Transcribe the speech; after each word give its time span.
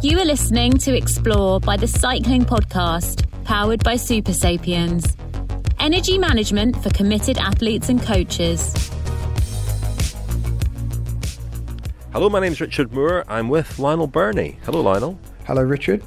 You 0.00 0.20
are 0.20 0.24
listening 0.24 0.78
to 0.78 0.96
Explore 0.96 1.58
by 1.58 1.76
the 1.76 1.88
Cycling 1.88 2.44
Podcast, 2.44 3.26
powered 3.42 3.82
by 3.82 3.96
Super 3.96 4.32
Sapiens. 4.32 5.16
Energy 5.80 6.18
management 6.18 6.80
for 6.80 6.90
committed 6.90 7.36
athletes 7.36 7.88
and 7.88 8.00
coaches. 8.00 8.92
Hello, 12.12 12.30
my 12.30 12.38
name 12.38 12.52
is 12.52 12.60
Richard 12.60 12.92
Moore. 12.92 13.24
I'm 13.26 13.48
with 13.48 13.80
Lionel 13.80 14.06
Birnie. 14.06 14.60
Hello, 14.62 14.82
Lionel. 14.82 15.18
Hello, 15.46 15.62
Richard. 15.62 16.04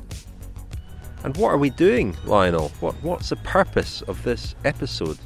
And 1.25 1.35
what 1.35 1.49
are 1.49 1.57
we 1.57 1.69
doing, 1.69 2.15
Lionel? 2.23 2.69
What 2.79 2.95
What's 3.03 3.27
the 3.27 3.35
purpose 3.35 4.03
of 4.03 4.23
this 4.23 4.55
episode? 4.63 5.17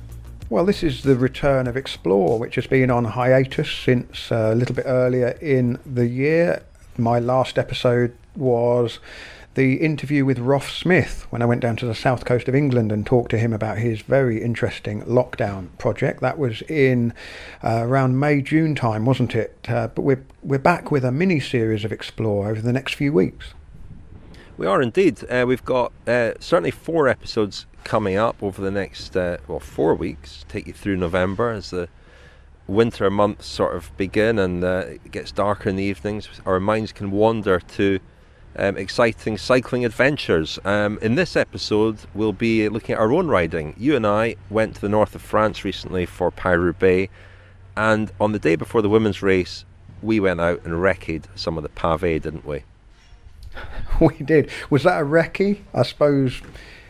Well, 0.50 0.66
this 0.66 0.82
is 0.82 1.04
the 1.04 1.16
return 1.16 1.68
of 1.68 1.78
Explore, 1.78 2.40
which 2.40 2.56
has 2.56 2.66
been 2.66 2.90
on 2.90 3.06
hiatus 3.06 3.70
since 3.70 4.32
uh, 4.32 4.50
a 4.54 4.56
little 4.56 4.76
bit 4.76 4.86
earlier 4.88 5.38
in 5.40 5.78
the 5.86 6.08
year. 6.08 6.64
My 6.98 7.20
last 7.20 7.60
episode 7.60 8.18
was 8.36 9.00
the 9.56 9.76
interview 9.76 10.26
with 10.26 10.38
Ross 10.38 10.72
Smith 10.72 11.26
when 11.30 11.42
I 11.42 11.46
went 11.46 11.62
down 11.62 11.78
to 11.78 11.86
the 11.86 11.96
south 11.96 12.26
coast 12.26 12.48
of 12.50 12.56
England 12.56 12.92
and 12.92 13.06
talked 13.06 13.32
to 13.32 13.38
him 13.38 13.54
about 13.54 13.78
his 13.78 14.02
very 14.02 14.44
interesting 14.44 15.02
lockdown 15.04 15.70
project. 15.78 16.20
That 16.20 16.38
was 16.38 16.62
in 16.64 17.14
uh, 17.64 17.82
around 17.84 18.20
May 18.20 18.42
June 18.42 18.76
time, 18.76 19.06
wasn't 19.06 19.34
it? 19.34 19.58
Uh, 19.68 19.88
but 19.88 20.02
we're 20.02 20.26
we're 20.44 20.60
back 20.60 20.92
with 20.92 21.06
a 21.06 21.12
mini 21.12 21.40
series 21.40 21.86
of 21.86 21.92
Explore 21.92 22.50
over 22.50 22.62
the 22.62 22.74
next 22.74 22.96
few 22.96 23.14
weeks. 23.14 23.54
We 24.58 24.68
are 24.68 24.82
indeed. 24.82 25.24
Uh, 25.30 25.46
we've 25.48 25.66
got 25.66 25.94
uh, 26.06 26.34
certainly 26.40 26.72
four 26.72 27.08
episodes 27.08 27.66
coming 27.86 28.18
up 28.18 28.42
over 28.44 28.62
the 28.62 28.72
next 28.72 29.16
uh, 29.16 29.38
well 29.48 29.60
four 29.62 29.96
weeks. 29.96 30.44
Take 30.50 30.68
you 30.68 30.74
through 30.74 30.98
November 30.98 31.52
as 31.52 31.70
the 31.70 31.88
winter 32.68 33.10
months 33.10 33.46
sort 33.46 33.76
of 33.76 33.96
begin 33.96 34.40
and 34.40 34.64
uh, 34.64 34.86
it 34.88 35.12
gets 35.12 35.32
darker 35.32 35.70
in 35.70 35.78
the 35.78 35.84
evenings. 35.84 36.28
Our 36.46 36.60
minds 36.60 36.92
can 36.92 37.12
wander 37.12 37.60
to 37.60 38.00
um, 38.58 38.78
exciting 38.78 39.38
cycling 39.38 39.86
adventures. 39.86 40.60
Um, 40.66 41.00
in 41.02 41.16
this 41.16 41.36
episode, 41.36 42.00
we'll 42.14 42.34
be 42.34 42.68
looking 42.70 42.94
at 42.94 43.00
our 43.00 43.12
own 43.12 43.28
riding. 43.28 43.74
You 43.78 43.96
and 43.96 44.06
I 44.06 44.36
went 44.50 44.76
to 44.76 44.82
the 44.82 44.90
north 44.90 45.16
of 45.16 45.22
France 45.22 45.64
recently 45.64 46.06
for 46.06 46.32
Paris-Roubaix, 46.32 47.12
and 47.76 48.12
on 48.20 48.32
the 48.32 48.40
day 48.40 48.56
before 48.56 48.82
the 48.82 48.90
women's 48.90 49.22
race, 49.22 49.66
we 50.02 50.20
went 50.20 50.40
out 50.40 50.62
and 50.64 50.76
recce'd 50.76 51.28
some 51.36 51.58
of 51.58 51.64
the 51.64 51.70
pavé, 51.70 52.22
didn't 52.22 52.46
we? 52.46 52.64
we 54.02 54.18
did. 54.18 54.50
Was 54.70 54.84
that 54.84 55.02
a 55.02 55.06
recce? 55.06 55.60
I 55.74 55.84
suppose 55.84 56.42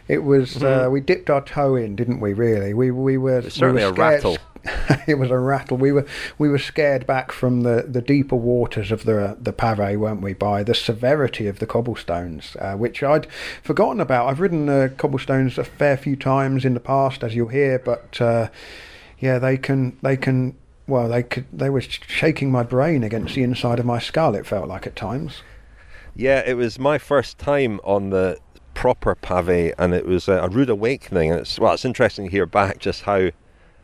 it 0.07 0.19
was. 0.19 0.57
Uh, 0.57 0.59
mm-hmm. 0.59 0.85
Uh, 0.85 0.89
we 0.89 1.01
dipped 1.01 1.29
our 1.29 1.41
toe 1.41 1.75
in, 1.75 1.95
didn't 1.95 2.19
we? 2.19 2.33
Really, 2.33 2.73
we 2.73 2.91
we 2.91 3.17
were 3.17 3.41
certainly 3.49 3.83
we 3.83 3.91
were 3.91 3.93
a 3.93 3.93
rattle. 3.93 4.37
it 5.07 5.15
was 5.15 5.29
a 5.29 5.37
rattle. 5.37 5.77
We 5.77 5.91
were 5.91 6.05
we 6.37 6.49
were 6.49 6.59
scared 6.59 7.05
back 7.05 7.31
from 7.31 7.61
the, 7.61 7.85
the 7.87 8.01
deeper 8.01 8.35
waters 8.35 8.91
of 8.91 9.05
the 9.05 9.37
the 9.39 9.53
Pavé, 9.53 9.97
weren't 9.97 10.21
we? 10.21 10.33
By 10.33 10.63
the 10.63 10.75
severity 10.75 11.47
of 11.47 11.59
the 11.59 11.67
cobblestones, 11.67 12.55
uh, 12.59 12.75
which 12.75 13.03
I'd 13.03 13.27
forgotten 13.63 13.99
about. 13.99 14.27
I've 14.27 14.39
ridden 14.39 14.65
the 14.65 14.93
cobblestones 14.97 15.57
a 15.57 15.63
fair 15.63 15.97
few 15.97 16.15
times 16.15 16.65
in 16.65 16.73
the 16.73 16.79
past, 16.79 17.23
as 17.23 17.35
you'll 17.35 17.49
hear, 17.49 17.79
but 17.79 18.19
uh, 18.21 18.49
yeah, 19.19 19.39
they 19.39 19.57
can 19.57 19.97
they 20.01 20.17
can. 20.17 20.55
Well, 20.87 21.09
they 21.09 21.23
could. 21.23 21.45
They 21.51 21.69
were 21.69 21.81
shaking 21.81 22.51
my 22.51 22.61
brain 22.61 23.03
against 23.03 23.33
the 23.33 23.43
inside 23.43 23.79
of 23.79 23.85
my 23.85 23.99
skull. 23.99 24.35
It 24.35 24.45
felt 24.45 24.67
like 24.67 24.85
at 24.85 24.95
times. 24.95 25.41
Yeah, 26.15 26.43
it 26.45 26.53
was 26.53 26.79
my 26.79 26.97
first 26.97 27.37
time 27.37 27.79
on 27.83 28.09
the 28.09 28.37
proper 28.75 29.15
pavé, 29.15 29.73
and 29.79 29.95
it 29.95 30.05
was 30.05 30.27
a, 30.27 30.33
a 30.33 30.49
rude 30.49 30.69
awakening. 30.69 31.31
And 31.31 31.39
it's 31.41 31.57
well, 31.57 31.73
it's 31.73 31.85
interesting 31.85 32.25
to 32.25 32.31
hear 32.31 32.45
back 32.45 32.77
just 32.77 33.03
how 33.03 33.31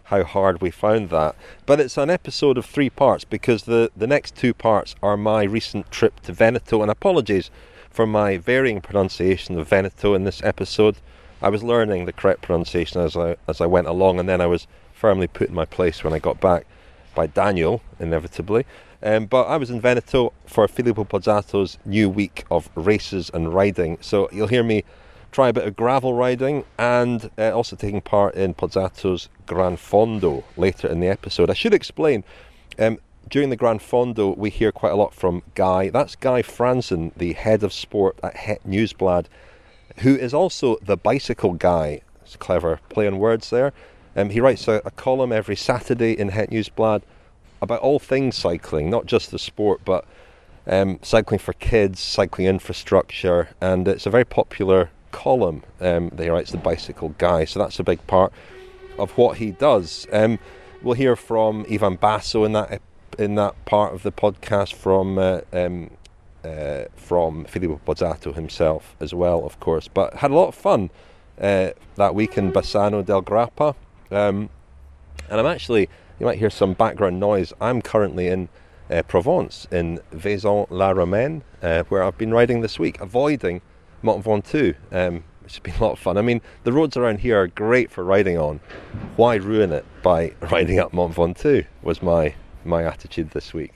how 0.05 0.23
hard 0.23 0.61
we 0.61 0.69
found 0.69 1.09
that. 1.09 1.35
But 1.65 1.79
it's 1.79 1.97
an 1.97 2.11
episode 2.11 2.57
of 2.59 2.65
three 2.65 2.89
parts 2.89 3.23
because 3.23 3.63
the, 3.63 3.89
the 3.95 4.07
next 4.07 4.35
two 4.35 4.53
parts 4.53 4.93
are 5.01 5.15
my 5.15 5.43
recent 5.43 5.89
trip 5.89 6.19
to 6.21 6.33
Veneto. 6.33 6.81
And 6.81 6.91
apologies 6.91 7.49
for 7.89 8.05
my 8.05 8.37
varying 8.37 8.81
pronunciation 8.81 9.57
of 9.57 9.69
Veneto 9.69 10.13
in 10.13 10.25
this 10.25 10.43
episode. 10.43 10.97
I 11.41 11.49
was 11.49 11.63
learning 11.63 12.05
the 12.05 12.13
correct 12.13 12.41
pronunciation 12.43 13.01
as 13.01 13.17
I 13.17 13.37
as 13.47 13.61
I 13.61 13.65
went 13.65 13.87
along, 13.87 14.19
and 14.19 14.29
then 14.29 14.41
I 14.41 14.45
was 14.45 14.67
firmly 14.93 15.27
put 15.27 15.49
in 15.49 15.55
my 15.55 15.65
place 15.65 16.03
when 16.03 16.13
I 16.13 16.19
got 16.19 16.39
back 16.39 16.67
by 17.13 17.27
Daniel, 17.27 17.81
inevitably. 17.99 18.65
Um, 19.03 19.25
but 19.25 19.43
I 19.43 19.57
was 19.57 19.69
in 19.69 19.81
Veneto 19.81 20.33
for 20.45 20.67
Filippo 20.67 21.03
Pozzato's 21.03 21.77
new 21.85 22.09
week 22.09 22.45
of 22.51 22.69
races 22.75 23.31
and 23.33 23.53
riding. 23.53 23.97
So 24.01 24.29
you'll 24.31 24.47
hear 24.47 24.63
me 24.63 24.83
try 25.31 25.49
a 25.49 25.53
bit 25.53 25.65
of 25.65 25.75
gravel 25.75 26.13
riding, 26.13 26.65
and 26.77 27.29
uh, 27.37 27.51
also 27.51 27.75
taking 27.75 28.01
part 28.01 28.35
in 28.35 28.53
Pozzato's 28.53 29.29
Gran 29.45 29.77
Fondo 29.77 30.43
later 30.57 30.87
in 30.87 30.99
the 30.99 31.07
episode. 31.07 31.49
I 31.49 31.53
should 31.53 31.73
explain. 31.73 32.23
Um, 32.77 32.99
during 33.29 33.49
the 33.49 33.55
Gran 33.55 33.79
Fondo, 33.79 34.37
we 34.37 34.49
hear 34.49 34.71
quite 34.71 34.91
a 34.91 34.95
lot 34.95 35.13
from 35.13 35.41
Guy. 35.55 35.89
That's 35.89 36.15
Guy 36.15 36.41
Franzen, 36.41 37.13
the 37.15 37.33
head 37.33 37.63
of 37.63 37.71
sport 37.71 38.19
at 38.21 38.35
Het 38.35 38.61
Nieuwsblad, 38.67 39.27
who 39.99 40.15
is 40.15 40.33
also 40.33 40.77
the 40.81 40.97
bicycle 40.97 41.53
guy. 41.53 42.01
It's 42.23 42.35
clever 42.35 42.79
play 42.89 43.07
on 43.07 43.19
words 43.19 43.49
there. 43.49 43.73
Um, 44.15 44.29
he 44.29 44.41
writes 44.41 44.67
a, 44.67 44.81
a, 44.83 44.91
column 44.91 45.31
every 45.31 45.55
Saturday 45.55 46.11
in 46.11 46.29
Het 46.29 46.49
Nieuwsblad 46.49 47.01
about 47.61 47.79
all 47.79 47.99
things 47.99 48.35
cycling, 48.35 48.89
not 48.89 49.05
just 49.05 49.31
the 49.31 49.39
sport, 49.39 49.81
but 49.85 50.05
um, 50.67 50.99
cycling 51.01 51.39
for 51.39 51.53
kids, 51.53 51.99
cycling 51.99 52.47
infrastructure, 52.47 53.49
and 53.61 53.87
it's 53.87 54.05
a 54.05 54.09
very 54.09 54.25
popular 54.25 54.89
column 55.11 55.63
um, 55.79 56.09
that 56.09 56.23
he 56.23 56.29
writes, 56.29 56.51
The 56.51 56.57
Bicycle 56.57 57.15
Guy. 57.17 57.45
So 57.45 57.59
that's 57.59 57.79
a 57.79 57.83
big 57.83 58.05
part 58.07 58.33
of 58.97 59.11
what 59.17 59.37
he 59.37 59.51
does. 59.51 60.07
Um, 60.11 60.39
we'll 60.81 60.95
hear 60.95 61.15
from 61.15 61.65
Ivan 61.71 61.95
Basso 61.95 62.43
in 62.43 62.53
that 62.53 62.81
in 63.19 63.35
that 63.35 63.65
part 63.65 63.93
of 63.93 64.03
the 64.03 64.11
podcast 64.11 64.73
from 64.73 65.17
uh, 65.17 65.41
um, 65.53 65.91
uh, 66.43 66.85
from 66.95 67.45
Filippo 67.45 67.79
Pozzato 67.85 68.33
himself 68.33 68.95
as 68.99 69.13
well, 69.13 69.45
of 69.45 69.59
course. 69.59 69.87
But 69.87 70.15
had 70.15 70.31
a 70.31 70.35
lot 70.35 70.47
of 70.47 70.55
fun 70.55 70.89
uh, 71.39 71.71
that 71.95 72.15
week 72.15 72.37
in 72.37 72.51
Bassano 72.51 73.05
del 73.05 73.21
Grappa. 73.21 73.75
Um, 74.11 74.49
and 75.29 75.39
I'm 75.39 75.45
actually, 75.45 75.89
you 76.19 76.25
might 76.25 76.37
hear 76.37 76.49
some 76.49 76.73
background 76.73 77.19
noise. 77.19 77.53
I'm 77.61 77.81
currently 77.81 78.27
in 78.27 78.49
uh, 78.89 79.01
Provence, 79.03 79.67
in 79.71 79.99
Vaison-la-Romaine, 80.11 81.43
uh, 81.61 81.83
where 81.83 82.03
I've 82.03 82.17
been 82.17 82.33
riding 82.33 82.61
this 82.61 82.77
week, 82.77 82.99
avoiding 82.99 83.61
Mont 84.01 84.23
Ventoux, 84.23 84.75
um, 84.91 85.23
which 85.41 85.53
has 85.53 85.59
been 85.59 85.75
a 85.75 85.81
lot 85.81 85.93
of 85.93 85.99
fun. 85.99 86.17
I 86.17 86.21
mean, 86.21 86.41
the 86.63 86.73
roads 86.73 86.97
around 86.97 87.19
here 87.19 87.41
are 87.41 87.47
great 87.47 87.91
for 87.91 88.03
riding 88.03 88.37
on. 88.37 88.59
Why 89.15 89.35
ruin 89.35 89.71
it 89.71 89.85
by 90.03 90.33
riding 90.51 90.79
up 90.79 90.93
Mont 90.93 91.15
Ventoux? 91.15 91.65
Was 91.81 92.01
my 92.01 92.35
my 92.63 92.83
attitude 92.83 93.31
this 93.31 93.53
week. 93.53 93.73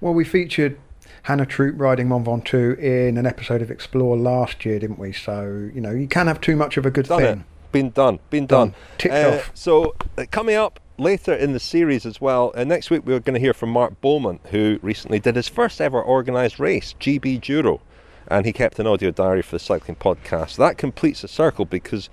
Well, 0.00 0.14
we 0.14 0.24
featured 0.24 0.78
Hannah 1.22 1.46
Troop 1.46 1.74
riding 1.78 2.08
Mont 2.08 2.26
Ventoux 2.26 2.78
in 2.78 3.16
an 3.16 3.26
episode 3.26 3.62
of 3.62 3.70
Explore 3.70 4.16
last 4.16 4.64
year, 4.64 4.78
didn't 4.78 4.98
we? 4.98 5.12
So 5.12 5.70
you 5.74 5.80
know, 5.80 5.90
you 5.90 6.06
can't 6.06 6.28
have 6.28 6.40
too 6.40 6.56
much 6.56 6.76
of 6.76 6.86
a 6.86 6.90
good 6.90 7.06
done 7.06 7.20
thing. 7.20 7.38
It. 7.40 7.53
Been 7.74 7.90
done. 7.90 8.20
Been 8.30 8.46
done. 8.46 8.68
done. 8.68 8.76
Ticked 8.98 9.14
uh, 9.14 9.34
off. 9.34 9.50
So 9.52 9.96
uh, 10.16 10.26
coming 10.30 10.54
up 10.54 10.78
later 10.96 11.34
in 11.34 11.52
the 11.52 11.58
series 11.58 12.06
as 12.06 12.20
well. 12.20 12.52
Uh, 12.54 12.62
next 12.62 12.88
week 12.88 13.04
we're 13.04 13.18
going 13.18 13.34
to 13.34 13.40
hear 13.40 13.52
from 13.52 13.70
Mark 13.70 14.00
Beaumont, 14.00 14.40
who 14.52 14.78
recently 14.80 15.18
did 15.18 15.34
his 15.34 15.48
first 15.48 15.80
ever 15.80 16.00
organised 16.00 16.60
race, 16.60 16.94
GBDURO 17.00 17.80
and 18.28 18.46
he 18.46 18.52
kept 18.52 18.78
an 18.78 18.86
audio 18.86 19.10
diary 19.10 19.42
for 19.42 19.56
the 19.56 19.58
cycling 19.58 19.96
podcast. 19.96 20.56
That 20.56 20.78
completes 20.78 21.22
the 21.22 21.28
circle 21.28 21.64
because 21.64 22.08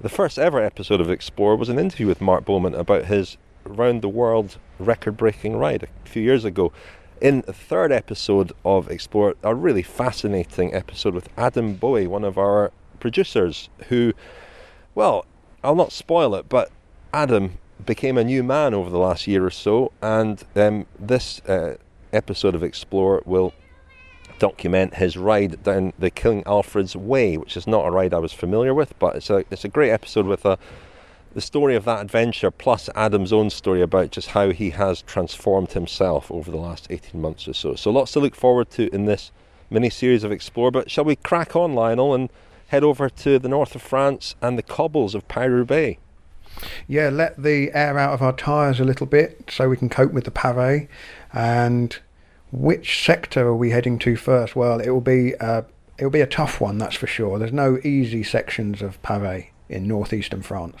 the 0.00 0.10
first 0.10 0.38
ever 0.38 0.60
episode 0.60 1.00
of 1.00 1.10
Explore 1.10 1.56
was 1.56 1.70
an 1.70 1.78
interview 1.78 2.06
with 2.06 2.20
Mark 2.20 2.44
Beaumont 2.44 2.74
about 2.74 3.06
his 3.06 3.36
round 3.64 4.02
the 4.02 4.08
world 4.08 4.58
record 4.78 5.16
breaking 5.16 5.56
ride 5.56 5.82
a 5.82 6.08
few 6.08 6.22
years 6.22 6.44
ago. 6.44 6.72
In 7.20 7.42
the 7.46 7.52
third 7.52 7.92
episode 7.92 8.52
of 8.64 8.90
Explore, 8.90 9.34
a 9.42 9.54
really 9.54 9.82
fascinating 9.82 10.74
episode 10.74 11.14
with 11.14 11.28
Adam 11.36 11.74
Bowie, 11.74 12.06
one 12.06 12.24
of 12.24 12.38
our 12.38 12.72
producers, 12.98 13.68
who, 13.88 14.12
well, 15.00 15.24
I'll 15.64 15.76
not 15.76 15.92
spoil 15.92 16.34
it, 16.34 16.50
but 16.50 16.70
Adam 17.14 17.56
became 17.86 18.18
a 18.18 18.22
new 18.22 18.42
man 18.42 18.74
over 18.74 18.90
the 18.90 18.98
last 18.98 19.26
year 19.26 19.46
or 19.46 19.50
so, 19.50 19.92
and 20.02 20.44
um, 20.54 20.84
this 20.98 21.40
uh, 21.48 21.76
episode 22.12 22.54
of 22.54 22.62
Explore 22.62 23.22
will 23.24 23.54
document 24.38 24.96
his 24.96 25.16
ride 25.16 25.62
down 25.62 25.94
the 25.98 26.10
King 26.10 26.42
Alfred's 26.44 26.94
Way, 26.94 27.38
which 27.38 27.56
is 27.56 27.66
not 27.66 27.86
a 27.86 27.90
ride 27.90 28.12
I 28.12 28.18
was 28.18 28.34
familiar 28.34 28.74
with, 28.74 28.92
but 28.98 29.16
it's 29.16 29.30
a 29.30 29.42
it's 29.50 29.64
a 29.64 29.68
great 29.68 29.90
episode 29.90 30.26
with 30.26 30.44
a 30.44 30.58
the 31.32 31.40
story 31.40 31.76
of 31.76 31.86
that 31.86 32.02
adventure 32.02 32.50
plus 32.50 32.90
Adam's 32.94 33.32
own 33.32 33.48
story 33.48 33.80
about 33.80 34.10
just 34.10 34.28
how 34.28 34.50
he 34.50 34.68
has 34.68 35.00
transformed 35.00 35.72
himself 35.72 36.30
over 36.30 36.50
the 36.50 36.58
last 36.58 36.88
18 36.90 37.18
months 37.18 37.48
or 37.48 37.54
so. 37.54 37.74
So 37.74 37.90
lots 37.90 38.12
to 38.12 38.20
look 38.20 38.34
forward 38.34 38.68
to 38.72 38.94
in 38.94 39.06
this 39.06 39.32
mini 39.70 39.88
series 39.88 40.24
of 40.24 40.30
Explore. 40.30 40.70
But 40.70 40.90
shall 40.90 41.04
we 41.04 41.16
crack 41.16 41.56
on, 41.56 41.74
Lionel, 41.74 42.12
and 42.12 42.28
head 42.70 42.84
over 42.84 43.08
to 43.08 43.38
the 43.38 43.48
north 43.48 43.74
of 43.74 43.82
France 43.82 44.34
and 44.40 44.56
the 44.56 44.62
cobbles 44.62 45.14
of 45.14 45.26
Paris-Roubaix. 45.28 46.00
Yeah, 46.86 47.08
let 47.08 47.42
the 47.42 47.70
air 47.72 47.98
out 47.98 48.12
of 48.12 48.22
our 48.22 48.32
tyres 48.32 48.80
a 48.80 48.84
little 48.84 49.06
bit 49.06 49.50
so 49.50 49.68
we 49.68 49.76
can 49.76 49.88
cope 49.88 50.12
with 50.12 50.24
the 50.24 50.30
pavé 50.30 50.88
and 51.32 51.98
which 52.52 53.04
sector 53.04 53.46
are 53.46 53.56
we 53.56 53.70
heading 53.70 53.98
to 54.00 54.16
first? 54.16 54.56
Well, 54.56 54.80
it 54.80 54.90
will 54.90 55.00
be 55.00 55.34
uh, 55.36 55.62
it 55.98 56.04
will 56.04 56.10
be 56.10 56.20
a 56.20 56.26
tough 56.26 56.60
one, 56.60 56.78
that's 56.78 56.96
for 56.96 57.06
sure. 57.06 57.38
There's 57.38 57.52
no 57.52 57.78
easy 57.84 58.22
sections 58.22 58.82
of 58.82 59.00
pavé 59.02 59.48
in 59.68 59.86
northeastern 59.86 60.42
France. 60.42 60.76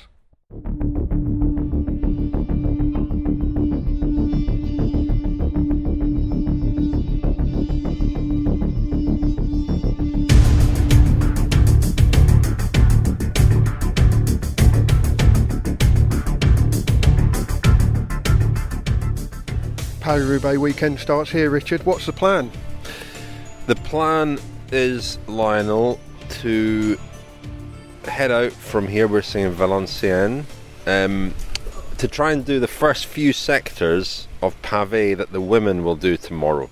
Paris-Roubaix 20.10 20.58
weekend 20.58 20.98
starts 20.98 21.30
here, 21.30 21.50
Richard. 21.50 21.86
What's 21.86 22.04
the 22.04 22.12
plan? 22.12 22.50
The 23.68 23.76
plan 23.76 24.40
is, 24.72 25.20
Lionel, 25.28 26.00
to 26.40 26.98
head 28.06 28.32
out 28.32 28.50
from 28.50 28.88
here, 28.88 29.06
we're 29.06 29.22
seeing 29.22 29.52
Valenciennes, 29.52 30.46
um, 30.84 31.32
to 31.98 32.08
try 32.08 32.32
and 32.32 32.44
do 32.44 32.58
the 32.58 32.66
first 32.66 33.06
few 33.06 33.32
sectors 33.32 34.26
of 34.42 34.60
pavé 34.62 35.16
that 35.16 35.30
the 35.30 35.40
women 35.40 35.84
will 35.84 35.94
do 35.94 36.16
tomorrow. 36.16 36.70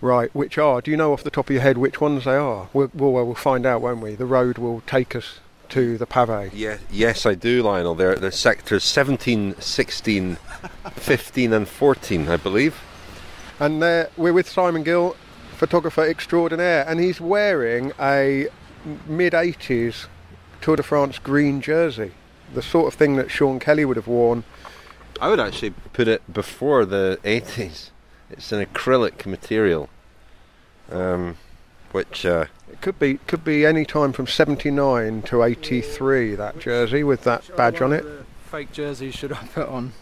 Right, 0.00 0.34
which 0.34 0.58
are? 0.58 0.80
Do 0.80 0.90
you 0.90 0.96
know 0.96 1.12
off 1.12 1.22
the 1.22 1.30
top 1.30 1.48
of 1.48 1.52
your 1.52 1.62
head 1.62 1.78
which 1.78 2.00
ones 2.00 2.24
they 2.24 2.34
are? 2.34 2.68
We'll, 2.72 2.90
we'll, 2.92 3.12
we'll 3.12 3.34
find 3.36 3.64
out, 3.64 3.82
won't 3.82 4.00
we? 4.00 4.16
The 4.16 4.26
road 4.26 4.58
will 4.58 4.80
take 4.80 5.14
us 5.14 5.38
to 5.70 5.98
the 5.98 6.06
pavé. 6.06 6.50
Yeah, 6.52 6.78
yes, 6.90 7.26
I 7.26 7.34
do, 7.34 7.62
Lionel. 7.62 7.94
They're, 7.94 8.16
they're 8.16 8.30
sectors 8.30 8.84
17, 8.84 9.56
16, 9.60 10.36
15, 10.92 11.52
and 11.52 11.68
14, 11.68 12.28
I 12.28 12.36
believe. 12.36 12.80
And 13.58 13.82
uh, 13.82 14.06
we're 14.16 14.32
with 14.32 14.48
Simon 14.48 14.82
Gill, 14.82 15.16
photographer 15.52 16.04
extraordinaire, 16.04 16.84
and 16.86 17.00
he's 17.00 17.20
wearing 17.20 17.92
a 17.98 18.48
mid 19.06 19.32
80s 19.32 20.06
Tour 20.60 20.76
de 20.76 20.82
France 20.82 21.18
green 21.18 21.60
jersey, 21.60 22.12
the 22.52 22.62
sort 22.62 22.92
of 22.92 22.94
thing 22.98 23.16
that 23.16 23.30
Sean 23.30 23.58
Kelly 23.58 23.84
would 23.84 23.96
have 23.96 24.08
worn. 24.08 24.44
I 25.20 25.28
would 25.28 25.40
actually 25.40 25.70
put 25.92 26.08
it 26.08 26.32
before 26.32 26.84
the 26.84 27.18
80s. 27.24 27.90
It's 28.30 28.52
an 28.52 28.64
acrylic 28.64 29.26
material, 29.26 29.88
um, 30.90 31.36
which 31.92 32.26
uh, 32.26 32.46
It 32.70 32.80
could 32.80 32.98
be 32.98 33.18
could 33.26 33.44
be 33.44 33.64
any 33.64 33.84
time 33.84 34.12
from 34.12 34.26
79 34.26 35.22
to 35.22 35.42
83 35.42 36.34
that 36.34 36.58
jersey 36.58 37.04
with 37.04 37.24
that 37.24 37.48
badge 37.56 37.80
on 37.80 37.92
it. 37.92 38.04
Fake 38.50 38.72
jerseys 38.72 39.14
should 39.14 39.32
I 39.32 39.46
put 39.54 39.68
on? 39.68 39.92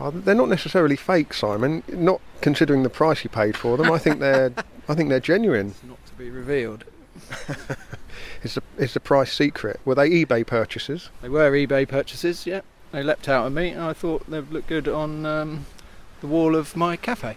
Uh, 0.00 0.10
They're 0.12 0.34
not 0.34 0.48
necessarily 0.48 0.96
fake, 0.96 1.32
Simon. 1.32 1.82
Not 1.88 2.20
considering 2.40 2.82
the 2.82 2.90
price 2.90 3.22
you 3.24 3.30
paid 3.30 3.56
for 3.56 3.76
them. 3.76 3.90
I 3.90 3.98
think 3.98 4.20
they're 4.20 4.52
I 4.88 4.94
think 4.94 5.08
they're 5.08 5.20
genuine. 5.20 5.68
It's 5.68 5.84
not 5.84 6.04
to 6.06 6.12
be 6.14 6.30
revealed. 6.30 6.84
Is 8.42 8.54
the 8.54 8.62
is 8.76 8.92
the 8.94 9.00
price 9.00 9.32
secret? 9.32 9.80
Were 9.84 9.94
they 9.94 10.10
eBay 10.10 10.46
purchases? 10.46 11.08
They 11.22 11.28
were 11.28 11.50
eBay 11.52 11.88
purchases, 11.88 12.46
yeah. 12.46 12.60
They 12.92 13.02
leapt 13.02 13.28
out 13.28 13.46
at 13.46 13.52
me 13.52 13.70
and 13.70 13.82
I 13.82 13.92
thought 13.92 14.28
they'd 14.30 14.50
look 14.50 14.66
good 14.66 14.86
on 14.86 15.24
um, 15.24 15.66
the 16.20 16.26
wall 16.26 16.54
of 16.54 16.76
my 16.76 16.96
cafe. 16.96 17.36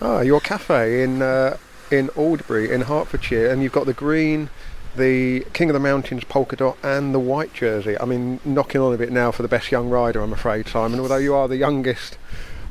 Ah, 0.00 0.20
your 0.20 0.40
cafe 0.40 1.02
in 1.02 1.22
uh, 1.22 1.56
in 1.90 2.08
Aldbury 2.10 2.70
in 2.70 2.82
Hertfordshire, 2.82 3.50
and 3.50 3.62
you've 3.62 3.72
got 3.72 3.86
the 3.86 3.92
green, 3.92 4.50
the 4.96 5.40
King 5.52 5.70
of 5.70 5.74
the 5.74 5.80
Mountains 5.80 6.24
polka 6.24 6.56
dot, 6.56 6.76
and 6.82 7.14
the 7.14 7.18
white 7.18 7.52
jersey. 7.52 7.98
I 7.98 8.04
mean, 8.04 8.40
knocking 8.44 8.80
on 8.80 8.92
a 8.92 8.96
bit 8.96 9.12
now 9.12 9.30
for 9.30 9.42
the 9.42 9.48
best 9.48 9.72
young 9.72 9.88
rider, 9.88 10.20
I'm 10.20 10.32
afraid, 10.32 10.68
Simon. 10.68 11.00
Although 11.00 11.16
you 11.16 11.34
are 11.34 11.48
the 11.48 11.56
youngest 11.56 12.18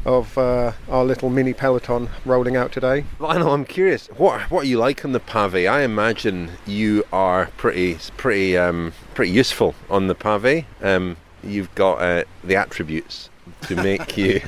of 0.06 0.38
uh, 0.38 0.74
our 0.90 1.06
little 1.06 1.30
mini 1.30 1.54
peloton 1.54 2.10
rolling 2.26 2.56
out 2.56 2.72
today. 2.72 3.06
Lionel, 3.20 3.54
I'm 3.54 3.66
curious. 3.66 4.08
What 4.08 4.52
what 4.52 4.66
are 4.66 4.68
you 4.68 4.78
like 4.78 5.06
on 5.06 5.12
the 5.14 5.20
pavé? 5.20 5.70
I 5.70 5.82
imagine 5.82 6.52
you 6.66 7.04
are 7.12 7.48
pretty 7.58 7.98
pretty 8.18 8.58
um, 8.58 8.94
pretty 9.14 9.32
useful 9.32 9.76
on 9.90 10.08
the 10.08 10.16
pavé. 10.16 10.66
Um, 10.82 11.18
you've 11.44 11.74
got 11.76 12.02
uh, 12.02 12.24
the 12.44 12.56
attributes 12.56 13.30
to 13.64 13.76
make 13.76 14.18
you 14.18 14.42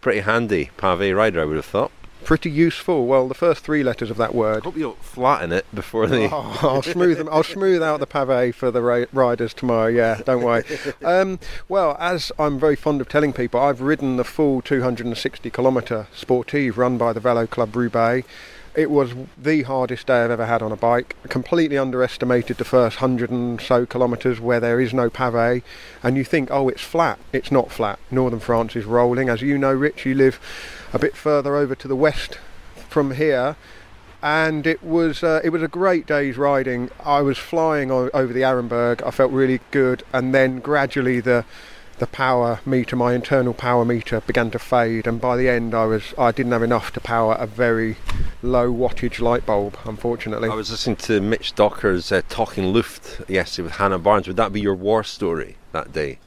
pretty 0.00 0.20
handy 0.20 0.70
pavé 0.78 1.16
rider. 1.16 1.40
I 1.40 1.44
would 1.44 1.56
have 1.56 1.64
thought. 1.64 1.90
Pretty 2.26 2.50
useful. 2.50 3.06
Well, 3.06 3.28
the 3.28 3.34
first 3.34 3.62
three 3.62 3.84
letters 3.84 4.10
of 4.10 4.16
that 4.16 4.34
word. 4.34 4.62
I 4.62 4.64
Hope 4.64 4.74
you 4.76 4.82
don't 4.82 5.00
flatten 5.00 5.52
it 5.52 5.64
before 5.72 6.08
the. 6.08 6.28
Oh, 6.32 6.58
I'll 6.60 6.82
smooth 6.82 7.18
them. 7.18 7.28
I'll 7.30 7.44
smooth 7.44 7.84
out 7.84 8.00
the 8.00 8.06
pavé 8.08 8.52
for 8.52 8.72
the 8.72 8.82
ra- 8.82 9.04
riders 9.12 9.54
tomorrow. 9.54 9.86
Yeah, 9.86 10.20
don't 10.24 10.42
worry. 10.42 10.64
Um, 11.04 11.38
well, 11.68 11.96
as 12.00 12.32
I'm 12.36 12.58
very 12.58 12.74
fond 12.74 13.00
of 13.00 13.08
telling 13.08 13.32
people, 13.32 13.60
I've 13.60 13.80
ridden 13.80 14.16
the 14.16 14.24
full 14.24 14.60
260 14.60 15.48
kilometre 15.50 16.08
sportive 16.12 16.76
run 16.76 16.98
by 16.98 17.12
the 17.12 17.20
Velo 17.20 17.46
Club 17.46 17.76
Roubaix. 17.76 18.26
It 18.76 18.90
was 18.90 19.14
the 19.38 19.62
hardest 19.62 20.06
day 20.06 20.22
I've 20.22 20.30
ever 20.30 20.44
had 20.44 20.60
on 20.60 20.70
a 20.70 20.76
bike. 20.76 21.16
I 21.24 21.28
completely 21.28 21.78
underestimated 21.78 22.58
the 22.58 22.64
first 22.64 22.98
hundred 22.98 23.30
and 23.30 23.58
so 23.58 23.86
kilometres 23.86 24.38
where 24.38 24.60
there 24.60 24.78
is 24.78 24.92
no 24.92 25.08
pavé, 25.08 25.62
and 26.02 26.18
you 26.18 26.24
think, 26.24 26.50
oh, 26.50 26.68
it's 26.68 26.82
flat. 26.82 27.18
It's 27.32 27.50
not 27.50 27.72
flat. 27.72 27.98
Northern 28.10 28.38
France 28.38 28.76
is 28.76 28.84
rolling, 28.84 29.30
as 29.30 29.40
you 29.40 29.56
know, 29.56 29.72
Rich. 29.72 30.04
You 30.04 30.14
live 30.14 30.38
a 30.92 30.98
bit 30.98 31.16
further 31.16 31.56
over 31.56 31.74
to 31.74 31.88
the 31.88 31.96
west 31.96 32.38
from 32.90 33.12
here 33.12 33.56
and 34.22 34.66
it 34.66 34.82
was 34.82 35.22
uh, 35.22 35.40
it 35.44 35.50
was 35.50 35.62
a 35.62 35.68
great 35.68 36.06
day's 36.06 36.36
riding. 36.36 36.90
I 37.04 37.20
was 37.20 37.38
flying 37.38 37.90
over 37.90 38.32
the 38.32 38.40
Arenberg. 38.40 39.02
I 39.06 39.10
felt 39.10 39.30
really 39.30 39.60
good, 39.70 40.02
and 40.12 40.34
then 40.34 40.58
gradually 40.58 41.20
the 41.20 41.44
the 41.98 42.06
power 42.06 42.60
meter, 42.66 42.96
my 42.96 43.14
internal 43.14 43.54
power 43.54 43.84
meter, 43.84 44.20
began 44.20 44.50
to 44.50 44.58
fade, 44.58 45.06
and 45.06 45.20
by 45.20 45.36
the 45.36 45.48
end, 45.48 45.74
I 45.74 45.84
was 45.84 46.14
I 46.18 46.32
didn't 46.32 46.52
have 46.52 46.62
enough 46.62 46.92
to 46.92 47.00
power 47.00 47.34
a 47.34 47.46
very 47.46 47.96
low 48.42 48.72
wattage 48.72 49.20
light 49.20 49.46
bulb. 49.46 49.76
Unfortunately, 49.84 50.48
I 50.48 50.54
was 50.54 50.70
listening 50.70 50.96
to 50.96 51.20
Mitch 51.20 51.54
Docker's 51.54 52.12
uh, 52.12 52.22
Talking 52.28 52.72
Luft 52.72 53.28
yesterday 53.28 53.64
with 53.64 53.76
Hannah 53.76 53.98
Barnes. 53.98 54.26
Would 54.26 54.36
that 54.36 54.52
be 54.52 54.60
your 54.60 54.74
war 54.74 55.04
story 55.04 55.56
that 55.72 55.92
day? 55.92 56.18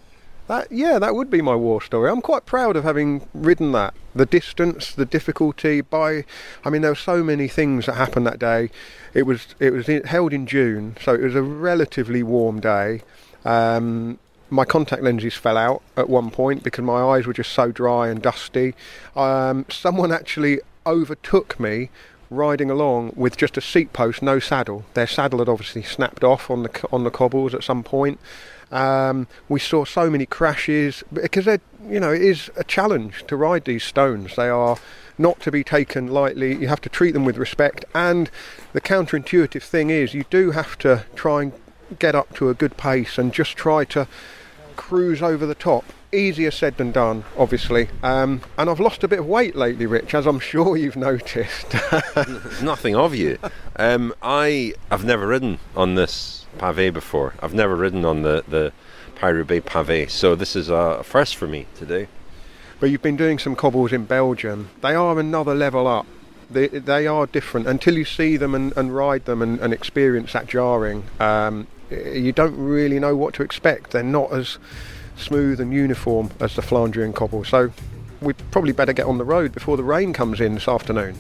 That 0.48 0.72
yeah, 0.72 0.98
that 0.98 1.14
would 1.14 1.30
be 1.30 1.44
my 1.44 1.56
war 1.56 1.80
story. 1.82 2.10
I'm 2.10 2.22
quite 2.22 2.48
proud 2.48 2.76
of 2.76 2.84
having 2.84 3.28
ridden 3.36 3.72
that. 3.74 3.94
The 4.16 4.26
distance, 4.26 4.94
the 4.94 5.06
difficulty. 5.06 5.82
By, 5.82 6.26
I 6.66 6.72
mean, 6.72 6.82
there 6.82 6.92
were 6.92 6.96
so 6.96 7.24
many 7.24 7.48
things 7.48 7.86
that 7.86 7.94
happened 7.94 8.26
that 8.26 8.40
day. 8.40 8.72
It 9.14 9.24
was 9.24 9.54
it 9.60 9.72
was 9.72 9.86
held 10.06 10.34
in 10.34 10.48
June, 10.48 10.98
so 11.00 11.14
it 11.14 11.22
was 11.22 11.36
a 11.36 11.44
relatively 11.44 12.24
warm 12.24 12.60
day. 12.60 13.04
Um, 13.46 14.18
my 14.50 14.66
contact 14.66 15.04
lenses 15.04 15.36
fell 15.36 15.58
out 15.58 15.82
at 15.96 16.10
one 16.10 16.32
point 16.32 16.64
because 16.64 16.84
my 16.84 17.02
eyes 17.02 17.26
were 17.26 17.34
just 17.34 17.52
so 17.52 17.72
dry 17.72 18.10
and 18.10 18.22
dusty. 18.22 18.76
Um, 19.16 19.66
someone 19.70 20.12
actually 20.12 20.60
overtook 20.86 21.60
me 21.60 21.90
riding 22.30 22.70
along 22.70 23.14
with 23.16 23.38
just 23.38 23.58
a 23.58 23.62
seat 23.62 23.92
post, 23.94 24.22
no 24.22 24.40
saddle. 24.40 24.86
Their 24.94 25.08
saddle 25.08 25.40
had 25.40 25.50
obviously 25.50 25.84
snapped 25.84 26.24
off 26.24 26.50
on 26.50 26.64
the 26.64 26.88
on 26.92 27.04
the 27.04 27.12
cobbles 27.12 27.54
at 27.54 27.64
some 27.64 27.84
point. 27.84 28.20
Um, 28.72 29.28
we 29.48 29.60
saw 29.60 29.84
so 29.84 30.10
many 30.10 30.26
crashes 30.26 31.04
because 31.12 31.48
you 31.48 32.00
know, 32.00 32.12
it 32.12 32.22
is 32.22 32.52
a 32.56 32.64
challenge 32.64 33.24
to 33.28 33.36
ride 33.36 33.66
these 33.66 33.84
stones. 33.84 34.36
They 34.36 34.50
are 34.50 34.78
not 35.18 35.40
to 35.42 35.52
be 35.52 35.64
taken 35.64 36.08
lightly. 36.08 36.56
You 36.56 36.68
have 36.68 36.82
to 36.82 36.90
treat 36.90 37.12
them 37.12 37.26
with 37.26 37.38
respect. 37.38 37.84
And 37.96 38.30
the 38.74 38.82
counterintuitive 38.82 39.64
thing 39.64 39.90
is, 39.90 40.14
you 40.14 40.26
do 40.30 40.52
have 40.52 40.78
to 40.80 41.06
try 41.16 41.44
and 41.44 41.54
get 41.98 42.14
up 42.14 42.36
to 42.36 42.50
a 42.50 42.54
good 42.54 42.78
pace 42.78 43.18
and 43.18 43.34
just 43.34 43.58
try 43.58 43.84
to 43.86 44.08
cruise 44.80 45.22
over 45.22 45.46
the 45.46 45.56
top. 45.56 45.84
Easier 46.14 46.50
said 46.52 46.78
than 46.78 46.92
done, 46.92 47.26
obviously. 47.38 47.90
Um, 48.02 48.42
and 48.58 48.70
I've 48.70 48.80
lost 48.80 49.04
a 49.04 49.08
bit 49.08 49.20
of 49.20 49.28
weight 49.28 49.56
lately, 49.56 49.86
Rich, 49.86 50.16
as 50.16 50.26
I'm 50.26 50.40
sure 50.52 50.78
you've 50.78 50.96
noticed. 50.96 51.76
Nothing 52.64 52.96
of 52.96 53.14
you. 53.14 53.38
Um, 53.76 54.14
I 54.24 54.74
have 54.90 55.04
never 55.04 55.28
ridden 55.28 55.60
on 55.76 55.96
this 55.96 56.46
pavé 56.58 56.92
before. 56.94 57.34
I've 57.44 57.54
never 57.54 57.76
ridden 57.76 58.06
on 58.06 58.22
the 58.24 58.44
the 58.48 58.72
Paris-Roubaix 59.16 59.68
pavé, 59.70 60.10
so 60.10 60.34
this 60.34 60.56
is 60.56 60.70
a 60.70 61.04
first 61.04 61.36
for 61.36 61.46
me 61.46 61.68
today. 61.76 62.08
but 62.80 62.90
you've 62.90 63.02
been 63.02 63.18
doing 63.18 63.38
some 63.38 63.56
cobbles 63.56 63.92
in 63.92 64.06
Belgium. 64.06 64.70
They 64.82 64.96
are 64.96 65.20
another 65.20 65.54
level 65.54 65.86
up. 65.88 66.06
They, 66.50 66.68
they 66.70 67.06
are 67.06 67.28
different. 67.28 67.68
Until 67.68 67.96
you 67.98 68.06
see 68.06 68.38
them 68.38 68.56
and, 68.56 68.76
and 68.78 68.96
ride 68.96 69.26
them 69.26 69.42
and, 69.42 69.60
and 69.60 69.74
experience 69.74 70.32
that 70.34 70.48
jarring, 70.48 71.04
um, 71.20 71.68
Eh, 71.92 72.14
you 72.14 72.32
don't 72.32 72.56
really 72.58 73.00
know 73.00 73.16
what 73.16 73.34
to 73.36 73.44
expect. 73.44 73.92
They're 73.92 74.04
not 74.04 74.32
as 74.32 74.58
smooth 75.16 75.60
and 75.60 75.74
uniform 75.74 76.32
as 76.40 76.56
the 76.56 76.62
Flandrian 76.62 77.14
cobble. 77.14 77.44
So 77.44 77.72
we 78.22 78.34
probably 78.52 78.72
better 78.72 78.94
get 78.94 79.06
on 79.06 79.18
the 79.18 79.26
road 79.26 79.54
before 79.54 79.78
the 79.78 79.84
rain 79.84 80.14
comes 80.14 80.40
in 80.40 80.56
this 80.56 80.68
afternoon. 80.68 81.18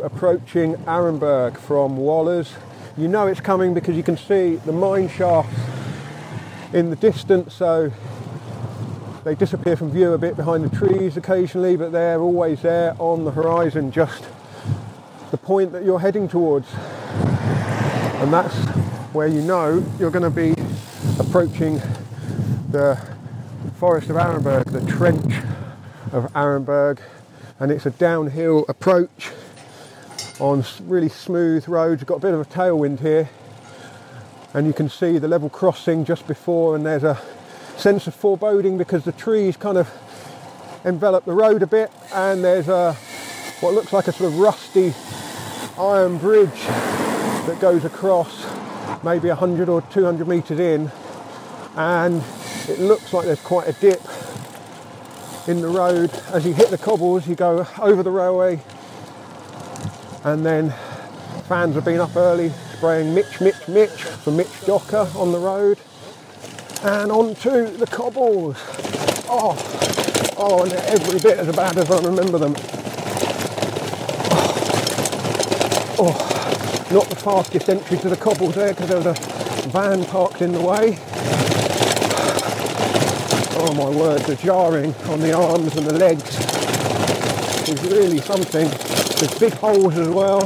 Approaching 0.00 0.74
Arenberg 0.84 1.56
from 1.58 1.96
Wallers. 1.96 2.52
You 2.96 3.08
know 3.08 3.26
it's 3.26 3.40
coming 3.40 3.74
because 3.74 3.96
you 3.96 4.02
can 4.02 4.16
see 4.16 4.56
the 4.56 4.72
mine 4.72 5.08
shafts 5.08 5.58
in 6.72 6.90
the 6.90 6.96
distance. 6.96 7.54
So 7.54 7.92
they 9.24 9.34
disappear 9.34 9.76
from 9.76 9.90
view 9.90 10.12
a 10.12 10.18
bit 10.18 10.36
behind 10.36 10.64
the 10.64 10.76
trees 10.76 11.16
occasionally, 11.16 11.76
but 11.76 11.92
they're 11.92 12.20
always 12.20 12.62
there 12.62 12.94
on 12.98 13.24
the 13.24 13.32
horizon, 13.32 13.90
just 13.90 14.24
the 15.30 15.36
point 15.36 15.72
that 15.72 15.84
you're 15.84 16.00
heading 16.00 16.28
towards. 16.28 16.68
And 16.74 18.32
that's 18.32 18.54
where 19.12 19.26
you 19.26 19.42
know 19.42 19.84
you're 19.98 20.10
going 20.10 20.22
to 20.22 20.30
be 20.30 20.54
approaching 21.18 21.80
the 22.70 23.00
forest 23.78 24.10
of 24.10 24.16
Arenberg, 24.16 24.70
the 24.70 24.84
trench 24.90 25.34
of 26.12 26.32
Arenberg, 26.32 27.00
and 27.58 27.72
it's 27.72 27.86
a 27.86 27.90
downhill 27.90 28.64
approach 28.68 29.30
on 30.38 30.64
really 30.84 31.08
smooth 31.08 31.66
roads. 31.68 32.02
We've 32.02 32.06
got 32.06 32.16
a 32.16 32.20
bit 32.20 32.34
of 32.34 32.40
a 32.40 32.44
tailwind 32.44 33.00
here, 33.00 33.28
and 34.54 34.66
you 34.66 34.72
can 34.72 34.88
see 34.88 35.18
the 35.18 35.28
level 35.28 35.48
crossing 35.48 36.04
just 36.04 36.26
before, 36.26 36.76
and 36.76 36.84
there's 36.84 37.04
a 37.04 37.20
sense 37.76 38.06
of 38.06 38.14
foreboding 38.14 38.78
because 38.78 39.04
the 39.04 39.12
trees 39.12 39.56
kind 39.56 39.78
of 39.78 39.88
envelop 40.84 41.24
the 41.24 41.32
road 41.32 41.62
a 41.62 41.66
bit, 41.66 41.90
and 42.14 42.44
there's 42.44 42.68
a 42.68 42.92
what 43.60 43.72
looks 43.72 43.92
like 43.92 44.06
a 44.08 44.12
sort 44.12 44.32
of 44.32 44.38
rusty 44.38 44.92
iron 45.78 46.18
bridge 46.18 46.60
that 47.46 47.58
goes 47.60 47.84
across 47.84 48.46
maybe 49.02 49.28
100 49.28 49.68
or 49.68 49.80
200 49.82 50.28
metres 50.28 50.58
in, 50.58 50.90
and 51.76 52.22
it 52.68 52.78
looks 52.78 53.12
like 53.12 53.24
there's 53.24 53.40
quite 53.40 53.68
a 53.68 53.72
dip 53.74 54.02
in 55.48 55.62
the 55.62 55.68
road. 55.68 56.10
As 56.32 56.44
you 56.44 56.52
hit 56.52 56.70
the 56.70 56.78
cobbles, 56.78 57.26
you 57.26 57.34
go 57.34 57.66
over 57.78 58.02
the 58.02 58.10
railway, 58.10 58.60
and 60.26 60.44
then 60.44 60.70
fans 61.44 61.76
have 61.76 61.84
been 61.84 62.00
up 62.00 62.16
early 62.16 62.50
spraying 62.74 63.14
Mitch, 63.14 63.40
Mitch, 63.40 63.68
Mitch 63.68 64.02
for 64.02 64.32
Mitch 64.32 64.66
Docker 64.66 65.08
on 65.14 65.30
the 65.30 65.38
road, 65.38 65.78
and 66.82 67.12
onto 67.12 67.68
the 67.76 67.86
cobbles. 67.86 68.56
Oh, 69.28 69.54
oh, 70.36 70.64
and 70.64 70.72
every 70.72 71.20
bit 71.20 71.38
as 71.38 71.54
bad 71.54 71.78
as 71.78 71.88
I 71.88 72.00
remember 72.00 72.38
them. 72.38 72.56
Oh, 75.98 76.16
oh 76.18 76.88
not 76.92 77.08
the 77.08 77.16
fastest 77.16 77.68
entry 77.68 77.96
to 77.98 78.08
the 78.08 78.16
cobbles 78.16 78.56
there 78.56 78.74
because 78.74 78.88
there 78.88 78.98
was 78.98 79.06
a 79.06 79.68
van 79.68 80.04
parked 80.06 80.42
in 80.42 80.50
the 80.50 80.60
way. 80.60 80.98
Oh 83.58 83.72
my 83.74 83.96
word, 83.96 84.22
the 84.22 84.34
jarring 84.34 84.92
on 85.08 85.20
the 85.20 85.32
arms 85.32 85.76
and 85.76 85.86
the 85.86 85.96
legs 85.96 86.36
is 87.68 87.80
really 87.92 88.18
something. 88.18 89.05
There's 89.18 89.38
big 89.38 89.54
holes 89.54 89.96
as 89.96 90.08
well. 90.10 90.40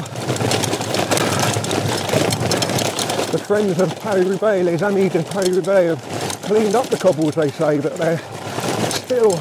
The 3.32 3.38
friends 3.44 3.80
of 3.80 4.00
Paris-Roubaix, 4.00 4.64
les 4.64 4.80
amis 4.84 5.08
de 5.12 5.24
Paris-Roubaix 5.24 5.88
have 5.88 6.42
cleaned 6.42 6.76
up 6.76 6.86
the 6.86 6.96
cobbles 6.96 7.34
they 7.34 7.50
say, 7.50 7.80
but 7.80 7.96
they're 7.96 8.18
still 8.90 9.32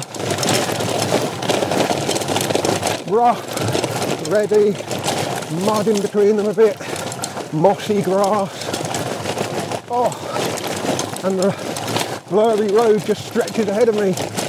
rough, 3.06 4.28
ready, 4.28 4.72
mud 5.64 5.86
in 5.86 6.02
between 6.02 6.36
them 6.36 6.46
a 6.46 6.54
bit, 6.54 6.76
mossy 7.52 8.02
grass. 8.02 8.50
Oh, 9.92 10.10
and 11.22 11.38
the 11.38 12.24
blurry 12.28 12.68
road 12.68 13.04
just 13.04 13.26
stretches 13.26 13.68
ahead 13.68 13.88
of 13.88 13.94
me. 13.94 14.39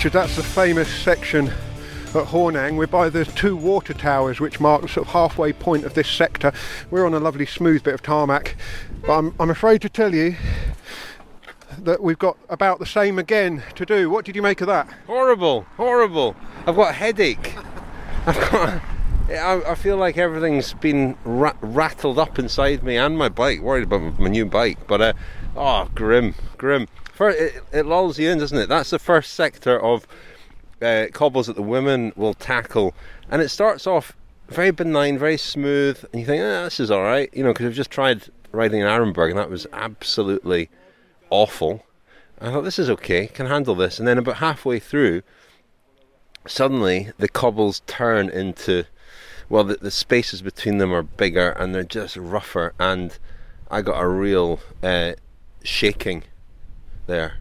Richard, 0.00 0.14
that's 0.14 0.36
the 0.36 0.42
famous 0.42 0.88
section 0.88 1.48
at 1.48 2.24
Hornaing. 2.24 2.78
We're 2.78 2.86
by 2.86 3.10
the 3.10 3.26
two 3.26 3.54
water 3.54 3.92
towers, 3.92 4.40
which 4.40 4.58
mark 4.58 4.80
the 4.80 4.88
sort 4.88 5.06
of 5.06 5.12
halfway 5.12 5.52
point 5.52 5.84
of 5.84 5.92
this 5.92 6.08
sector. 6.08 6.54
We're 6.90 7.04
on 7.04 7.12
a 7.12 7.18
lovely 7.18 7.44
smooth 7.44 7.82
bit 7.82 7.92
of 7.92 8.00
tarmac, 8.00 8.56
but 9.02 9.18
I'm, 9.18 9.34
I'm 9.38 9.50
afraid 9.50 9.82
to 9.82 9.90
tell 9.90 10.14
you 10.14 10.36
that 11.80 12.02
we've 12.02 12.18
got 12.18 12.38
about 12.48 12.78
the 12.78 12.86
same 12.86 13.18
again 13.18 13.62
to 13.74 13.84
do. 13.84 14.08
What 14.08 14.24
did 14.24 14.34
you 14.36 14.40
make 14.40 14.62
of 14.62 14.68
that? 14.68 14.88
Horrible, 15.06 15.66
horrible. 15.76 16.34
I've 16.66 16.76
got 16.76 16.92
a 16.92 16.94
headache. 16.94 17.54
I've 18.24 18.40
got. 18.50 18.82
I, 19.28 19.72
I 19.72 19.74
feel 19.74 19.98
like 19.98 20.16
everything's 20.16 20.72
been 20.72 21.14
ra- 21.26 21.52
rattled 21.60 22.18
up 22.18 22.38
inside 22.38 22.82
me 22.82 22.96
and 22.96 23.18
my 23.18 23.28
bike. 23.28 23.60
Worried 23.60 23.84
about 23.84 24.18
my 24.18 24.30
new 24.30 24.46
bike, 24.46 24.78
but 24.86 25.02
uh, 25.02 25.12
oh, 25.56 25.90
grim, 25.94 26.36
grim. 26.56 26.88
First, 27.20 27.38
it, 27.38 27.62
it 27.70 27.84
lulls 27.84 28.18
you 28.18 28.30
in, 28.30 28.38
doesn't 28.38 28.56
it? 28.56 28.70
That's 28.70 28.88
the 28.88 28.98
first 28.98 29.34
sector 29.34 29.78
of 29.78 30.06
uh, 30.80 31.08
cobbles 31.12 31.48
that 31.48 31.56
the 31.56 31.60
women 31.60 32.14
will 32.16 32.32
tackle, 32.32 32.94
and 33.28 33.42
it 33.42 33.50
starts 33.50 33.86
off 33.86 34.16
very 34.48 34.70
benign, 34.70 35.18
very 35.18 35.36
smooth, 35.36 36.02
and 36.10 36.20
you 36.20 36.26
think, 36.26 36.42
ah, 36.42 36.64
this 36.64 36.80
is 36.80 36.90
all 36.90 37.02
right, 37.02 37.28
you 37.34 37.44
know, 37.44 37.52
because 37.52 37.66
I've 37.66 37.74
just 37.74 37.90
tried 37.90 38.30
riding 38.52 38.80
in 38.80 38.86
Arenberg, 38.86 39.28
and 39.28 39.38
that 39.38 39.50
was 39.50 39.66
absolutely 39.70 40.70
awful. 41.28 41.84
I 42.40 42.52
thought 42.52 42.62
this 42.62 42.78
is 42.78 42.88
okay, 42.88 43.26
can 43.26 43.44
handle 43.44 43.74
this, 43.74 43.98
and 43.98 44.08
then 44.08 44.16
about 44.16 44.38
halfway 44.38 44.78
through, 44.78 45.20
suddenly 46.46 47.12
the 47.18 47.28
cobbles 47.28 47.82
turn 47.86 48.30
into, 48.30 48.84
well, 49.50 49.64
the, 49.64 49.74
the 49.74 49.90
spaces 49.90 50.40
between 50.40 50.78
them 50.78 50.90
are 50.90 51.02
bigger 51.02 51.50
and 51.50 51.74
they're 51.74 51.84
just 51.84 52.16
rougher, 52.16 52.72
and 52.80 53.18
I 53.70 53.82
got 53.82 54.00
a 54.00 54.08
real 54.08 54.60
uh, 54.82 55.12
shaking 55.62 56.22
there. 57.10 57.34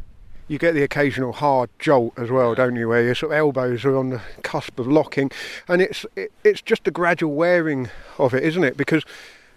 You 0.48 0.58
get 0.58 0.74
the 0.74 0.82
occasional 0.82 1.32
hard 1.32 1.70
jolt 1.78 2.14
as 2.18 2.32
well, 2.32 2.56
don't 2.56 2.76
you? 2.76 2.90
Where 2.90 3.04
your 3.04 3.16
sort 3.16 3.32
of 3.32 3.38
elbows 3.38 3.86
are 3.86 3.96
on 3.96 4.10
the 4.10 4.22
cusp 4.42 4.80
of 4.80 4.88
locking, 4.88 5.32
and 5.68 5.82
it's 5.82 6.06
it, 6.16 6.32
it's 6.44 6.62
just 6.62 6.88
a 6.88 6.92
gradual 6.92 7.34
wearing 7.34 7.90
of 8.18 8.34
it, 8.34 8.44
isn't 8.44 8.64
it? 8.64 8.76
Because 8.76 9.06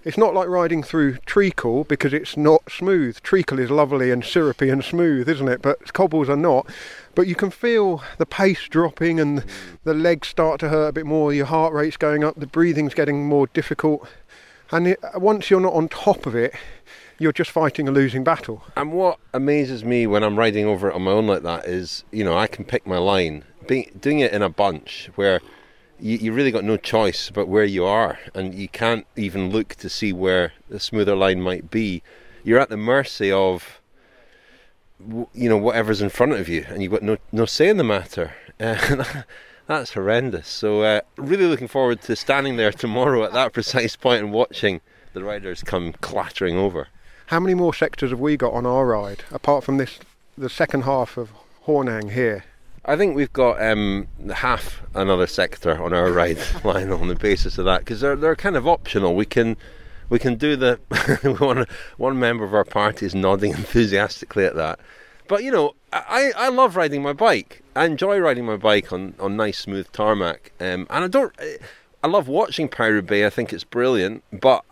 it's 0.04 0.18
not 0.18 0.34
like 0.34 0.48
riding 0.48 0.82
through 0.82 1.18
treacle 1.26 1.84
because 1.84 2.12
it's 2.12 2.36
not 2.36 2.70
smooth. 2.70 3.20
Treacle 3.22 3.58
is 3.58 3.70
lovely 3.70 4.10
and 4.10 4.24
syrupy 4.24 4.68
and 4.68 4.84
smooth, 4.84 5.28
isn't 5.28 5.48
it? 5.48 5.62
But 5.62 5.92
cobbles 5.92 6.28
are 6.28 6.36
not. 6.36 6.66
But 7.14 7.28
you 7.28 7.36
can 7.36 7.50
feel 7.50 8.02
the 8.18 8.26
pace 8.26 8.66
dropping 8.68 9.20
and 9.20 9.44
the 9.84 9.94
legs 9.94 10.28
start 10.28 10.58
to 10.60 10.68
hurt 10.70 10.88
a 10.88 10.92
bit 10.92 11.06
more. 11.06 11.32
Your 11.32 11.46
heart 11.46 11.72
rate's 11.72 11.96
going 11.96 12.24
up. 12.24 12.34
The 12.36 12.48
breathing's 12.48 12.94
getting 12.94 13.26
more 13.26 13.46
difficult. 13.48 14.08
And 14.72 14.88
it, 14.88 15.00
once 15.14 15.50
you're 15.50 15.60
not 15.60 15.74
on 15.74 15.88
top 15.88 16.26
of 16.26 16.34
it, 16.34 16.52
you're 17.22 17.32
just 17.32 17.50
fighting 17.50 17.88
a 17.88 17.92
losing 17.92 18.24
battle. 18.24 18.64
And 18.76 18.92
what 18.92 19.18
amazes 19.32 19.84
me 19.84 20.06
when 20.06 20.22
I'm 20.22 20.38
riding 20.38 20.66
over 20.66 20.90
it 20.90 20.94
on 20.94 21.02
my 21.02 21.12
own 21.12 21.26
like 21.26 21.42
that 21.44 21.66
is, 21.66 22.04
you 22.10 22.24
know, 22.24 22.36
I 22.36 22.46
can 22.46 22.64
pick 22.64 22.86
my 22.86 22.98
line. 22.98 23.44
Doing 23.66 24.18
it 24.18 24.32
in 24.32 24.42
a 24.42 24.48
bunch 24.48 25.08
where 25.14 25.40
you, 26.00 26.18
you 26.18 26.32
really 26.32 26.50
got 26.50 26.64
no 26.64 26.76
choice 26.76 27.28
about 27.28 27.46
where 27.46 27.64
you 27.64 27.84
are, 27.84 28.18
and 28.34 28.54
you 28.54 28.68
can't 28.68 29.06
even 29.16 29.50
look 29.50 29.76
to 29.76 29.88
see 29.88 30.12
where 30.12 30.52
the 30.68 30.80
smoother 30.80 31.14
line 31.14 31.40
might 31.40 31.70
be. 31.70 32.02
You're 32.42 32.58
at 32.58 32.70
the 32.70 32.76
mercy 32.76 33.30
of, 33.30 33.80
you 34.98 35.48
know, 35.48 35.56
whatever's 35.56 36.02
in 36.02 36.08
front 36.08 36.32
of 36.32 36.48
you, 36.48 36.66
and 36.68 36.82
you've 36.82 36.92
got 36.92 37.02
no 37.02 37.18
no 37.30 37.46
say 37.46 37.68
in 37.68 37.76
the 37.76 37.84
matter. 37.84 38.34
Uh, 38.58 39.22
that's 39.68 39.92
horrendous. 39.92 40.48
So, 40.48 40.82
uh, 40.82 41.02
really 41.16 41.46
looking 41.46 41.68
forward 41.68 42.02
to 42.02 42.16
standing 42.16 42.56
there 42.56 42.72
tomorrow 42.72 43.22
at 43.22 43.32
that 43.32 43.52
precise 43.52 43.94
point 43.94 44.24
and 44.24 44.32
watching 44.32 44.80
the 45.12 45.22
riders 45.22 45.62
come 45.62 45.92
clattering 46.00 46.56
over. 46.56 46.88
How 47.26 47.40
many 47.40 47.54
more 47.54 47.72
sectors 47.74 48.10
have 48.10 48.20
we 48.20 48.36
got 48.36 48.52
on 48.52 48.66
our 48.66 48.86
ride, 48.86 49.24
apart 49.30 49.64
from 49.64 49.78
this, 49.78 49.98
the 50.36 50.50
second 50.50 50.82
half 50.82 51.16
of 51.16 51.30
Hornaing 51.66 52.12
here? 52.12 52.44
I 52.84 52.96
think 52.96 53.14
we've 53.14 53.32
got 53.32 53.62
um, 53.62 54.08
half 54.34 54.82
another 54.94 55.26
sector 55.28 55.80
on 55.80 55.92
our 55.92 56.10
ride 56.10 56.38
line 56.64 56.90
on 56.90 57.08
the 57.08 57.14
basis 57.14 57.56
of 57.58 57.64
that 57.66 57.80
because 57.80 58.00
they're 58.00 58.16
they're 58.16 58.36
kind 58.36 58.56
of 58.56 58.66
optional. 58.66 59.14
We 59.14 59.24
can 59.24 59.56
we 60.08 60.18
can 60.18 60.34
do 60.34 60.56
the 60.56 60.80
one 61.38 61.66
one 61.96 62.18
member 62.18 62.44
of 62.44 62.54
our 62.54 62.64
party 62.64 63.06
is 63.06 63.14
nodding 63.14 63.52
enthusiastically 63.56 64.44
at 64.44 64.56
that. 64.56 64.80
But 65.28 65.44
you 65.44 65.52
know, 65.52 65.74
I, 65.92 66.32
I 66.36 66.48
love 66.48 66.74
riding 66.74 67.02
my 67.02 67.12
bike. 67.12 67.62
I 67.76 67.84
enjoy 67.84 68.18
riding 68.18 68.44
my 68.44 68.56
bike 68.56 68.92
on, 68.92 69.14
on 69.20 69.36
nice 69.36 69.58
smooth 69.58 69.90
tarmac, 69.92 70.52
um, 70.60 70.86
and 70.90 71.04
I 71.04 71.08
don't. 71.08 71.32
I 72.04 72.08
love 72.08 72.26
watching 72.26 72.68
Paris-Roubaix. 72.68 73.24
I 73.24 73.30
think 73.30 73.52
it's 73.52 73.62
brilliant, 73.62 74.24
but 74.32 74.64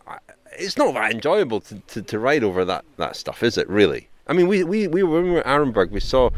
it's 0.58 0.76
not 0.76 0.94
that 0.94 1.12
enjoyable 1.12 1.60
to, 1.62 1.78
to, 1.88 2.02
to 2.02 2.18
ride 2.18 2.44
over 2.44 2.64
that, 2.64 2.84
that 2.96 3.16
stuff, 3.16 3.42
is 3.42 3.56
it? 3.58 3.68
Really? 3.68 4.08
I 4.26 4.32
mean, 4.32 4.46
we, 4.46 4.62
we, 4.62 4.86
we 4.86 5.02
when 5.02 5.24
we 5.24 5.30
were 5.32 5.46
at 5.46 5.60
Arenberg, 5.60 5.90
we 5.90 6.00
saw 6.00 6.30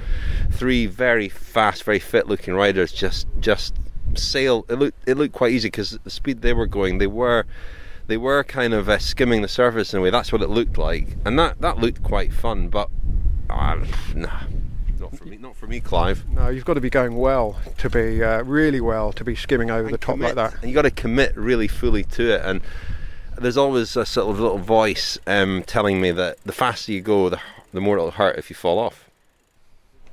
three 0.51 0.87
very 0.87 1.29
fast, 1.29 1.85
very 1.85 1.99
fit-looking 1.99 2.55
riders 2.55 2.91
just 2.93 3.27
just 3.39 3.75
sail. 4.15 4.65
It 4.69 4.75
looked 4.75 4.97
it 5.07 5.17
looked 5.19 5.35
quite 5.35 5.53
easy 5.53 5.69
because 5.69 5.99
the 6.03 6.11
speed 6.11 6.41
they 6.41 6.55
were 6.55 6.67
going, 6.67 6.99
they 6.99 7.07
were 7.07 7.45
they 8.07 8.17
were 8.17 8.45
kind 8.45 8.73
of 8.73 8.89
uh, 8.89 8.99
skimming 8.99 9.43
the 9.43 9.49
surface 9.49 9.93
in 9.93 9.99
a 9.99 10.03
way. 10.03 10.11
That's 10.11 10.33
what 10.33 10.41
it 10.43 10.49
looked 10.49 10.79
like, 10.79 11.17
and 11.27 11.39
that 11.39 11.61
that 11.61 11.79
looked 11.79 12.03
quite 12.03 12.33
fun. 12.33 12.69
But 12.69 12.89
uh, 13.51 13.85
nah, 14.15 14.41
not 14.99 15.17
for 15.19 15.25
me. 15.27 15.37
Not 15.37 15.57
for 15.57 15.67
me, 15.67 15.81
Clive. 15.81 16.27
No, 16.31 16.49
you've 16.49 16.65
got 16.65 16.75
to 16.75 16.81
be 16.81 16.91
going 16.91 17.17
well 17.17 17.61
to 17.77 17.91
be 17.91 18.23
uh, 18.25 18.43
really 18.45 18.81
well 18.81 19.13
to 19.13 19.25
be 19.25 19.35
skimming 19.35 19.71
over 19.71 19.85
And 19.85 19.93
the 19.95 19.99
top 19.99 20.15
commit. 20.15 20.35
like 20.37 20.53
that. 20.53 20.63
And 20.63 20.71
you 20.71 20.75
got 20.75 20.83
to 20.83 20.91
commit 20.91 21.37
really 21.37 21.69
fully 21.69 22.05
to 22.05 22.35
it. 22.37 22.43
And 22.43 22.63
there's 23.43 23.57
always 23.57 23.97
a 23.97 24.07
sort 24.07 24.31
of 24.31 24.41
little 24.41 24.59
voice 24.59 25.19
um, 25.27 25.63
telling 25.67 26.01
me 26.01 26.11
that 26.13 26.39
the 26.45 26.53
faster 26.53 26.93
you 26.93 27.01
go, 27.01 27.29
the 27.29 27.41
the 27.73 27.81
more 27.81 27.97
it'll 27.97 28.13
hurt 28.13 28.39
if 28.39 28.51
you 28.51 28.57
fall 28.57 28.79
off. 28.79 29.11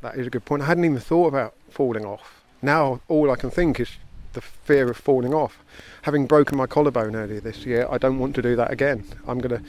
That 0.02 0.16
is 0.16 0.28
a 0.28 0.30
good 0.30 0.46
point. 0.46 0.64
I 0.64 0.66
hadn't 0.66 0.86
even 0.86 1.00
thought 1.00 1.28
about 1.28 1.54
falling 1.70 2.06
off. 2.06 2.42
Now 2.62 3.02
all 3.08 3.32
I 3.32 3.36
can 3.36 3.52
think 3.52 3.80
is 3.80 3.92
the 4.34 4.42
fear 4.42 4.90
of 4.90 4.98
falling 4.98 5.34
off. 5.34 5.60
Having 6.04 6.28
broken 6.28 6.58
my 6.58 6.68
collarbone 6.68 7.16
earlier 7.16 7.42
this 7.42 7.66
year, 7.66 7.88
I 7.90 7.98
don't 7.98 8.20
want 8.20 8.36
to 8.36 8.42
do 8.42 8.56
that 8.56 8.72
again. 8.72 9.04
I'm 9.28 9.40
gonna 9.40 9.62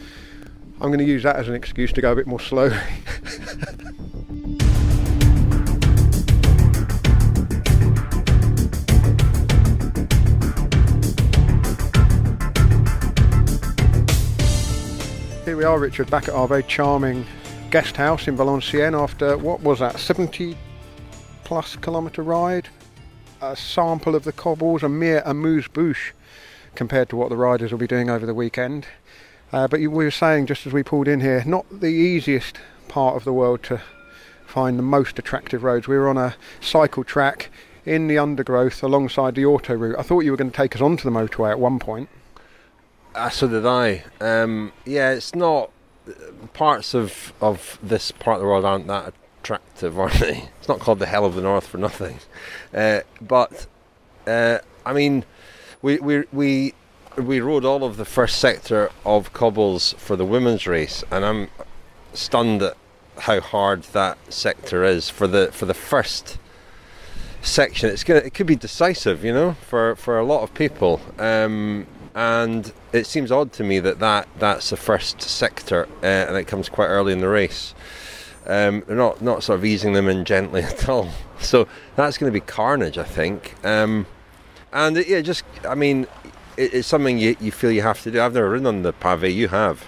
I'm 0.80 0.90
gonna 0.90 1.02
use 1.02 1.24
that 1.24 1.36
as 1.36 1.48
an 1.48 1.54
excuse 1.54 1.92
to 1.92 2.00
go 2.00 2.12
a 2.12 2.16
bit 2.16 2.26
more 2.26 2.40
slowly. 2.40 2.76
Here 15.50 15.56
we 15.56 15.64
are, 15.64 15.80
Richard, 15.80 16.08
back 16.08 16.28
at 16.28 16.34
our 16.34 16.46
very 16.46 16.62
charming 16.62 17.26
guest 17.72 17.96
house 17.96 18.28
in 18.28 18.36
Valenciennes 18.36 18.94
after 18.94 19.36
what 19.36 19.60
was 19.62 19.80
that, 19.80 19.98
70 19.98 20.56
plus 21.42 21.74
kilometre 21.74 22.22
ride? 22.22 22.68
A 23.40 23.56
sample 23.56 24.14
of 24.14 24.22
the 24.22 24.30
cobbles, 24.30 24.84
a 24.84 24.88
mere 24.88 25.24
amuse 25.26 25.66
bouche 25.66 26.12
compared 26.76 27.08
to 27.08 27.16
what 27.16 27.30
the 27.30 27.36
riders 27.36 27.72
will 27.72 27.80
be 27.80 27.88
doing 27.88 28.08
over 28.08 28.26
the 28.26 28.32
weekend. 28.32 28.86
Uh, 29.52 29.66
but 29.66 29.80
you, 29.80 29.90
we 29.90 30.04
were 30.04 30.12
saying 30.12 30.46
just 30.46 30.68
as 30.68 30.72
we 30.72 30.84
pulled 30.84 31.08
in 31.08 31.18
here, 31.18 31.42
not 31.44 31.66
the 31.80 31.88
easiest 31.88 32.60
part 32.86 33.16
of 33.16 33.24
the 33.24 33.32
world 33.32 33.64
to 33.64 33.80
find 34.46 34.78
the 34.78 34.84
most 34.84 35.18
attractive 35.18 35.64
roads. 35.64 35.88
We 35.88 35.98
were 35.98 36.08
on 36.08 36.16
a 36.16 36.36
cycle 36.60 37.02
track 37.02 37.50
in 37.84 38.06
the 38.06 38.18
undergrowth 38.18 38.84
alongside 38.84 39.34
the 39.34 39.46
auto 39.46 39.74
route. 39.74 39.98
I 39.98 40.02
thought 40.02 40.20
you 40.20 40.30
were 40.30 40.36
going 40.36 40.52
to 40.52 40.56
take 40.56 40.76
us 40.76 40.80
onto 40.80 41.02
the 41.02 41.10
motorway 41.10 41.50
at 41.50 41.58
one 41.58 41.80
point. 41.80 42.08
Uh, 43.14 43.28
so 43.28 43.48
did 43.48 43.66
I. 43.66 44.04
Um, 44.20 44.72
yeah, 44.84 45.10
it's 45.10 45.34
not. 45.34 45.70
Parts 46.54 46.94
of, 46.94 47.32
of 47.40 47.78
this 47.82 48.10
part 48.10 48.36
of 48.36 48.40
the 48.40 48.46
world 48.46 48.64
aren't 48.64 48.86
that 48.88 49.14
attractive, 49.40 49.98
are 49.98 50.10
they? 50.10 50.48
It's 50.58 50.68
not 50.68 50.80
called 50.80 50.98
the 50.98 51.06
hell 51.06 51.24
of 51.24 51.34
the 51.34 51.42
north 51.42 51.66
for 51.66 51.78
nothing. 51.78 52.18
Uh, 52.74 53.00
but 53.20 53.66
uh, 54.26 54.58
I 54.84 54.92
mean, 54.92 55.24
we 55.82 55.98
we 55.98 56.24
we 56.32 56.74
we 57.16 57.40
rode 57.40 57.64
all 57.64 57.84
of 57.84 57.96
the 57.96 58.04
first 58.04 58.38
sector 58.38 58.90
of 59.04 59.32
cobbles 59.32 59.94
for 59.98 60.16
the 60.16 60.24
women's 60.24 60.66
race, 60.66 61.04
and 61.10 61.24
I'm 61.24 61.48
stunned 62.12 62.62
at 62.62 62.76
how 63.18 63.40
hard 63.40 63.82
that 63.84 64.18
sector 64.32 64.84
is 64.84 65.10
for 65.10 65.26
the 65.26 65.50
for 65.52 65.66
the 65.66 65.74
first 65.74 66.38
section. 67.42 67.90
It's 67.90 68.04
gonna 68.04 68.20
it 68.20 68.34
could 68.34 68.46
be 68.46 68.56
decisive, 68.56 69.24
you 69.24 69.32
know, 69.32 69.52
for 69.68 69.96
for 69.96 70.18
a 70.18 70.24
lot 70.24 70.42
of 70.42 70.54
people. 70.54 71.00
Um, 71.18 71.86
and 72.14 72.72
it 72.92 73.06
seems 73.06 73.30
odd 73.30 73.52
to 73.52 73.64
me 73.64 73.78
that, 73.80 73.98
that 74.00 74.28
that's 74.38 74.70
the 74.70 74.76
first 74.76 75.22
sector 75.22 75.88
uh, 76.02 76.06
and 76.06 76.36
it 76.36 76.44
comes 76.44 76.68
quite 76.68 76.86
early 76.86 77.12
in 77.12 77.20
the 77.20 77.28
race. 77.28 77.74
Um, 78.46 78.82
they're 78.86 78.96
not, 78.96 79.22
not 79.22 79.42
sort 79.42 79.58
of 79.58 79.64
easing 79.64 79.92
them 79.92 80.08
in 80.08 80.24
gently 80.24 80.62
at 80.64 80.88
all. 80.88 81.10
So 81.40 81.68
that's 81.96 82.18
going 82.18 82.32
to 82.32 82.34
be 82.34 82.44
carnage, 82.44 82.98
I 82.98 83.04
think. 83.04 83.54
Um, 83.64 84.06
and 84.72 84.96
it, 84.96 85.08
yeah, 85.08 85.20
just, 85.20 85.44
I 85.68 85.74
mean, 85.74 86.06
it, 86.56 86.74
it's 86.74 86.88
something 86.88 87.18
you, 87.18 87.36
you 87.40 87.52
feel 87.52 87.70
you 87.70 87.82
have 87.82 88.02
to 88.02 88.10
do. 88.10 88.20
I've 88.20 88.34
never 88.34 88.50
ridden 88.50 88.66
on 88.66 88.82
the 88.82 88.92
pavé, 88.92 89.34
you 89.34 89.48
have. 89.48 89.86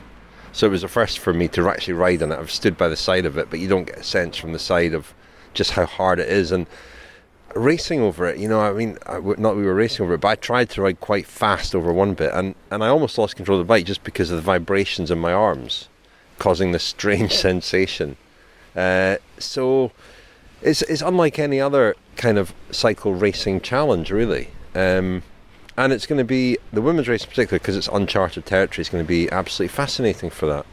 So 0.52 0.66
it 0.66 0.70
was 0.70 0.84
a 0.84 0.88
first 0.88 1.18
for 1.18 1.32
me 1.32 1.48
to 1.48 1.68
actually 1.68 1.94
ride 1.94 2.22
on 2.22 2.30
it. 2.30 2.38
I've 2.38 2.50
stood 2.50 2.76
by 2.76 2.88
the 2.88 2.96
side 2.96 3.24
of 3.24 3.38
it, 3.38 3.48
but 3.48 3.58
you 3.58 3.68
don't 3.68 3.84
get 3.84 3.98
a 3.98 4.04
sense 4.04 4.36
from 4.36 4.52
the 4.52 4.58
side 4.58 4.92
of 4.92 5.14
just 5.54 5.72
how 5.72 5.86
hard 5.86 6.18
it 6.18 6.28
is. 6.28 6.52
And 6.52 6.66
racing 7.54 8.00
over 8.00 8.26
it, 8.26 8.38
you 8.38 8.48
know, 8.48 8.60
I 8.60 8.72
mean, 8.72 8.98
I, 9.06 9.18
not 9.18 9.56
we 9.56 9.64
were 9.64 9.74
racing 9.74 10.04
over 10.04 10.14
it, 10.14 10.20
but 10.20 10.28
I 10.28 10.34
tried 10.36 10.70
to 10.70 10.82
ride 10.82 11.00
quite 11.00 11.26
fast 11.26 11.74
over 11.74 11.92
one 11.92 12.14
bit, 12.14 12.32
and, 12.34 12.54
and 12.70 12.82
I 12.82 12.88
almost 12.88 13.18
lost 13.18 13.36
control 13.36 13.60
of 13.60 13.66
the 13.66 13.68
bike 13.68 13.86
just 13.86 14.04
because 14.04 14.30
of 14.30 14.36
the 14.36 14.42
vibrations 14.42 15.10
in 15.10 15.18
my 15.18 15.32
arms, 15.32 15.88
causing 16.38 16.72
this 16.72 16.84
strange 16.84 17.34
sensation. 17.46 18.16
Uh, 18.74 19.16
so 19.38 19.92
it's 20.62 20.82
it's 20.82 21.02
unlike 21.02 21.38
any 21.38 21.60
other 21.60 21.94
kind 22.16 22.38
of 22.38 22.54
cycle 22.70 23.14
racing 23.14 23.60
challenge, 23.60 24.10
really. 24.10 24.48
Um, 24.74 25.22
and 25.76 25.92
it's 25.92 26.06
going 26.06 26.18
to 26.18 26.24
be 26.24 26.58
the 26.72 26.82
women's 26.82 27.08
race 27.08 27.24
in 27.24 27.30
particular 27.30 27.58
because 27.58 27.76
it's 27.76 27.88
uncharted 27.88 28.46
territory. 28.46 28.82
It's 28.82 28.90
going 28.90 29.04
to 29.04 29.08
be 29.08 29.30
absolutely 29.30 29.74
fascinating 29.74 30.30
for 30.30 30.46
that. 30.46 30.66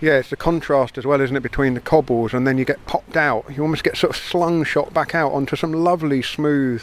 Yeah, 0.00 0.18
it's 0.18 0.30
the 0.30 0.36
contrast 0.36 0.96
as 0.96 1.04
well, 1.04 1.20
isn't 1.20 1.36
it, 1.36 1.42
between 1.42 1.74
the 1.74 1.80
cobbles 1.80 2.32
and 2.32 2.46
then 2.46 2.56
you 2.56 2.64
get 2.64 2.84
popped 2.86 3.16
out. 3.16 3.44
You 3.54 3.62
almost 3.62 3.82
get 3.82 3.96
sort 3.96 4.10
of 4.10 4.16
slung 4.22 4.62
shot 4.64 4.94
back 4.94 5.14
out 5.14 5.32
onto 5.32 5.56
some 5.56 5.72
lovely, 5.72 6.22
smooth 6.22 6.82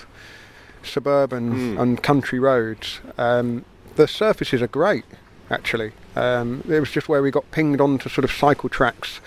suburban 0.83 1.75
Mm. 1.75 1.81
and 1.81 2.03
country 2.03 2.39
roads. 2.39 2.99
Um, 3.17 3.63
the 3.95 4.07
surfaces 4.07 4.61
are 4.61 4.67
great, 4.67 5.05
actually. 5.49 5.93
Um, 6.15 6.63
it 6.67 6.79
was 6.79 6.91
just 6.91 7.07
where 7.09 7.21
we 7.21 7.31
got 7.31 7.49
pinged 7.51 7.79
onto 7.81 8.09
sort 8.09 8.25
of 8.25 8.31
cycle 8.31 8.69
tracks. 8.69 9.19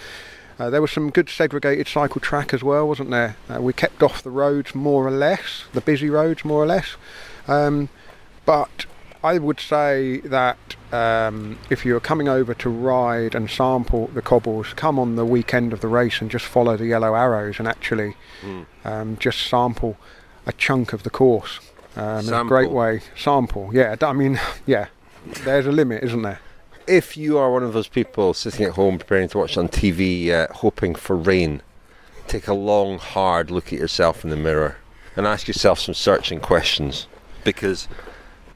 Uh, 0.59 0.69
there 0.71 0.83
was 0.83 0.91
some 0.91 1.11
good 1.11 1.29
segregated 1.31 1.87
cycle 1.89 2.21
track 2.21 2.53
as 2.53 2.63
well, 2.63 2.87
wasn't 2.87 3.11
there? 3.11 3.37
Uh, 3.53 3.61
we 3.61 3.73
kept 3.73 4.03
off 4.03 4.23
the 4.23 4.31
roads 4.31 4.75
more 4.75 5.07
or 5.07 5.11
less, 5.11 5.65
the 5.73 5.81
busy 5.81 6.11
roads 6.11 6.45
more 6.45 6.63
or 6.63 6.67
less. 6.67 6.97
Um, 7.47 7.89
but 8.45 8.85
I 9.25 9.39
would 9.39 9.61
say 9.61 10.19
that 10.25 10.59
um, 10.93 11.59
if 11.71 11.85
you're 11.85 12.01
coming 12.01 12.29
over 12.29 12.55
to 12.55 12.69
ride 12.71 13.35
and 13.35 13.51
sample 13.51 14.07
the 14.09 14.23
cobbles, 14.23 14.73
come 14.75 14.99
on 14.99 15.17
the 15.17 15.25
weekend 15.27 15.73
of 15.73 15.81
the 15.81 15.89
race 15.89 16.21
and 16.21 16.31
just 16.31 16.47
follow 16.47 16.77
the 16.77 16.87
yellow 16.87 17.15
arrows 17.15 17.59
and 17.59 17.69
actually 17.69 18.15
Mm. 18.43 18.67
um, 18.85 19.17
just 19.19 19.47
sample 19.49 19.97
a 20.47 20.53
chunk 20.53 20.93
of 20.93 21.03
the 21.03 21.11
course. 21.11 21.61
Um, 21.97 22.27
in 22.29 22.33
a 22.33 22.45
great 22.45 22.71
way. 22.71 23.01
Sample, 23.17 23.71
yeah. 23.75 23.97
I 24.01 24.13
mean, 24.13 24.41
yeah. 24.67 24.87
There's 25.45 25.67
a 25.67 25.73
limit, 25.73 26.05
isn't 26.05 26.23
there? 26.23 26.41
If 26.87 27.17
you 27.17 27.37
are 27.37 27.53
one 27.53 27.65
of 27.65 27.73
those 27.75 27.89
people 27.89 28.33
sitting 28.33 28.65
at 28.65 28.73
home 28.73 28.99
preparing 28.99 29.29
to 29.31 29.39
watch 29.39 29.59
on 29.59 29.69
TV, 29.69 30.31
uh, 30.31 30.47
hoping 30.55 30.95
for 30.95 31.17
rain, 31.17 31.61
take 32.29 32.49
a 32.49 32.55
long, 32.55 32.99
hard 32.99 33.51
look 33.51 33.73
at 33.73 33.79
yourself 33.79 34.25
in 34.25 34.31
the 34.31 34.37
mirror 34.37 34.77
and 35.17 35.27
ask 35.27 35.49
yourself 35.49 35.81
some 35.81 35.95
searching 35.95 36.41
questions. 36.41 37.07
Because 37.45 37.89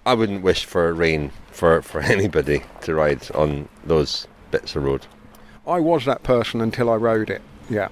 I 0.05 0.15
wouldn't 0.15 0.43
wish 0.43 0.65
for 0.65 0.93
rain 0.93 1.31
for, 1.51 1.83
for 1.83 2.01
anybody 2.17 2.63
to 2.83 2.95
ride 2.95 3.31
on 3.35 3.69
those 3.85 4.27
bits 4.51 4.75
of 4.77 4.85
road. 4.85 5.07
I 5.67 5.79
was 5.79 6.05
that 6.07 6.23
person 6.23 6.61
until 6.61 6.91
I 6.91 6.97
rode 6.97 7.31
it. 7.31 7.41
Yeah, 7.71 7.89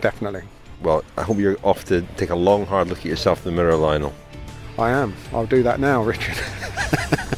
definitely. 0.00 0.44
Well, 0.82 1.04
I 1.18 1.22
hope 1.22 1.36
you're 1.38 1.58
off 1.62 1.84
to 1.86 2.02
take 2.16 2.30
a 2.30 2.34
long, 2.34 2.64
hard 2.64 2.88
look 2.88 2.98
at 3.00 3.04
yourself 3.04 3.46
in 3.46 3.54
the 3.54 3.62
mirror, 3.62 3.76
Lionel. 3.76 4.14
I 4.78 4.90
am. 4.90 5.14
I'll 5.32 5.46
do 5.46 5.62
that 5.62 5.78
now, 5.78 6.02
Richard. 6.02 6.36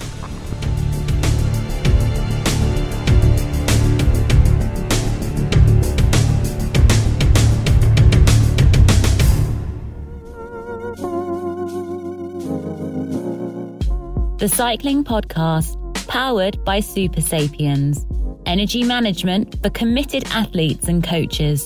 The 14.42 14.48
Cycling 14.48 15.04
Podcast, 15.04 15.78
powered 16.08 16.64
by 16.64 16.80
Super 16.80 17.20
Sapiens. 17.20 18.04
Energy 18.44 18.82
management 18.82 19.62
for 19.62 19.70
committed 19.70 20.24
athletes 20.32 20.88
and 20.88 21.04
coaches. 21.04 21.64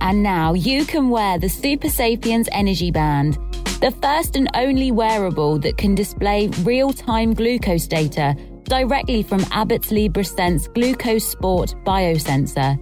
And 0.00 0.20
now 0.20 0.54
you 0.54 0.84
can 0.86 1.10
wear 1.10 1.38
the 1.38 1.48
Super 1.48 1.88
Sapiens 1.88 2.48
Energy 2.50 2.90
Band, 2.90 3.34
the 3.80 3.94
first 4.02 4.34
and 4.34 4.50
only 4.54 4.90
wearable 4.90 5.60
that 5.60 5.76
can 5.76 5.94
display 5.94 6.48
real 6.64 6.92
time 6.92 7.32
glucose 7.32 7.86
data 7.86 8.34
directly 8.64 9.22
from 9.22 9.44
Abbott's 9.52 9.92
LibreSense 9.92 10.66
Glucose 10.74 11.28
Sport 11.28 11.76
biosensor. 11.84 12.76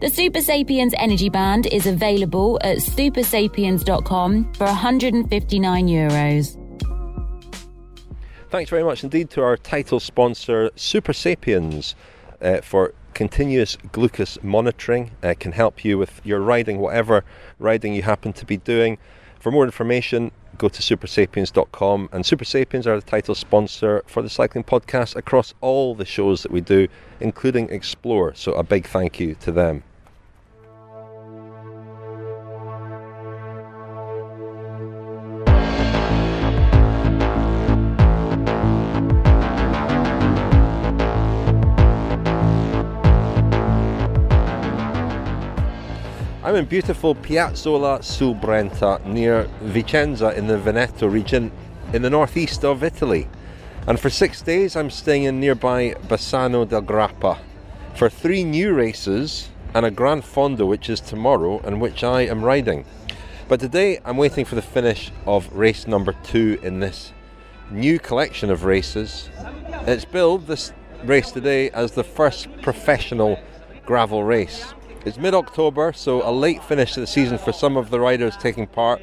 The 0.00 0.08
Super 0.08 0.40
Sapiens 0.40 0.94
Energy 0.98 1.30
Band 1.30 1.66
is 1.66 1.88
available 1.88 2.60
at 2.62 2.76
supersapiens.com 2.78 4.52
for 4.54 4.66
159 4.66 5.88
euros. 5.88 6.57
Thanks 8.50 8.70
very 8.70 8.82
much 8.82 9.04
indeed 9.04 9.28
to 9.30 9.42
our 9.42 9.58
title 9.58 10.00
sponsor, 10.00 10.70
Super 10.74 11.12
Sapiens, 11.12 11.94
uh, 12.40 12.62
for 12.62 12.94
continuous 13.12 13.76
glucose 13.92 14.38
monitoring. 14.42 15.10
Uh, 15.22 15.34
can 15.38 15.52
help 15.52 15.84
you 15.84 15.98
with 15.98 16.22
your 16.24 16.40
riding, 16.40 16.78
whatever 16.78 17.24
riding 17.58 17.92
you 17.92 18.00
happen 18.00 18.32
to 18.32 18.46
be 18.46 18.56
doing. 18.56 18.96
For 19.38 19.50
more 19.50 19.64
information, 19.64 20.32
go 20.56 20.70
to 20.70 20.80
supersapiens.com. 20.80 22.08
And 22.10 22.24
Super 22.24 22.46
Sapiens 22.46 22.86
are 22.86 22.96
the 22.98 23.06
title 23.06 23.34
sponsor 23.34 24.02
for 24.06 24.22
the 24.22 24.30
cycling 24.30 24.64
podcast 24.64 25.14
across 25.14 25.52
all 25.60 25.94
the 25.94 26.06
shows 26.06 26.42
that 26.42 26.50
we 26.50 26.62
do, 26.62 26.88
including 27.20 27.68
Explore. 27.68 28.34
So 28.34 28.54
a 28.54 28.62
big 28.62 28.86
thank 28.86 29.20
you 29.20 29.34
to 29.40 29.52
them. 29.52 29.82
In 46.58 46.64
beautiful 46.64 47.14
Piazzola 47.14 48.02
sul 48.02 48.34
Brenta 48.34 48.98
near 49.06 49.44
Vicenza 49.62 50.36
in 50.36 50.48
the 50.48 50.58
Veneto 50.58 51.06
region 51.06 51.52
in 51.92 52.02
the 52.02 52.10
northeast 52.10 52.64
of 52.64 52.82
Italy. 52.82 53.28
And 53.86 54.00
for 54.00 54.10
six 54.10 54.42
days 54.42 54.74
I'm 54.74 54.90
staying 54.90 55.22
in 55.22 55.38
nearby 55.38 55.94
Bassano 56.08 56.68
del 56.68 56.82
Grappa 56.82 57.38
for 57.94 58.10
three 58.10 58.42
new 58.42 58.74
races 58.74 59.50
and 59.72 59.86
a 59.86 59.90
Gran 59.92 60.20
Fondo 60.20 60.66
which 60.66 60.90
is 60.90 61.00
tomorrow 61.00 61.60
and 61.60 61.80
which 61.80 62.02
I 62.02 62.22
am 62.22 62.42
riding. 62.42 62.84
But 63.46 63.60
today 63.60 64.00
I'm 64.04 64.16
waiting 64.16 64.44
for 64.44 64.56
the 64.56 64.62
finish 64.62 65.12
of 65.26 65.52
race 65.52 65.86
number 65.86 66.12
two 66.24 66.58
in 66.64 66.80
this 66.80 67.12
new 67.70 68.00
collection 68.00 68.50
of 68.50 68.64
races. 68.64 69.30
It's 69.86 70.04
billed 70.04 70.48
this 70.48 70.72
race 71.04 71.30
today 71.30 71.70
as 71.70 71.92
the 71.92 72.04
first 72.04 72.48
professional 72.62 73.38
gravel 73.86 74.24
race. 74.24 74.74
It's 75.08 75.16
mid 75.16 75.32
October, 75.32 75.94
so 75.94 76.20
a 76.22 76.30
late 76.30 76.62
finish 76.62 76.92
to 76.92 77.00
the 77.00 77.06
season 77.06 77.38
for 77.38 77.50
some 77.50 77.78
of 77.78 77.88
the 77.88 77.98
riders 77.98 78.36
taking 78.36 78.66
part, 78.66 79.00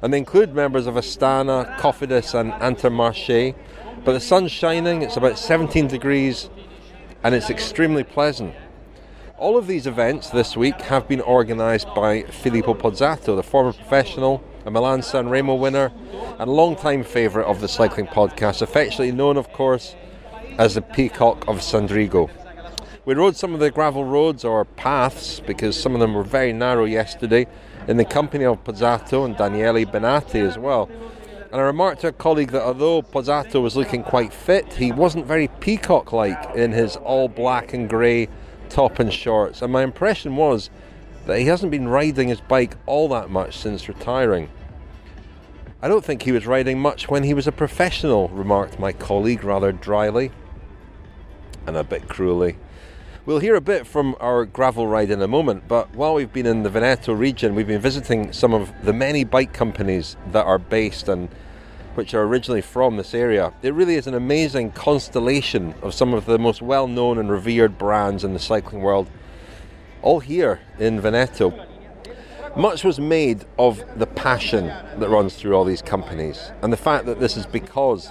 and 0.00 0.10
they 0.10 0.16
include 0.16 0.54
members 0.54 0.86
of 0.86 0.94
Astana, 0.94 1.76
Cofidis, 1.76 2.32
and 2.32 2.52
Intermarché. 2.54 3.54
But 4.02 4.14
the 4.14 4.20
sun's 4.20 4.50
shining, 4.50 5.02
it's 5.02 5.18
about 5.18 5.38
17 5.38 5.88
degrees, 5.88 6.48
and 7.22 7.34
it's 7.34 7.50
extremely 7.50 8.02
pleasant. 8.02 8.54
All 9.36 9.58
of 9.58 9.66
these 9.66 9.86
events 9.86 10.30
this 10.30 10.56
week 10.56 10.80
have 10.80 11.06
been 11.06 11.20
organised 11.20 11.94
by 11.94 12.22
Filippo 12.22 12.72
Pozzato, 12.72 13.36
the 13.36 13.42
former 13.42 13.74
professional, 13.74 14.42
a 14.64 14.70
Milan 14.70 15.02
San 15.02 15.28
Remo 15.28 15.54
winner, 15.54 15.92
and 16.38 16.50
long-time 16.50 17.04
favourite 17.04 17.46
of 17.46 17.60
the 17.60 17.68
cycling 17.68 18.06
podcast, 18.06 18.62
affectionately 18.62 19.12
known, 19.12 19.36
of 19.36 19.52
course, 19.52 19.96
as 20.56 20.76
the 20.76 20.80
Peacock 20.80 21.46
of 21.46 21.58
Sandrigo. 21.58 22.30
We 23.04 23.14
rode 23.14 23.34
some 23.34 23.52
of 23.52 23.58
the 23.58 23.72
gravel 23.72 24.04
roads 24.04 24.44
or 24.44 24.64
paths 24.64 25.40
because 25.40 25.80
some 25.80 25.94
of 25.94 26.00
them 26.00 26.14
were 26.14 26.22
very 26.22 26.52
narrow 26.52 26.84
yesterday 26.84 27.48
in 27.88 27.96
the 27.96 28.04
company 28.04 28.44
of 28.44 28.62
Pozzato 28.62 29.24
and 29.24 29.36
Daniele 29.36 29.84
Bennati 29.84 30.36
as 30.36 30.56
well. 30.56 30.88
And 31.50 31.60
I 31.60 31.64
remarked 31.64 32.02
to 32.02 32.08
a 32.08 32.12
colleague 32.12 32.52
that 32.52 32.62
although 32.62 33.02
Pozzato 33.02 33.60
was 33.60 33.74
looking 33.74 34.04
quite 34.04 34.32
fit, 34.32 34.74
he 34.74 34.92
wasn't 34.92 35.26
very 35.26 35.48
peacock 35.48 36.12
like 36.12 36.54
in 36.54 36.70
his 36.70 36.94
all 36.94 37.26
black 37.26 37.72
and 37.72 37.90
grey 37.90 38.28
top 38.68 39.00
and 39.00 39.12
shorts. 39.12 39.62
And 39.62 39.72
my 39.72 39.82
impression 39.82 40.36
was 40.36 40.70
that 41.26 41.40
he 41.40 41.46
hasn't 41.46 41.72
been 41.72 41.88
riding 41.88 42.28
his 42.28 42.40
bike 42.40 42.76
all 42.86 43.08
that 43.08 43.30
much 43.30 43.56
since 43.56 43.88
retiring. 43.88 44.48
I 45.82 45.88
don't 45.88 46.04
think 46.04 46.22
he 46.22 46.30
was 46.30 46.46
riding 46.46 46.78
much 46.78 47.08
when 47.08 47.24
he 47.24 47.34
was 47.34 47.48
a 47.48 47.52
professional, 47.52 48.28
remarked 48.28 48.78
my 48.78 48.92
colleague 48.92 49.42
rather 49.42 49.72
dryly 49.72 50.30
and 51.66 51.76
a 51.76 51.82
bit 51.82 52.08
cruelly. 52.08 52.58
We'll 53.24 53.38
hear 53.38 53.54
a 53.54 53.60
bit 53.60 53.86
from 53.86 54.16
our 54.18 54.44
gravel 54.44 54.88
ride 54.88 55.08
in 55.08 55.22
a 55.22 55.28
moment, 55.28 55.68
but 55.68 55.94
while 55.94 56.14
we've 56.14 56.32
been 56.32 56.44
in 56.44 56.64
the 56.64 56.70
Veneto 56.70 57.12
region, 57.12 57.54
we've 57.54 57.68
been 57.68 57.80
visiting 57.80 58.32
some 58.32 58.52
of 58.52 58.72
the 58.82 58.92
many 58.92 59.22
bike 59.22 59.52
companies 59.52 60.16
that 60.32 60.44
are 60.44 60.58
based 60.58 61.06
and 61.06 61.28
which 61.94 62.14
are 62.14 62.24
originally 62.24 62.60
from 62.60 62.96
this 62.96 63.14
area. 63.14 63.52
It 63.62 63.74
really 63.74 63.94
is 63.94 64.08
an 64.08 64.14
amazing 64.14 64.72
constellation 64.72 65.72
of 65.82 65.94
some 65.94 66.14
of 66.14 66.24
the 66.24 66.36
most 66.36 66.62
well 66.62 66.88
known 66.88 67.16
and 67.16 67.30
revered 67.30 67.78
brands 67.78 68.24
in 68.24 68.32
the 68.32 68.40
cycling 68.40 68.82
world, 68.82 69.08
all 70.02 70.18
here 70.18 70.60
in 70.80 71.00
Veneto. 71.00 71.54
Much 72.56 72.82
was 72.82 72.98
made 72.98 73.44
of 73.56 73.84
the 73.96 74.06
passion 74.08 74.66
that 74.98 75.08
runs 75.08 75.36
through 75.36 75.54
all 75.54 75.64
these 75.64 75.80
companies 75.80 76.50
and 76.60 76.72
the 76.72 76.76
fact 76.76 77.06
that 77.06 77.20
this 77.20 77.36
is 77.36 77.46
because 77.46 78.10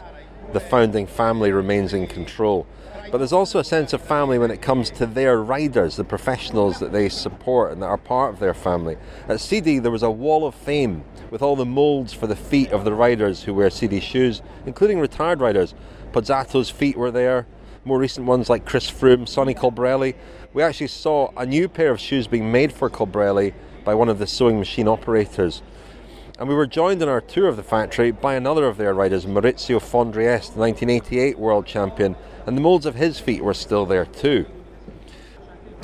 the 0.53 0.61
founding 0.61 1.05
family 1.05 1.51
remains 1.51 1.93
in 1.93 2.07
control. 2.07 2.65
But 3.11 3.17
there's 3.17 3.33
also 3.33 3.59
a 3.59 3.63
sense 3.65 3.91
of 3.91 4.01
family 4.01 4.39
when 4.39 4.51
it 4.51 4.61
comes 4.61 4.89
to 4.91 5.05
their 5.05 5.43
riders, 5.43 5.97
the 5.97 6.05
professionals 6.05 6.79
that 6.79 6.93
they 6.93 7.09
support 7.09 7.73
and 7.73 7.81
that 7.81 7.87
are 7.87 7.97
part 7.97 8.33
of 8.33 8.39
their 8.39 8.53
family. 8.53 8.95
At 9.27 9.41
Sidi, 9.41 9.79
there 9.79 9.91
was 9.91 10.01
a 10.01 10.09
wall 10.09 10.47
of 10.47 10.55
fame 10.55 11.03
with 11.29 11.41
all 11.41 11.57
the 11.57 11.65
moulds 11.65 12.13
for 12.13 12.25
the 12.25 12.37
feet 12.37 12.71
of 12.71 12.85
the 12.85 12.93
riders 12.93 13.43
who 13.43 13.53
wear 13.53 13.69
Sidi 13.69 13.99
shoes, 13.99 14.41
including 14.65 14.97
retired 14.97 15.41
riders. 15.41 15.75
Pozzato's 16.13 16.69
feet 16.69 16.95
were 16.95 17.11
there, 17.11 17.47
more 17.83 17.99
recent 17.99 18.25
ones 18.27 18.49
like 18.49 18.65
Chris 18.65 18.89
Froome, 18.89 19.27
Sonny 19.27 19.53
Colbrelli. 19.53 20.15
We 20.53 20.63
actually 20.63 20.87
saw 20.87 21.31
a 21.35 21.45
new 21.45 21.67
pair 21.67 21.91
of 21.91 21.99
shoes 21.99 22.27
being 22.27 22.49
made 22.49 22.71
for 22.71 22.89
Colbrelli 22.89 23.53
by 23.83 23.93
one 23.93 24.07
of 24.07 24.19
the 24.19 24.27
sewing 24.27 24.57
machine 24.57 24.87
operators. 24.87 25.61
And 26.39 26.47
we 26.47 26.55
were 26.55 26.65
joined 26.65 27.01
in 27.01 27.09
our 27.09 27.21
tour 27.21 27.49
of 27.49 27.57
the 27.57 27.63
factory 27.63 28.11
by 28.11 28.35
another 28.35 28.65
of 28.67 28.77
their 28.77 28.93
riders, 28.93 29.25
Maurizio 29.25 29.81
Fondriest, 29.81 30.55
1988 30.55 31.37
world 31.37 31.65
champion, 31.65 32.15
and 32.45 32.57
the 32.57 32.61
moulds 32.61 32.85
of 32.85 32.95
his 32.95 33.19
feet 33.19 33.43
were 33.43 33.53
still 33.53 33.85
there 33.85 34.05
too. 34.05 34.45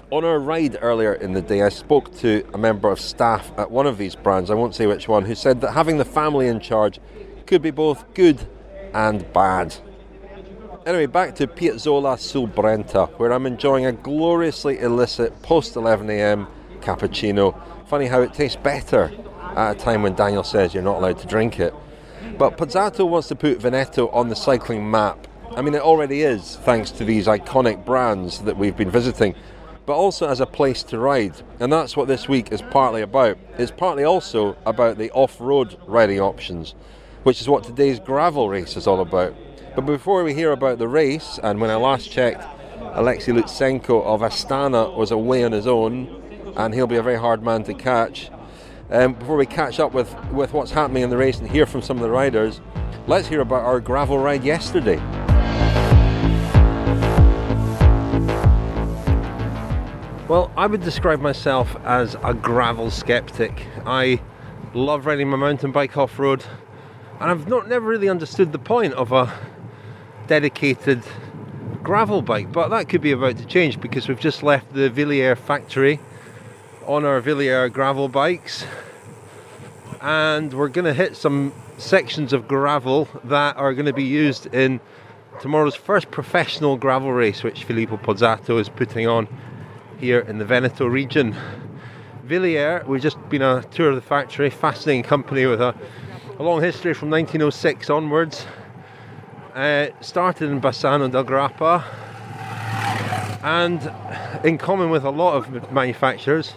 On 0.10 0.24
our 0.24 0.40
ride 0.40 0.78
earlier 0.82 1.14
in 1.14 1.34
the 1.34 1.42
day, 1.42 1.62
I 1.62 1.70
spoke 1.70 2.16
to 2.20 2.48
a 2.54 2.58
member 2.58 2.90
of 2.90 3.00
staff 3.00 3.52
at 3.58 3.70
one 3.70 3.86
of 3.86 3.98
these 3.98 4.16
brands, 4.16 4.50
I 4.50 4.54
won't 4.54 4.74
say 4.74 4.88
which 4.88 5.08
one, 5.08 5.26
who 5.26 5.36
said 5.36 5.60
that 5.62 5.74
having 5.74 5.98
the 5.98 6.06
family 6.06 6.48
in 6.48 6.62
charge 6.62 7.00
could 7.46 7.62
be 7.62 7.72
both 7.72 8.14
good 8.14 8.48
and 8.94 9.32
bad. 9.34 9.76
Anyway, 10.86 11.08
back 11.08 11.36
to 11.36 11.48
Piazzola 11.48 12.18
sul 12.18 12.48
Brenta, 12.48 13.10
where 13.18 13.34
I'm 13.34 13.46
enjoying 13.46 13.86
a 13.86 13.92
gloriously 13.92 14.80
illicit 14.80 15.42
post 15.42 15.76
11am 15.76 16.48
cappuccino. 16.80 17.60
Funny 17.88 18.06
how 18.06 18.22
it 18.22 18.34
tastes 18.34 18.56
better 18.56 19.12
at 19.58 19.76
a 19.76 19.80
time 19.80 20.04
when 20.04 20.16
Daniel 20.16 20.44
says 20.44 20.74
you're 20.74 20.84
not 20.84 21.00
allowed 21.00 21.20
to 21.20 21.28
drink 21.28 21.60
it. 21.60 21.74
But 22.38 22.56
Pozzato 22.56 23.06
wants 23.06 23.28
to 23.28 23.36
put 23.36 23.58
Veneto 23.58 24.08
on 24.10 24.30
the 24.30 24.36
cycling 24.36 24.90
map. 24.90 25.28
I 25.58 25.62
mean, 25.64 25.74
it 25.74 25.82
already 25.82 26.22
is, 26.22 26.56
thanks 26.58 26.92
to 26.92 27.04
these 27.04 27.26
iconic 27.26 27.84
brands 27.84 28.42
that 28.44 28.58
we've 28.58 28.78
been 28.78 28.92
visiting, 28.92 29.34
but 29.88 29.96
also 29.96 30.28
as 30.28 30.40
a 30.40 30.46
place 30.46 30.84
to 30.84 31.00
ride. 31.00 31.34
And 31.60 31.74
that's 31.74 31.98
what 31.98 32.08
this 32.08 32.30
week 32.30 32.52
is 32.52 32.62
partly 32.62 33.02
about. 33.02 33.40
It's 33.58 33.72
partly 33.72 34.04
also 34.04 34.56
about 34.68 35.00
the 35.00 35.10
off 35.14 35.42
road 35.42 35.76
riding 35.88 36.20
options, 36.20 36.76
which 37.24 37.42
is 37.42 37.50
what 37.50 37.64
today's 37.64 38.00
gravel 38.00 38.50
race 38.50 38.78
is 38.78 38.86
all 38.86 39.02
about. 39.02 39.34
But 39.76 39.88
before 39.88 40.24
we 40.24 40.36
hear 40.36 40.52
about 40.52 40.78
the 40.78 40.88
race, 40.88 41.40
and 41.42 41.60
when 41.60 41.72
I 41.72 41.76
last 41.76 42.12
checked, 42.12 42.46
Alexei 42.94 43.32
Lutsenko 43.32 44.06
of 44.06 44.22
Astana 44.22 44.96
was 44.96 45.10
away 45.10 45.44
on 45.44 45.54
his 45.54 45.66
own, 45.66 46.54
and 46.56 46.72
he'll 46.72 46.86
be 46.86 46.98
a 46.98 47.04
very 47.04 47.18
hard 47.18 47.42
man 47.42 47.64
to 47.64 47.74
catch. 47.74 48.30
Um, 48.92 49.16
before 49.16 49.38
we 49.38 49.48
catch 49.48 49.80
up 49.80 49.92
with, 49.92 50.16
with 50.32 50.54
what's 50.54 50.70
happening 50.70 51.02
in 51.02 51.10
the 51.10 51.18
race 51.18 51.40
and 51.40 51.50
hear 51.50 51.66
from 51.66 51.82
some 51.82 51.98
of 51.98 52.04
the 52.04 52.12
riders, 52.12 52.62
let's 53.08 53.28
hear 53.28 53.42
about 53.42 53.66
our 53.66 53.80
gravel 53.80 54.20
ride 54.20 54.44
yesterday. 54.44 55.02
Well, 60.28 60.52
I 60.58 60.68
would 60.68 60.82
describe 60.82 61.22
myself 61.22 61.78
as 61.86 62.18
a 62.22 62.34
gravel 62.34 62.92
skeptic. 62.92 63.66
I 63.86 64.20
love 64.74 65.06
riding 65.06 65.30
my 65.30 65.38
mountain 65.38 65.72
bike 65.72 65.96
off 65.96 66.20
road, 66.20 66.44
and 67.22 67.32
I've 67.32 67.48
not 67.48 67.70
never 67.70 67.88
really 67.88 68.10
understood 68.10 68.52
the 68.52 68.60
point 68.60 68.94
of 68.96 69.14
a 69.14 69.34
dedicated 70.28 71.02
gravel 71.82 72.22
bike. 72.22 72.52
But 72.52 72.68
that 72.72 72.90
could 72.90 73.00
be 73.00 73.14
about 73.14 73.38
to 73.38 73.46
change 73.46 73.80
because 73.80 74.10
we've 74.10 74.20
just 74.20 74.44
left 74.44 74.74
the 74.74 74.90
Wilier 74.90 75.38
factory 75.38 75.98
on 76.86 77.06
our 77.06 77.22
Wilier 77.22 77.72
gravel 77.72 78.10
bikes 78.10 78.66
and 80.02 80.54
we're 80.54 80.68
going 80.68 80.84
to 80.84 80.94
hit 80.94 81.16
some 81.16 81.54
sections 81.78 82.34
of 82.34 82.50
gravel 82.50 83.08
that 83.24 83.56
are 83.56 83.74
going 83.74 83.86
to 83.86 83.94
be 83.94 84.04
used 84.04 84.54
in 84.54 84.82
tomorrow's 85.40 85.76
first 85.76 86.12
professional 86.12 86.76
gravel 86.76 87.14
race 87.14 87.44
which 87.44 87.64
Filippo 87.64 87.96
Pozzato 87.96 88.60
is 88.60 88.68
putting 88.68 89.08
on 89.08 89.28
here 90.00 90.20
in 90.20 90.38
the 90.38 90.46
Veneto 90.46 90.86
region. 90.86 91.36
Wilier, 92.28 92.86
we've 92.86 93.02
just 93.02 93.18
been 93.30 93.42
on 93.42 93.60
a 93.60 93.64
tour 93.64 93.90
of 93.90 93.96
the 93.96 94.02
factory, 94.02 94.50
fascinating 94.50 95.04
company 95.04 95.46
with 95.46 95.62
a, 95.62 95.76
a 96.38 96.44
long 96.44 96.62
history 96.62 96.94
from 96.94 97.10
1906 97.10 97.90
onwards. 97.90 98.46
Uh, 99.56 99.88
started 100.02 100.50
in 100.52 100.62
Bassano 100.62 101.12
del 101.12 101.24
Grappa 101.24 101.84
and 103.44 103.92
in 104.46 104.58
common 104.58 104.90
with 104.90 105.04
a 105.04 105.10
lot 105.10 105.36
of 105.36 105.72
manufacturers 105.72 106.54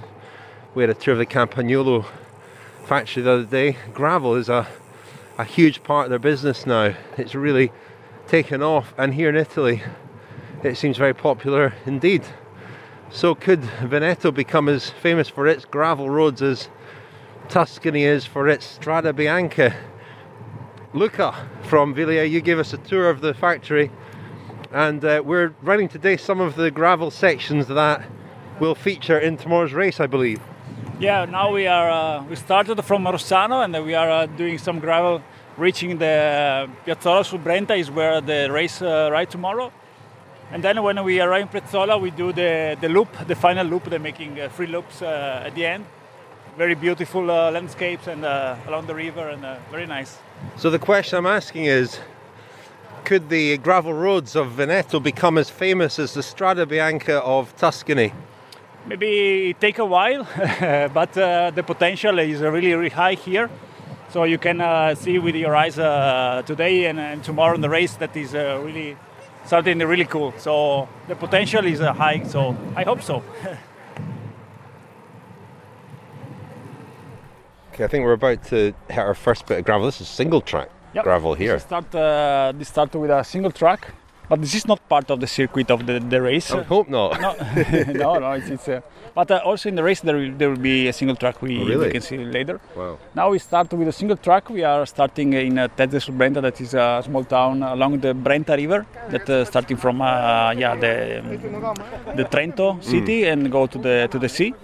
we 0.74 0.82
had 0.82 0.90
a 0.90 0.94
tour 0.94 1.12
of 1.12 1.18
the 1.18 1.26
Campagnolo 1.26 2.06
factory 2.84 3.22
the 3.22 3.30
other 3.30 3.44
day. 3.44 3.76
Gravel 3.92 4.36
is 4.36 4.48
a, 4.48 4.68
a 5.36 5.44
huge 5.44 5.82
part 5.82 6.06
of 6.06 6.10
their 6.10 6.18
business 6.18 6.66
now. 6.66 6.94
It's 7.16 7.34
really 7.34 7.72
taken 8.28 8.62
off, 8.62 8.94
and 8.96 9.14
here 9.14 9.28
in 9.28 9.36
Italy, 9.36 9.82
it 10.62 10.76
seems 10.76 10.96
very 10.96 11.14
popular 11.14 11.74
indeed. 11.86 12.24
So, 13.12 13.34
could 13.34 13.64
Veneto 13.64 14.30
become 14.30 14.68
as 14.68 14.88
famous 14.88 15.28
for 15.28 15.48
its 15.48 15.64
gravel 15.64 16.08
roads 16.08 16.42
as 16.42 16.68
Tuscany 17.48 18.04
is 18.04 18.24
for 18.24 18.48
its 18.48 18.64
Strada 18.64 19.12
Bianca? 19.12 19.74
Luca 20.94 21.34
from 21.64 21.92
Wilier, 21.94 22.30
you 22.30 22.40
gave 22.40 22.60
us 22.60 22.72
a 22.72 22.78
tour 22.78 23.10
of 23.10 23.20
the 23.20 23.34
factory, 23.34 23.90
and 24.70 25.04
uh, 25.04 25.22
we're 25.24 25.52
running 25.60 25.88
today 25.88 26.16
some 26.16 26.40
of 26.40 26.54
the 26.54 26.70
gravel 26.70 27.10
sections 27.10 27.66
that 27.66 28.08
will 28.60 28.76
feature 28.76 29.18
in 29.18 29.36
tomorrow's 29.36 29.72
race, 29.72 29.98
I 29.98 30.06
believe. 30.06 30.40
Yeah, 31.00 31.24
now 31.24 31.52
we 31.52 31.66
are. 31.66 31.90
Uh, 31.90 32.24
we 32.24 32.36
started 32.36 32.80
from 32.84 33.04
Rossano 33.04 33.64
and 33.64 33.84
we 33.84 33.94
are 33.94 34.10
uh, 34.10 34.26
doing 34.26 34.56
some 34.58 34.78
gravel, 34.78 35.20
reaching 35.56 35.98
the 35.98 36.70
Piazzola 36.86 37.26
sul 37.26 37.40
Brenta 37.40 37.76
is 37.76 37.90
where 37.90 38.20
the 38.20 38.52
race 38.52 38.80
uh, 38.80 39.08
ride 39.10 39.30
tomorrow. 39.30 39.72
And 40.52 40.64
then 40.64 40.82
when 40.82 41.02
we 41.04 41.20
arrive 41.20 41.42
in 41.42 41.48
Piazzola, 41.48 42.00
we 42.00 42.10
do 42.10 42.32
the, 42.32 42.76
the 42.80 42.88
loop, 42.88 43.08
the 43.26 43.34
final 43.34 43.66
loop. 43.66 43.84
They're 43.84 43.98
making 43.98 44.40
uh, 44.40 44.48
three 44.48 44.66
loops 44.66 45.02
uh, 45.02 45.44
at 45.46 45.54
the 45.54 45.66
end. 45.66 45.86
Very 46.58 46.74
beautiful 46.74 47.30
uh, 47.30 47.50
landscapes 47.50 48.06
and 48.08 48.24
along 48.24 48.86
the 48.86 48.94
river 48.94 49.28
and 49.28 49.42
very 49.70 49.86
nice. 49.86 50.18
So 50.56 50.68
the 50.70 50.78
question 50.78 51.18
I'm 51.18 51.26
asking 51.26 51.66
is, 51.66 52.00
could 53.04 53.28
the 53.28 53.58
gravel 53.58 53.94
roads 53.94 54.36
of 54.36 54.52
Veneto 54.52 55.00
become 55.00 55.38
as 55.38 55.48
famous 55.48 55.98
as 55.98 56.14
the 56.14 56.22
Strada 56.22 56.66
Bianca 56.66 57.22
of 57.22 57.56
Tuscany? 57.56 58.12
maybe 58.86 59.50
it 59.50 59.60
take 59.60 59.78
a 59.78 59.84
while, 59.84 60.26
but 60.92 61.16
uh, 61.16 61.50
the 61.50 61.62
potential 61.62 62.18
is 62.18 62.40
really, 62.40 62.74
really 62.74 62.90
high 62.90 63.14
here. 63.14 63.50
So 64.10 64.24
you 64.24 64.38
can 64.38 64.60
uh, 64.60 64.94
see 64.94 65.18
with 65.18 65.36
your 65.36 65.54
eyes 65.54 65.78
uh, 65.78 66.42
today 66.44 66.86
and, 66.86 66.98
and, 66.98 67.22
tomorrow 67.22 67.54
in 67.54 67.60
the 67.60 67.68
race 67.68 67.94
that 67.96 68.16
is 68.16 68.34
uh, 68.34 68.60
really 68.64 68.96
something 69.44 69.78
really 69.78 70.04
cool. 70.04 70.32
So 70.38 70.88
the 71.08 71.16
potential 71.16 71.64
is 71.66 71.80
uh, 71.80 71.92
high. 71.92 72.22
So 72.24 72.56
I 72.76 72.82
hope 72.84 73.02
so. 73.02 73.22
okay, 77.72 77.84
I 77.84 77.88
think 77.88 78.04
we're 78.04 78.12
about 78.12 78.44
to 78.44 78.74
hit 78.88 78.98
our 78.98 79.14
first 79.14 79.46
bit 79.46 79.58
of 79.58 79.64
gravel. 79.64 79.86
This 79.86 80.00
is 80.00 80.08
single 80.08 80.40
track 80.40 80.70
yep. 80.94 81.04
gravel 81.04 81.34
here. 81.34 81.54
This 81.54 81.62
start, 81.62 81.94
uh, 81.94 82.52
this 82.56 82.68
start 82.68 82.94
with 82.94 83.10
a 83.10 83.24
single 83.24 83.50
track. 83.50 83.92
But 84.30 84.40
this 84.42 84.54
is 84.54 84.64
not 84.68 84.78
part 84.88 85.10
of 85.10 85.18
the 85.18 85.26
circuit 85.26 85.72
of 85.72 85.86
the, 85.86 85.98
the 85.98 86.22
race. 86.22 86.52
I 86.52 86.62
hope 86.62 86.88
not. 86.88 87.20
No, 87.20 87.34
no, 88.02 88.18
no. 88.24 88.30
It's, 88.38 88.48
it's 88.48 88.68
uh, 88.68 88.80
but 89.12 89.28
uh, 89.28 89.40
also 89.44 89.68
in 89.68 89.74
the 89.74 89.82
race 89.82 90.00
there 90.00 90.16
will, 90.16 90.32
there 90.38 90.50
will 90.50 90.64
be 90.72 90.86
a 90.86 90.92
single 90.92 91.16
track 91.16 91.42
we, 91.42 91.58
oh, 91.58 91.64
really? 91.64 91.86
we 91.86 91.92
can 91.92 92.00
see 92.00 92.18
later. 92.18 92.60
Wow. 92.76 92.98
Now 93.12 93.30
we 93.30 93.40
start 93.40 93.72
with 93.72 93.88
a 93.88 93.92
single 93.92 94.16
track. 94.16 94.48
We 94.48 94.62
are 94.62 94.86
starting 94.86 95.32
in 95.32 95.58
uh, 95.58 95.66
sul 95.98 96.14
Brenta, 96.14 96.40
that 96.40 96.60
is 96.60 96.74
a 96.74 97.02
small 97.04 97.24
town 97.24 97.64
along 97.64 97.98
the 97.98 98.14
Brenta 98.14 98.56
River. 98.56 98.86
That 99.10 99.28
uh, 99.28 99.44
starting 99.44 99.76
from 99.76 100.00
uh, 100.00 100.52
yeah 100.56 100.76
the 100.76 100.94
the 102.14 102.24
Trento 102.24 102.82
city 102.84 103.22
mm. 103.22 103.32
and 103.32 103.50
go 103.50 103.66
to 103.66 103.78
the 103.78 104.08
to 104.12 104.18
the 104.20 104.28
sea. 104.28 104.54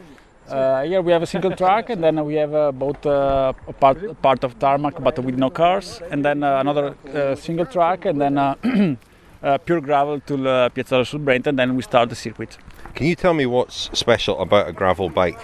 Uh, 0.49 0.85
here 0.85 1.03
we 1.03 1.11
have 1.11 1.23
a 1.23 1.27
single 1.27 1.51
track, 1.51 1.91
and 1.91 2.05
then 2.05 2.25
we 2.25 2.35
have 2.35 2.55
uh, 2.55 2.71
both 2.71 3.05
uh, 3.05 3.53
a 3.67 3.73
part, 3.73 4.23
part 4.23 4.45
of 4.45 4.57
tarmac, 4.61 4.95
but 5.03 5.19
with 5.19 5.37
no 5.37 5.51
cars, 5.51 6.01
and 6.13 6.25
then 6.25 6.45
uh, 6.45 6.61
another 6.61 6.95
uh, 7.13 7.35
single 7.35 7.67
track, 7.67 8.05
and 8.05 8.21
then 8.21 8.35
uh, 9.47 9.59
pure 9.59 9.81
gravel 9.81 10.21
to 10.21 10.35
uh, 10.35 10.69
Piazzola 10.71 11.07
sul 11.07 11.21
Brenta, 11.21 11.49
and 11.49 11.59
then 11.59 11.77
we 11.77 11.83
start 11.83 12.09
the 12.09 12.17
circuit. 12.17 12.59
Can 12.95 13.07
you 13.07 13.15
tell 13.15 13.35
me 13.35 13.47
what's 13.47 13.91
special 13.93 14.41
about 14.41 14.69
a 14.69 14.73
gravel 14.73 15.09
bike? 15.09 15.39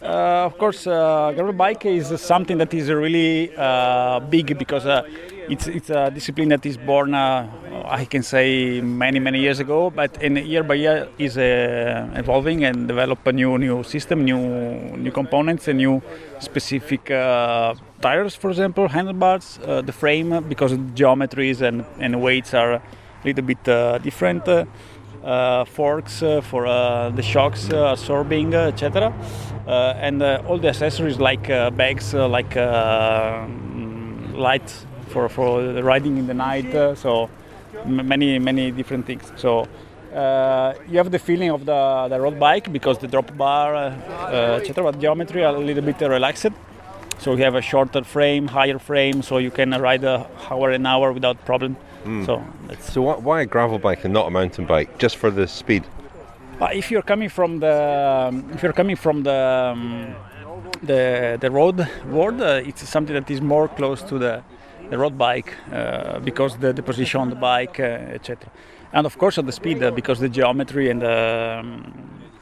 Uh, 0.00 0.46
of 0.46 0.56
course, 0.58 0.86
uh, 0.86 1.32
gravel 1.34 1.52
bike 1.52 1.84
is 1.84 2.20
something 2.20 2.58
that 2.58 2.72
is 2.72 2.88
really 2.88 3.52
uh, 3.56 4.20
big 4.20 4.56
because 4.56 4.86
uh, 4.86 5.02
it's 5.48 5.66
it's 5.66 5.90
a 5.90 6.10
discipline 6.10 6.48
that 6.50 6.64
is 6.64 6.76
born, 6.76 7.14
uh, 7.14 7.50
I 7.84 8.04
can 8.04 8.22
say, 8.22 8.80
many 8.80 9.18
many 9.18 9.40
years 9.40 9.58
ago. 9.58 9.90
But 9.90 10.22
in 10.22 10.36
year 10.36 10.62
by 10.62 10.74
year 10.74 11.08
is 11.18 11.36
uh, 11.36 12.08
evolving 12.14 12.64
and 12.64 12.86
develop 12.86 13.26
a 13.26 13.32
new 13.32 13.58
new 13.58 13.82
system, 13.82 14.24
new 14.24 14.38
new 14.96 15.10
components, 15.10 15.66
and 15.66 15.78
new 15.78 16.00
specific 16.38 17.06
tires, 18.00 18.36
for 18.36 18.50
example, 18.50 18.86
handlebars, 18.86 19.58
the 19.88 19.92
frame, 19.92 20.44
because 20.48 20.72
geometries 20.94 21.60
and 21.60 21.84
and 21.98 22.22
weights 22.22 22.54
are 22.54 22.80
little 23.24 23.44
bit 23.44 23.62
different. 24.02 24.48
Uh, 25.24 25.64
forks 25.64 26.22
uh, 26.22 26.40
for 26.40 26.64
uh, 26.64 27.10
the 27.10 27.22
shocks 27.22 27.68
absorbing, 27.70 28.54
etc. 28.54 29.12
and 29.66 30.22
all 30.22 30.58
the 30.58 30.68
accessories 30.68 31.18
like 31.18 31.48
bags, 31.76 32.14
like 32.14 32.50
mm, 32.50 34.36
lights 34.36 34.86
for, 35.08 35.28
for 35.28 35.60
riding 35.82 36.18
in 36.18 36.26
the 36.28 36.34
night. 36.34 36.72
so 36.96 37.28
many 37.84 38.38
many 38.38 38.70
different 38.70 39.06
things. 39.06 39.32
So 39.36 39.66
uh, 40.14 40.74
you 40.88 40.98
have 40.98 41.10
the 41.10 41.18
feeling 41.18 41.50
of 41.50 41.66
the, 41.66 42.06
the 42.08 42.20
road 42.20 42.38
bike 42.38 42.72
because 42.72 42.98
the 42.98 43.08
drop 43.08 43.36
bar, 43.36 43.74
uh, 43.74 44.58
etc. 44.60 44.84
But 44.84 45.00
geometry 45.00 45.44
are 45.44 45.54
a 45.54 45.58
little 45.58 45.82
bit 45.82 46.00
relaxed. 46.00 46.46
So 47.18 47.34
we 47.34 47.42
have 47.42 47.56
a 47.56 47.62
shorter 47.62 48.04
frame, 48.04 48.46
higher 48.46 48.78
frame, 48.78 49.22
so 49.22 49.38
you 49.38 49.50
can 49.50 49.70
ride 49.72 50.04
a 50.04 50.26
hour 50.48 50.70
an 50.70 50.86
hour 50.86 51.12
without 51.12 51.44
problem. 51.44 51.76
Mm. 52.04 52.26
So, 52.26 52.44
so 52.80 53.02
why 53.02 53.42
a 53.42 53.46
gravel 53.46 53.78
bike 53.78 54.04
and 54.04 54.14
not 54.14 54.26
a 54.26 54.30
mountain 54.30 54.66
bike? 54.66 54.98
Just 54.98 55.16
for 55.16 55.30
the 55.30 55.46
speed? 55.46 55.84
But 56.58 56.74
if 56.74 56.90
you're 56.90 57.02
coming 57.02 57.28
from 57.28 57.60
the 57.60 58.28
um, 58.28 58.50
if 58.52 58.62
you're 58.62 58.72
coming 58.72 58.96
from 58.96 59.22
the 59.22 59.72
um, 59.72 60.14
the 60.82 61.38
the 61.40 61.50
road 61.50 61.86
world, 62.10 62.40
uh, 62.40 62.68
it's 62.68 62.88
something 62.88 63.14
that 63.14 63.30
is 63.30 63.40
more 63.40 63.68
close 63.68 64.02
to 64.02 64.18
the 64.18 64.42
the 64.90 64.98
road 64.98 65.16
bike 65.16 65.54
uh, 65.72 66.18
because 66.20 66.56
the, 66.58 66.72
the 66.72 66.82
position 66.82 67.20
on 67.20 67.30
the 67.30 67.36
bike, 67.36 67.78
uh, 67.78 68.16
etc. 68.16 68.50
And 68.92 69.06
of 69.06 69.18
course, 69.18 69.38
at 69.38 69.46
the 69.46 69.52
speed 69.52 69.82
uh, 69.82 69.90
because 69.90 70.18
the 70.18 70.28
geometry 70.28 70.90
and 70.90 71.02
the 71.02 71.58
um, 71.60 71.94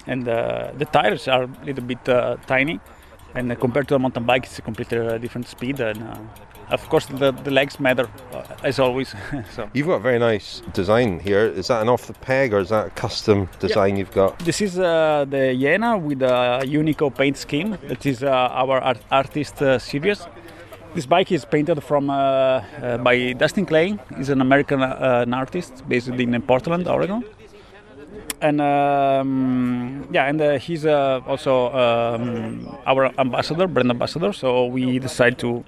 and 0.07 0.25
the 0.25 0.87
tires 0.93 1.29
are 1.29 1.43
a 1.43 1.65
little 1.65 1.85
bit 1.85 2.09
uh, 2.09 2.37
tiny, 2.47 2.81
and 3.35 3.59
compared 3.61 3.89
to 3.89 3.97
a 3.97 3.99
mountain 3.99 4.25
bike, 4.25 4.45
it's 4.45 4.59
a 4.59 4.63
completely 4.63 4.99
uh, 4.99 5.19
different 5.19 5.47
speed 5.47 5.81
and 5.81 5.99
of 6.71 6.89
course 6.89 7.07
the, 7.07 7.33
the 7.33 7.51
legs 7.51 7.79
matter 7.79 8.09
uh, 8.33 8.43
as 8.65 8.79
always 8.79 9.15
so. 9.55 9.69
You've 9.73 9.87
got 9.87 9.97
a 9.97 10.01
very 10.01 10.19
nice 10.19 10.63
design 10.73 11.21
here. 11.21 11.47
Is 11.47 11.69
that 11.69 11.83
an 11.83 11.89
off 11.89 12.07
the 12.07 12.15
peg 12.15 12.53
or 12.53 12.61
is 12.61 12.71
that 12.71 12.87
a 12.87 12.91
custom 12.91 13.49
design 13.61 13.91
yeah. 13.91 13.99
you've 14.01 14.13
got? 14.13 14.39
This 14.41 14.61
is 14.61 14.79
uh, 14.79 15.25
the 15.29 15.55
Jena 15.55 15.97
with 15.99 16.23
a 16.23 16.63
Unico 16.65 17.15
paint 17.15 17.37
scheme. 17.37 17.79
That 17.89 18.05
is 18.07 18.23
uh, 18.23 18.31
our 18.31 18.81
art- 18.81 19.05
artist 19.11 19.63
uh, 19.63 19.79
series 19.79 20.27
this 20.95 21.05
bike 21.05 21.31
is 21.31 21.45
painted 21.45 21.83
from 21.83 22.09
uh, 22.09 22.15
uh, 22.15 22.97
by 22.99 23.35
Dustin 23.35 23.67
Klein 23.67 24.01
he's 24.17 24.31
an 24.31 24.41
American 24.41 24.83
an 24.83 25.35
artist 25.35 25.87
based 25.87 26.09
in 26.09 26.43
Portland 26.43 26.89
Oregon. 26.89 27.23
And 28.41 28.61
um, 28.61 30.09
yeah, 30.11 30.25
and 30.29 30.41
uh, 30.41 30.59
he's 30.59 30.85
uh, 30.85 31.21
also 31.27 31.73
um, 31.73 32.79
our 32.87 33.13
ambassador, 33.19 33.67
brand 33.67 33.91
ambassador. 33.91 34.33
So 34.33 34.67
we 34.67 34.99
decided 34.99 35.39
to 35.39 35.65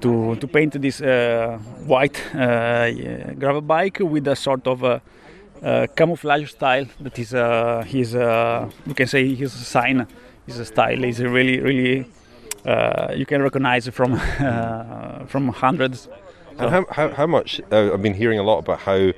to, 0.00 0.36
to 0.36 0.46
paint 0.46 0.80
this 0.80 1.00
uh, 1.00 1.58
white 1.86 2.18
uh, 2.34 2.90
gravel 3.34 3.60
bike 3.60 3.98
with 4.00 4.26
a 4.28 4.36
sort 4.36 4.66
of 4.66 5.00
camouflage 5.96 6.50
style 6.50 6.86
that 7.00 7.18
is 7.18 7.34
uh, 7.34 7.82
his 7.86 8.12
you 8.12 8.94
can 8.94 9.06
say 9.06 9.34
his 9.34 9.52
sign 9.52 10.06
his 10.46 10.66
style 10.66 11.04
is 11.04 11.20
really 11.20 11.60
really 11.60 12.06
you 13.16 13.26
can 13.26 13.42
recognize 13.42 13.88
from 13.88 14.18
from 15.26 15.48
hundreds. 15.48 16.08
And 16.58 16.70
how, 16.70 16.86
how, 16.90 17.08
how 17.10 17.26
much 17.26 17.60
I've 17.70 18.02
been 18.02 18.14
hearing 18.14 18.40
a 18.40 18.42
lot 18.42 18.58
about 18.58 18.80
how 18.80 19.12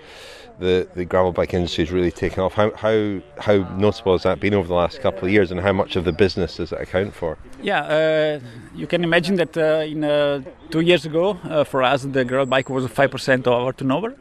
the, 0.60 0.86
the 0.94 1.04
gravel 1.04 1.32
bike 1.32 1.52
industry 1.54 1.84
has 1.84 1.92
really 1.92 2.10
taken 2.10 2.40
off. 2.44 2.54
How, 2.54 2.70
how 2.76 3.20
how 3.38 3.56
noticeable 3.76 4.12
has 4.12 4.22
that 4.22 4.38
been 4.40 4.54
over 4.54 4.68
the 4.68 4.74
last 4.74 5.00
couple 5.00 5.24
of 5.26 5.32
years, 5.32 5.50
and 5.50 5.60
how 5.60 5.72
much 5.72 5.96
of 5.96 6.04
the 6.04 6.12
business 6.12 6.56
does 6.56 6.72
it 6.72 6.80
account 6.80 7.14
for? 7.14 7.36
Yeah, 7.62 7.82
uh, 7.82 8.40
you 8.74 8.86
can 8.86 9.02
imagine 9.02 9.36
that 9.36 9.56
uh, 9.56 9.92
in 9.92 10.04
uh, 10.04 10.42
two 10.70 10.80
years 10.80 11.06
ago, 11.06 11.38
uh, 11.44 11.64
for 11.64 11.82
us, 11.82 12.02
the 12.02 12.24
gravel 12.24 12.46
bike 12.46 12.68
was 12.70 12.86
five 12.86 13.10
percent 13.10 13.46
of 13.46 13.54
our 13.54 13.72
turnover, 13.72 14.14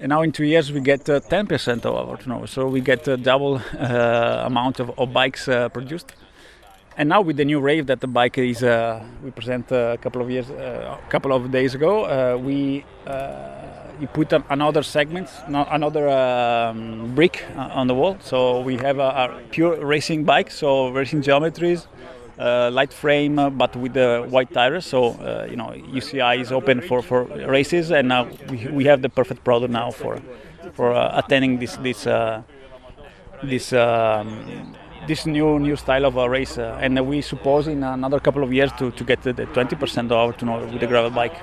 and 0.00 0.10
now 0.10 0.22
in 0.22 0.32
two 0.32 0.44
years 0.44 0.72
we 0.72 0.80
get 0.80 1.08
uh, 1.08 1.20
ten 1.20 1.46
percent 1.46 1.86
of 1.86 1.94
our 1.94 2.16
turnover. 2.16 2.46
So 2.46 2.66
we 2.66 2.80
get 2.80 3.08
a 3.08 3.16
double 3.16 3.62
uh, 3.78 4.42
amount 4.46 4.80
of, 4.80 4.90
of 4.98 5.12
bikes 5.12 5.44
produced. 5.72 6.12
And 6.96 7.08
now 7.08 7.22
with 7.22 7.36
the 7.38 7.44
new 7.46 7.60
rave 7.60 7.86
that 7.86 8.00
the 8.00 8.08
bike 8.08 8.36
is, 8.36 8.60
we 9.22 9.30
present 9.30 9.70
a 9.72 9.96
couple 10.02 10.20
of 10.20 10.30
years, 10.30 10.50
a 10.50 10.98
couple 11.08 11.32
of 11.32 11.50
days 11.50 11.74
ago, 11.74 12.36
we 12.36 12.84
you 14.00 14.06
put 14.06 14.32
another 14.32 14.82
segment, 14.82 15.28
another 15.46 16.08
um, 16.08 17.14
brick 17.14 17.44
uh, 17.54 17.68
on 17.72 17.86
the 17.86 17.94
wall. 17.94 18.16
So 18.20 18.60
we 18.60 18.76
have 18.78 18.98
a, 18.98 19.02
a 19.02 19.40
pure 19.50 19.84
racing 19.84 20.24
bike, 20.24 20.50
so 20.50 20.88
racing 20.88 21.22
geometries, 21.22 21.86
uh, 22.38 22.70
light 22.72 22.92
frame, 22.92 23.38
uh, 23.38 23.50
but 23.50 23.76
with 23.76 23.92
the 23.92 24.26
white 24.28 24.52
tires. 24.52 24.86
So 24.86 25.10
uh, 25.10 25.46
you 25.50 25.56
know 25.56 25.68
UCI 25.92 26.40
is 26.40 26.50
open 26.50 26.80
for, 26.80 27.02
for 27.02 27.24
races, 27.46 27.90
and 27.90 28.08
now 28.08 28.28
we, 28.48 28.66
we 28.68 28.84
have 28.84 29.02
the 29.02 29.10
perfect 29.10 29.44
product 29.44 29.72
now 29.72 29.90
for 29.90 30.20
for 30.72 30.94
uh, 30.94 31.18
attending 31.18 31.58
this 31.58 31.76
this 31.76 32.04
this. 33.42 33.72
Um, 33.72 34.76
this 35.06 35.24
new 35.24 35.58
new 35.58 35.76
style 35.76 36.04
of 36.04 36.16
a 36.18 36.28
race, 36.28 36.58
and 36.58 36.94
we 37.08 37.22
suppose 37.22 37.66
in 37.66 37.82
another 37.82 38.20
couple 38.20 38.44
of 38.44 38.52
years 38.52 38.70
to, 38.78 38.90
to 38.92 39.02
get 39.02 39.22
the 39.22 39.32
20% 39.32 40.04
of 40.04 40.12
our 40.12 40.34
turnover 40.34 40.66
with 40.66 40.78
the 40.78 40.86
gravel 40.86 41.10
bike. 41.10 41.34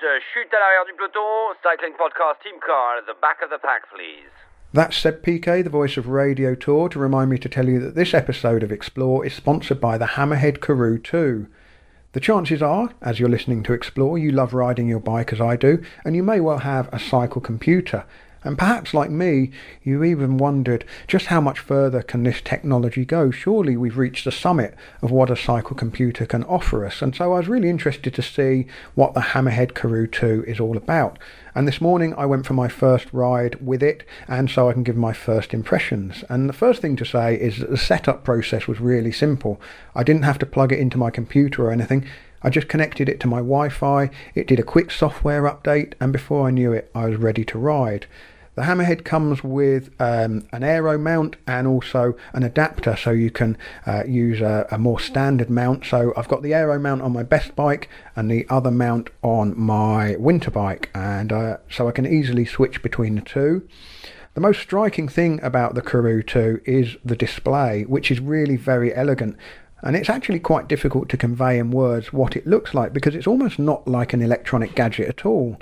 Chute, 0.00 0.48
à 0.54 0.58
l'arrière 0.58 0.86
du 0.86 0.94
peloton. 0.94 1.52
Cycling 1.62 1.92
podcast, 1.92 2.40
team 2.42 2.58
car 2.64 2.96
at 2.96 3.04
the 3.04 3.12
back 3.20 3.42
of 3.42 3.50
the 3.50 3.58
pack, 3.58 3.82
please. 3.92 4.32
That's 4.72 4.96
Seb 4.96 5.22
Piquet, 5.22 5.60
the 5.60 5.68
voice 5.68 5.98
of 5.98 6.08
Radio 6.08 6.54
Tour, 6.54 6.88
to 6.88 6.98
remind 6.98 7.28
me 7.28 7.36
to 7.36 7.50
tell 7.50 7.68
you 7.68 7.78
that 7.80 7.94
this 7.94 8.14
episode 8.14 8.62
of 8.62 8.72
Explore 8.72 9.26
is 9.26 9.34
sponsored 9.34 9.78
by 9.78 9.98
the 9.98 10.16
Hammerhead 10.16 10.60
Karoo 10.60 10.98
2. 10.98 11.46
The 12.12 12.20
chances 12.20 12.62
are, 12.62 12.94
as 13.02 13.20
you're 13.20 13.28
listening 13.28 13.62
to 13.64 13.74
Explore, 13.74 14.16
you 14.16 14.32
love 14.32 14.54
riding 14.54 14.88
your 14.88 15.00
bike 15.00 15.34
as 15.34 15.40
I 15.40 15.56
do, 15.56 15.82
and 16.02 16.16
you 16.16 16.22
may 16.22 16.40
well 16.40 16.60
have 16.60 16.88
a 16.94 16.98
cycle 16.98 17.42
computer. 17.42 18.06
And 18.42 18.56
perhaps, 18.56 18.94
like 18.94 19.10
me, 19.10 19.50
you 19.82 20.02
even 20.02 20.38
wondered 20.38 20.86
just 21.06 21.26
how 21.26 21.42
much 21.42 21.58
further 21.58 22.02
can 22.02 22.22
this 22.22 22.40
technology 22.40 23.04
go? 23.04 23.30
Surely 23.30 23.76
we've 23.76 23.98
reached 23.98 24.24
the 24.24 24.32
summit 24.32 24.74
of 25.02 25.10
what 25.10 25.30
a 25.30 25.36
cycle 25.36 25.76
computer 25.76 26.24
can 26.24 26.44
offer 26.44 26.86
us. 26.86 27.02
And 27.02 27.14
so 27.14 27.34
I 27.34 27.38
was 27.38 27.48
really 27.48 27.68
interested 27.68 28.14
to 28.14 28.22
see 28.22 28.66
what 28.94 29.12
the 29.12 29.20
Hammerhead 29.20 29.74
Karoo 29.74 30.06
2 30.06 30.44
is 30.46 30.58
all 30.58 30.78
about. 30.78 31.18
And 31.54 31.68
this 31.68 31.82
morning 31.82 32.14
I 32.16 32.24
went 32.24 32.46
for 32.46 32.54
my 32.54 32.68
first 32.68 33.12
ride 33.12 33.56
with 33.56 33.82
it, 33.82 34.04
and 34.26 34.50
so 34.50 34.70
I 34.70 34.72
can 34.72 34.84
give 34.84 34.96
my 34.96 35.12
first 35.12 35.52
impressions. 35.52 36.24
And 36.30 36.48
the 36.48 36.54
first 36.54 36.80
thing 36.80 36.96
to 36.96 37.04
say 37.04 37.34
is 37.34 37.58
that 37.58 37.68
the 37.68 37.76
setup 37.76 38.24
process 38.24 38.66
was 38.66 38.80
really 38.80 39.12
simple. 39.12 39.60
I 39.94 40.02
didn't 40.02 40.22
have 40.22 40.38
to 40.38 40.46
plug 40.46 40.72
it 40.72 40.78
into 40.78 40.96
my 40.96 41.10
computer 41.10 41.66
or 41.66 41.72
anything. 41.72 42.06
I 42.42 42.48
just 42.48 42.68
connected 42.68 43.08
it 43.08 43.20
to 43.20 43.28
my 43.28 43.38
Wi 43.38 43.68
Fi, 43.68 44.08
it 44.34 44.46
did 44.46 44.58
a 44.58 44.62
quick 44.62 44.90
software 44.90 45.42
update, 45.42 45.92
and 46.00 46.10
before 46.10 46.48
I 46.48 46.50
knew 46.50 46.72
it, 46.72 46.90
I 46.94 47.06
was 47.06 47.18
ready 47.18 47.44
to 47.44 47.58
ride. 47.58 48.06
The 48.60 48.66
Hammerhead 48.66 49.06
comes 49.06 49.42
with 49.42 49.88
um, 49.98 50.46
an 50.52 50.62
aero 50.62 50.98
mount 50.98 51.36
and 51.46 51.66
also 51.66 52.14
an 52.34 52.42
adapter 52.42 52.94
so 52.94 53.10
you 53.10 53.30
can 53.30 53.56
uh, 53.86 54.04
use 54.06 54.42
a, 54.42 54.66
a, 54.70 54.76
more 54.76 55.00
standard 55.00 55.48
mount. 55.48 55.86
So 55.86 56.12
I've 56.14 56.28
got 56.28 56.42
the 56.42 56.52
aero 56.52 56.78
mount 56.78 57.00
on 57.00 57.10
my 57.10 57.22
best 57.22 57.56
bike 57.56 57.88
and 58.14 58.30
the 58.30 58.46
other 58.50 58.70
mount 58.70 59.08
on 59.22 59.58
my 59.58 60.14
winter 60.16 60.50
bike, 60.50 60.90
and 60.94 61.32
uh, 61.32 61.56
so 61.70 61.88
I 61.88 61.92
can 61.92 62.04
easily 62.06 62.44
switch 62.44 62.82
between 62.82 63.14
the 63.14 63.22
two. 63.22 63.66
The 64.34 64.42
most 64.42 64.60
striking 64.60 65.08
thing 65.08 65.42
about 65.42 65.74
the 65.74 65.80
Karoo 65.80 66.22
2 66.22 66.60
is 66.66 66.98
the 67.02 67.16
display, 67.16 67.84
which 67.84 68.10
is 68.10 68.20
really 68.20 68.56
very 68.56 68.94
elegant. 68.94 69.38
And 69.80 69.96
it's 69.96 70.10
actually 70.10 70.38
quite 70.38 70.68
difficult 70.68 71.08
to 71.08 71.16
convey 71.16 71.58
in 71.58 71.70
words 71.70 72.12
what 72.12 72.36
it 72.36 72.46
looks 72.46 72.74
like 72.74 72.92
because 72.92 73.14
it's 73.14 73.26
almost 73.26 73.58
not 73.58 73.88
like 73.88 74.12
an 74.12 74.20
electronic 74.20 74.74
gadget 74.74 75.08
at 75.08 75.24
all. 75.24 75.56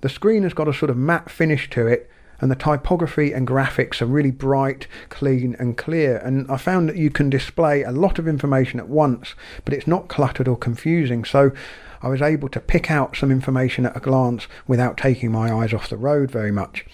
The 0.00 0.08
screen 0.08 0.42
has 0.42 0.54
got 0.54 0.66
a 0.66 0.74
sort 0.74 0.90
of 0.90 0.96
matte 0.96 1.30
finish 1.30 1.70
to 1.70 1.86
it, 1.86 2.10
and 2.42 2.50
the 2.50 2.56
typography 2.56 3.32
and 3.32 3.46
graphics 3.46 4.02
are 4.02 4.06
really 4.06 4.32
bright, 4.32 4.88
clean, 5.08 5.54
and 5.60 5.78
clear. 5.78 6.18
And 6.18 6.50
I 6.50 6.56
found 6.56 6.88
that 6.88 6.96
you 6.96 7.08
can 7.08 7.30
display 7.30 7.84
a 7.84 7.92
lot 7.92 8.18
of 8.18 8.26
information 8.26 8.80
at 8.80 8.88
once, 8.88 9.36
but 9.64 9.72
it's 9.72 9.86
not 9.86 10.08
cluttered 10.08 10.48
or 10.48 10.56
confusing. 10.56 11.24
So 11.24 11.52
I 12.02 12.08
was 12.08 12.20
able 12.20 12.48
to 12.48 12.58
pick 12.58 12.90
out 12.90 13.16
some 13.16 13.30
information 13.30 13.86
at 13.86 13.96
a 13.96 14.00
glance 14.00 14.48
without 14.66 14.96
taking 14.96 15.30
my 15.30 15.52
eyes 15.52 15.72
off 15.72 15.88
the 15.88 15.96
road 15.96 16.32
very 16.32 16.50
much. 16.50 16.84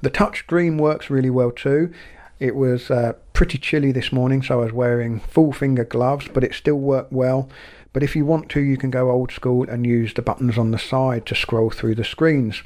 The 0.00 0.10
touchscreen 0.10 0.78
works 0.78 1.10
really 1.10 1.30
well 1.30 1.50
too. 1.50 1.92
It 2.40 2.56
was 2.56 2.90
uh, 2.90 3.12
pretty 3.34 3.58
chilly 3.58 3.92
this 3.92 4.10
morning, 4.10 4.42
so 4.42 4.60
I 4.60 4.64
was 4.64 4.72
wearing 4.72 5.20
full 5.20 5.52
finger 5.52 5.84
gloves, 5.84 6.28
but 6.32 6.42
it 6.42 6.54
still 6.54 6.76
worked 6.76 7.12
well. 7.12 7.50
But 7.92 8.02
if 8.02 8.16
you 8.16 8.24
want 8.24 8.48
to, 8.50 8.60
you 8.60 8.78
can 8.78 8.90
go 8.90 9.10
old 9.10 9.32
school 9.32 9.68
and 9.68 9.86
use 9.86 10.14
the 10.14 10.22
buttons 10.22 10.56
on 10.56 10.70
the 10.70 10.78
side 10.78 11.26
to 11.26 11.34
scroll 11.34 11.70
through 11.70 11.94
the 11.94 12.04
screens. 12.04 12.62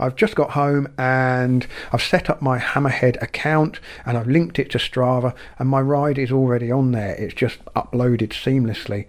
I've 0.00 0.16
just 0.16 0.34
got 0.34 0.50
home 0.52 0.88
and 0.98 1.66
I've 1.92 2.02
set 2.02 2.30
up 2.30 2.40
my 2.40 2.58
Hammerhead 2.58 3.22
account 3.22 3.78
and 4.06 4.16
I've 4.16 4.26
linked 4.26 4.58
it 4.58 4.70
to 4.70 4.78
Strava, 4.78 5.34
and 5.58 5.68
my 5.68 5.80
ride 5.80 6.18
is 6.18 6.32
already 6.32 6.72
on 6.72 6.92
there. 6.92 7.14
It's 7.14 7.34
just 7.34 7.64
uploaded 7.76 8.30
seamlessly. 8.30 9.06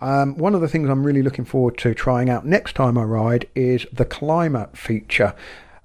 Um, 0.00 0.36
one 0.36 0.54
of 0.54 0.60
the 0.60 0.68
things 0.68 0.88
I'm 0.88 1.04
really 1.04 1.22
looking 1.22 1.44
forward 1.44 1.76
to 1.78 1.94
trying 1.94 2.30
out 2.30 2.46
next 2.46 2.74
time 2.76 2.96
I 2.96 3.02
ride 3.02 3.48
is 3.56 3.86
the 3.92 4.04
climber 4.04 4.68
feature. 4.74 5.34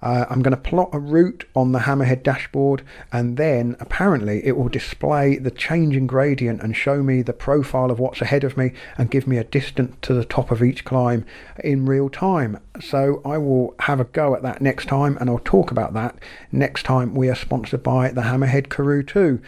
Uh, 0.03 0.25
I'm 0.29 0.41
going 0.41 0.55
to 0.55 0.61
plot 0.61 0.89
a 0.91 0.99
route 0.99 1.45
on 1.55 1.71
the 1.71 1.79
Hammerhead 1.79 2.23
dashboard 2.23 2.83
and 3.13 3.37
then 3.37 3.77
apparently 3.79 4.45
it 4.45 4.57
will 4.57 4.67
display 4.67 5.37
the 5.37 5.49
changing 5.49 6.07
gradient 6.07 6.61
and 6.61 6.75
show 6.75 7.01
me 7.01 7.21
the 7.21 7.31
profile 7.31 7.89
of 7.89 7.99
what's 7.99 8.21
ahead 8.21 8.43
of 8.43 8.57
me 8.57 8.73
and 8.97 9.09
give 9.09 9.27
me 9.27 9.37
a 9.37 9.45
distance 9.45 9.95
to 10.01 10.13
the 10.13 10.25
top 10.25 10.51
of 10.51 10.61
each 10.61 10.83
climb 10.83 11.25
in 11.63 11.85
real 11.85 12.09
time. 12.09 12.59
So 12.81 13.21
I 13.23 13.37
will 13.37 13.75
have 13.79 14.01
a 14.01 14.03
go 14.03 14.35
at 14.35 14.41
that 14.43 14.61
next 14.61 14.87
time 14.87 15.17
and 15.21 15.29
I'll 15.29 15.39
talk 15.39 15.71
about 15.71 15.93
that 15.93 16.17
next 16.51 16.83
time 16.83 17.15
we 17.15 17.29
are 17.29 17.35
sponsored 17.35 17.81
by 17.81 18.09
the 18.09 18.23
Hammerhead 18.23 18.67
Karoo 18.67 19.03
2. 19.03 19.39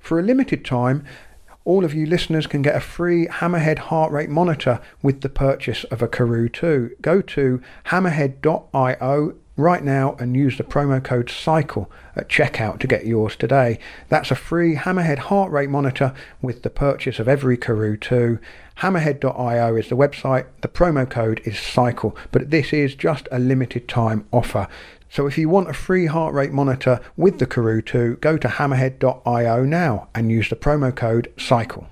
For 0.00 0.20
a 0.20 0.22
limited 0.22 0.66
time, 0.66 1.06
all 1.64 1.82
of 1.82 1.94
you 1.94 2.04
listeners 2.04 2.46
can 2.46 2.60
get 2.60 2.76
a 2.76 2.80
free 2.80 3.26
Hammerhead 3.26 3.78
heart 3.78 4.12
rate 4.12 4.28
monitor 4.28 4.80
with 5.02 5.22
the 5.22 5.30
purchase 5.30 5.84
of 5.84 6.02
a 6.02 6.08
Karoo 6.08 6.50
2. 6.50 6.96
Go 7.00 7.22
to 7.22 7.62
hammerhead.io 7.86 9.34
right 9.56 9.84
now 9.84 10.16
and 10.18 10.36
use 10.36 10.58
the 10.58 10.64
promo 10.64 11.02
code 11.02 11.28
CYCLE 11.28 11.88
at 12.16 12.28
checkout 12.28 12.80
to 12.80 12.86
get 12.86 13.06
yours 13.06 13.36
today. 13.36 13.78
That's 14.08 14.30
a 14.30 14.36
free 14.36 14.76
Hammerhead 14.76 15.18
heart 15.18 15.52
rate 15.52 15.70
monitor 15.70 16.12
with 16.42 16.62
the 16.62 16.70
purchase 16.70 17.18
of 17.18 17.28
every 17.28 17.56
Karoo 17.56 17.96
2. 17.96 18.38
Hammerhead.io 18.78 19.76
is 19.76 19.88
the 19.88 19.96
website. 19.96 20.46
The 20.62 20.68
promo 20.68 21.08
code 21.08 21.40
is 21.44 21.54
CYCLE, 21.54 22.16
but 22.32 22.50
this 22.50 22.72
is 22.72 22.94
just 22.94 23.28
a 23.30 23.38
limited 23.38 23.88
time 23.88 24.26
offer. 24.32 24.66
So 25.08 25.28
if 25.28 25.38
you 25.38 25.48
want 25.48 25.70
a 25.70 25.74
free 25.74 26.06
heart 26.06 26.34
rate 26.34 26.52
monitor 26.52 27.00
with 27.16 27.38
the 27.38 27.46
Karoo 27.46 27.82
2, 27.82 28.16
go 28.20 28.36
to 28.36 28.48
hammerhead.io 28.48 29.64
now 29.64 30.08
and 30.14 30.32
use 30.32 30.50
the 30.50 30.56
promo 30.56 30.94
code 30.94 31.32
CYCLE. 31.36 31.86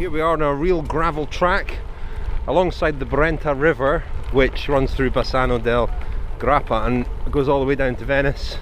Here 0.00 0.08
we 0.08 0.22
are 0.22 0.32
on 0.32 0.40
a 0.40 0.54
real 0.54 0.80
gravel 0.80 1.26
track 1.26 1.76
alongside 2.46 3.00
the 3.00 3.04
Brenta 3.04 3.54
River, 3.54 4.02
which 4.32 4.66
runs 4.66 4.94
through 4.94 5.10
Bassano 5.10 5.62
del 5.62 5.90
Grappa 6.38 6.86
and 6.86 7.04
goes 7.30 7.50
all 7.50 7.60
the 7.60 7.66
way 7.66 7.74
down 7.74 7.96
to 7.96 8.06
Venice. 8.06 8.56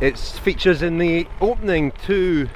It 0.00 0.18
features 0.18 0.82
in 0.82 0.98
the 0.98 1.28
opening 1.40 1.92
to 2.04 2.48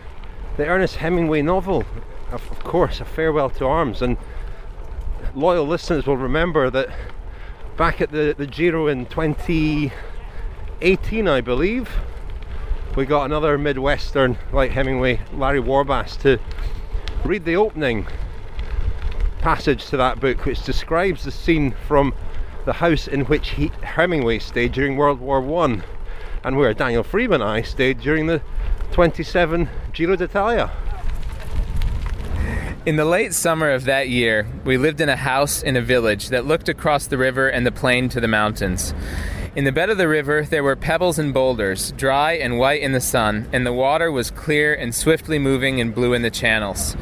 the 0.56 0.66
Ernest 0.66 0.96
Hemingway 0.96 1.40
novel, 1.40 1.84
of 2.32 2.42
course, 2.64 3.00
A 3.00 3.04
Farewell 3.04 3.50
to 3.50 3.64
Arms. 3.64 4.02
And 4.02 4.16
loyal 5.36 5.68
listeners 5.68 6.04
will 6.04 6.16
remember 6.16 6.68
that 6.68 6.88
back 7.76 8.00
at 8.00 8.10
the, 8.10 8.34
the 8.36 8.48
Giro 8.48 8.88
in 8.88 9.06
2018, 9.06 11.28
I 11.28 11.40
believe, 11.42 11.90
we 12.96 13.06
got 13.06 13.26
another 13.26 13.56
Midwestern 13.56 14.36
like 14.52 14.72
Hemingway, 14.72 15.20
Larry 15.32 15.60
Warbasse, 15.60 16.16
to 16.22 16.40
read 17.24 17.44
the 17.44 17.56
opening 17.56 18.06
passage 19.40 19.86
to 19.86 19.96
that 19.96 20.20
book 20.20 20.44
which 20.44 20.62
describes 20.64 21.24
the 21.24 21.30
scene 21.30 21.74
from 21.86 22.14
the 22.64 22.74
house 22.74 23.08
in 23.08 23.22
which 23.26 23.50
he, 23.50 23.70
Hemingway 23.82 24.38
stayed 24.38 24.72
during 24.72 24.96
World 24.96 25.20
War 25.20 25.40
One, 25.40 25.84
and 26.44 26.56
where 26.56 26.74
Daniel 26.74 27.02
Friebe 27.02 27.34
and 27.34 27.42
I 27.42 27.62
stayed 27.62 28.00
during 28.00 28.26
the 28.26 28.42
27 28.92 29.68
Giro 29.92 30.16
d'Italia. 30.16 30.70
In 32.86 32.96
the 32.96 33.04
late 33.04 33.34
summer 33.34 33.70
of 33.70 33.84
that 33.84 34.08
year, 34.08 34.46
we 34.64 34.78
lived 34.78 35.00
in 35.00 35.08
a 35.08 35.16
house 35.16 35.62
in 35.62 35.76
a 35.76 35.82
village 35.82 36.28
that 36.28 36.46
looked 36.46 36.68
across 36.68 37.06
the 37.06 37.18
river 37.18 37.48
and 37.48 37.66
the 37.66 37.72
plain 37.72 38.08
to 38.08 38.20
the 38.20 38.28
mountains. 38.28 38.94
In 39.56 39.64
the 39.64 39.72
bed 39.72 39.88
of 39.88 39.96
the 39.96 40.08
river, 40.08 40.42
there 40.42 40.62
were 40.62 40.76
pebbles 40.76 41.18
and 41.18 41.32
boulders, 41.32 41.92
dry 41.92 42.32
and 42.32 42.58
white 42.58 42.82
in 42.82 42.92
the 42.92 43.00
sun, 43.00 43.48
and 43.52 43.64
the 43.64 43.72
water 43.72 44.12
was 44.12 44.30
clear 44.30 44.74
and 44.74 44.94
swiftly 44.94 45.38
moving 45.38 45.80
and 45.80 45.94
blue 45.94 46.12
in 46.12 46.22
the 46.22 46.30
channels. 46.30 46.96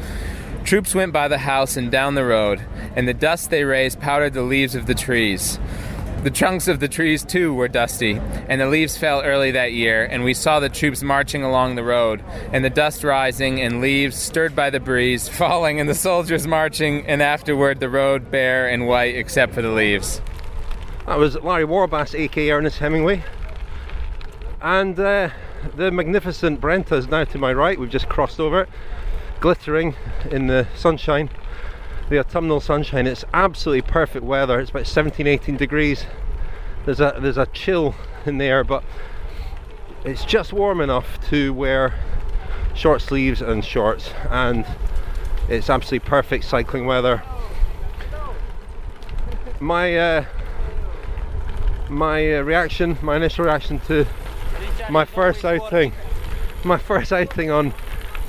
Troops 0.63 0.95
went 0.95 1.11
by 1.11 1.27
the 1.27 1.37
house 1.37 1.75
and 1.75 1.91
down 1.91 2.15
the 2.15 2.23
road, 2.23 2.61
and 2.95 3.07
the 3.07 3.13
dust 3.13 3.49
they 3.49 3.65
raised 3.65 3.99
powdered 3.99 4.33
the 4.33 4.41
leaves 4.41 4.75
of 4.75 4.85
the 4.85 4.95
trees. 4.95 5.59
The 6.23 6.31
trunks 6.31 6.67
of 6.67 6.79
the 6.79 6.87
trees, 6.87 7.23
too, 7.23 7.53
were 7.53 7.67
dusty, 7.67 8.19
and 8.49 8.59
the 8.59 8.67
leaves 8.67 8.97
fell 8.97 9.21
early 9.21 9.51
that 9.51 9.73
year, 9.73 10.05
and 10.05 10.23
we 10.23 10.33
saw 10.33 10.59
the 10.59 10.69
troops 10.69 11.03
marching 11.03 11.43
along 11.43 11.75
the 11.75 11.83
road, 11.83 12.23
and 12.51 12.65
the 12.65 12.69
dust 12.69 13.03
rising, 13.03 13.61
and 13.61 13.81
leaves, 13.81 14.15
stirred 14.15 14.55
by 14.55 14.69
the 14.69 14.79
breeze, 14.79 15.27
falling, 15.37 15.79
and 15.79 15.89
the 15.89 15.95
soldiers 15.95 16.47
marching, 16.47 17.05
and 17.07 17.21
afterward 17.21 17.79
the 17.79 17.89
road 17.89 18.31
bare 18.31 18.67
and 18.67 18.87
white 18.87 19.15
except 19.15 19.53
for 19.53 19.61
the 19.61 19.71
leaves. 19.71 20.21
That 21.07 21.17
was 21.17 21.35
Larry 21.37 21.63
Warbasse, 21.63 22.15
aka 22.19 22.51
Ernest 22.51 22.79
Hemingway. 22.79 23.23
And 24.61 24.99
uh, 24.99 25.29
the 25.73 25.89
magnificent 25.89 26.59
Brenta 26.59 26.97
is 26.97 27.07
now 27.07 27.23
to 27.23 27.37
my 27.37 27.53
right, 27.53 27.79
we've 27.79 27.89
just 27.89 28.09
crossed 28.09 28.41
over 28.41 28.63
it 28.63 28.69
glittering 29.39 29.95
in 30.29 30.47
the 30.47 30.67
sunshine, 30.75 31.29
the 32.09 32.19
autumnal 32.19 32.59
sunshine. 32.59 33.07
It's 33.07 33.23
absolutely 33.33 33.83
perfect 33.83 34.25
weather. 34.25 34.59
It's 34.59 34.71
about 34.71 34.85
17, 34.85 35.27
18 35.27 35.55
degrees. 35.55 36.05
There's 36.85 36.99
a 36.99 37.17
there's 37.21 37.37
a 37.37 37.45
chill 37.47 37.95
in 38.25 38.37
the 38.37 38.45
air, 38.45 38.65
but 38.65 38.83
it's 40.03 40.25
just 40.25 40.51
warm 40.51 40.81
enough 40.81 41.25
to 41.29 41.53
wear 41.53 41.93
short 42.73 43.01
sleeves 43.01 43.41
and 43.41 43.63
shorts, 43.63 44.11
and 44.29 44.65
it's 45.47 45.69
absolutely 45.69 46.07
perfect 46.07 46.43
cycling 46.43 46.85
weather. 46.85 47.23
My 49.61 49.97
uh, 49.97 50.25
my 51.89 52.37
uh, 52.37 52.41
reaction, 52.41 52.97
my 53.01 53.15
initial 53.15 53.45
reaction 53.45 53.79
to 53.81 54.05
my 54.89 55.05
first 55.05 55.45
outing, 55.45 55.93
my 56.63 56.77
first 56.77 57.13
outing 57.13 57.49
on 57.49 57.73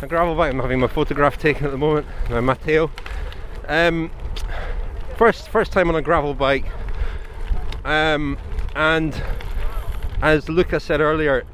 a 0.03 0.07
gravel 0.07 0.35
bike. 0.35 0.53
I'm 0.53 0.61
having 0.61 0.81
my 0.81 0.87
photograph 0.87 1.39
taken 1.39 1.65
at 1.67 1.73
the 1.73 1.79
moment 1.79 2.07
by 2.29 2.41
Matteo. 2.41 2.91
Um, 3.67 4.11
first, 5.17 5.49
first 5.49 5.73
time 5.73 5.89
on 5.89 5.95
a 5.95 6.03
gravel 6.03 6.35
bike, 6.35 6.67
um, 7.85 8.39
and 8.75 9.21
as 10.23 10.49
Luca 10.49 10.81
said 10.81 11.01
earlier, 11.01 11.45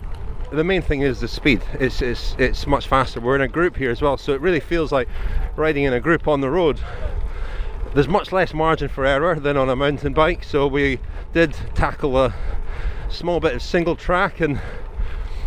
the 0.52 0.64
main 0.64 0.82
thing 0.82 1.02
is 1.02 1.20
the 1.20 1.28
speed. 1.28 1.62
It's, 1.80 2.00
it's 2.02 2.36
it's 2.38 2.66
much 2.66 2.86
faster. 2.86 3.20
We're 3.20 3.36
in 3.36 3.42
a 3.42 3.48
group 3.48 3.76
here 3.76 3.90
as 3.90 4.00
well, 4.00 4.16
so 4.16 4.32
it 4.32 4.40
really 4.40 4.60
feels 4.60 4.92
like 4.92 5.08
riding 5.56 5.84
in 5.84 5.92
a 5.92 6.00
group 6.00 6.28
on 6.28 6.40
the 6.40 6.50
road. 6.50 6.80
There's 7.94 8.08
much 8.08 8.32
less 8.32 8.52
margin 8.52 8.88
for 8.88 9.06
error 9.06 9.36
than 9.36 9.56
on 9.56 9.70
a 9.70 9.76
mountain 9.76 10.14
bike, 10.14 10.42
so 10.42 10.66
we 10.66 10.98
did 11.32 11.54
tackle 11.76 12.18
a 12.18 12.34
small 13.08 13.38
bit 13.38 13.54
of 13.54 13.62
single 13.62 13.94
track, 13.94 14.40
and 14.40 14.56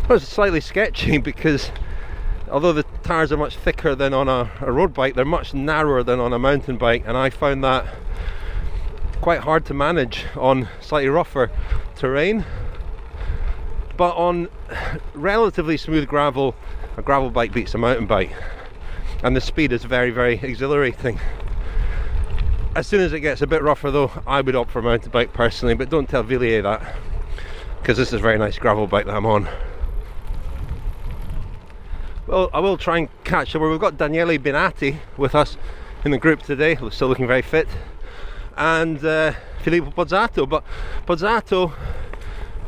it 0.03 0.09
was 0.09 0.25
slightly 0.25 0.61
sketchy 0.61 1.17
because 1.17 1.71
although 2.49 2.71
the 2.71 2.85
tires 3.03 3.33
are 3.33 3.37
much 3.37 3.57
thicker 3.57 3.95
than 3.95 4.13
on 4.13 4.29
a, 4.29 4.49
a, 4.61 4.71
road 4.71 4.93
bike, 4.93 5.15
they're 5.15 5.25
much 5.25 5.53
narrower 5.53 6.03
than 6.03 6.21
on 6.21 6.31
a 6.31 6.39
mountain 6.39 6.77
bike, 6.77 7.03
and 7.05 7.17
I 7.17 7.29
found 7.29 7.65
that 7.65 7.85
quite 9.19 9.41
hard 9.41 9.65
to 9.65 9.73
manage 9.73 10.25
on 10.37 10.69
slightly 10.79 11.09
rougher 11.09 11.51
terrain. 11.97 12.45
But 13.97 14.15
on 14.15 14.47
relatively 15.13 15.75
smooth 15.75 16.07
gravel, 16.07 16.55
a 16.95 17.01
gravel 17.01 17.29
bike 17.29 17.51
beats 17.51 17.73
a 17.73 17.77
mountain 17.77 18.07
bike, 18.07 18.31
and 19.21 19.35
the 19.35 19.41
speed 19.41 19.73
is 19.73 19.83
very, 19.83 20.11
very 20.11 20.35
exhilarating. 20.41 21.19
As 22.77 22.85
soon 22.85 23.01
as 23.01 23.11
it 23.11 23.21
gets 23.21 23.41
a 23.41 23.47
bit 23.47 23.63
rougher, 23.63 23.89
though, 23.89 24.11
I 24.27 24.39
would 24.39 24.55
opt 24.55 24.69
for 24.69 24.77
a 24.77 24.83
mountain 24.83 25.09
bike 25.09 25.33
personally, 25.33 25.73
but 25.73 25.89
don't 25.89 26.07
tell 26.07 26.23
Wilier 26.23 26.61
that 26.61 26.95
because 27.81 27.97
this 27.97 28.09
is 28.09 28.13
a 28.13 28.19
very 28.19 28.37
nice 28.37 28.59
gravel 28.59 28.85
bike 28.85 29.07
that 29.07 29.15
I'm 29.15 29.25
on. 29.25 29.49
Well, 32.27 32.51
I 32.53 32.59
will 32.59 32.77
try 32.77 32.99
and 32.99 33.09
catch 33.23 33.55
up. 33.55 33.63
We've 33.63 33.79
got 33.79 33.97
Daniele 33.97 34.37
Bennati 34.37 34.99
with 35.17 35.33
us 35.33 35.57
in 36.05 36.11
the 36.11 36.19
group 36.19 36.43
today, 36.43 36.77
still 36.91 37.07
looking 37.07 37.25
very 37.25 37.41
fit, 37.41 37.67
and 38.55 39.03
uh, 39.03 39.33
Filippo 39.63 39.89
Pozzato. 39.89 40.47
But 40.47 40.63
Pozzato 41.07 41.73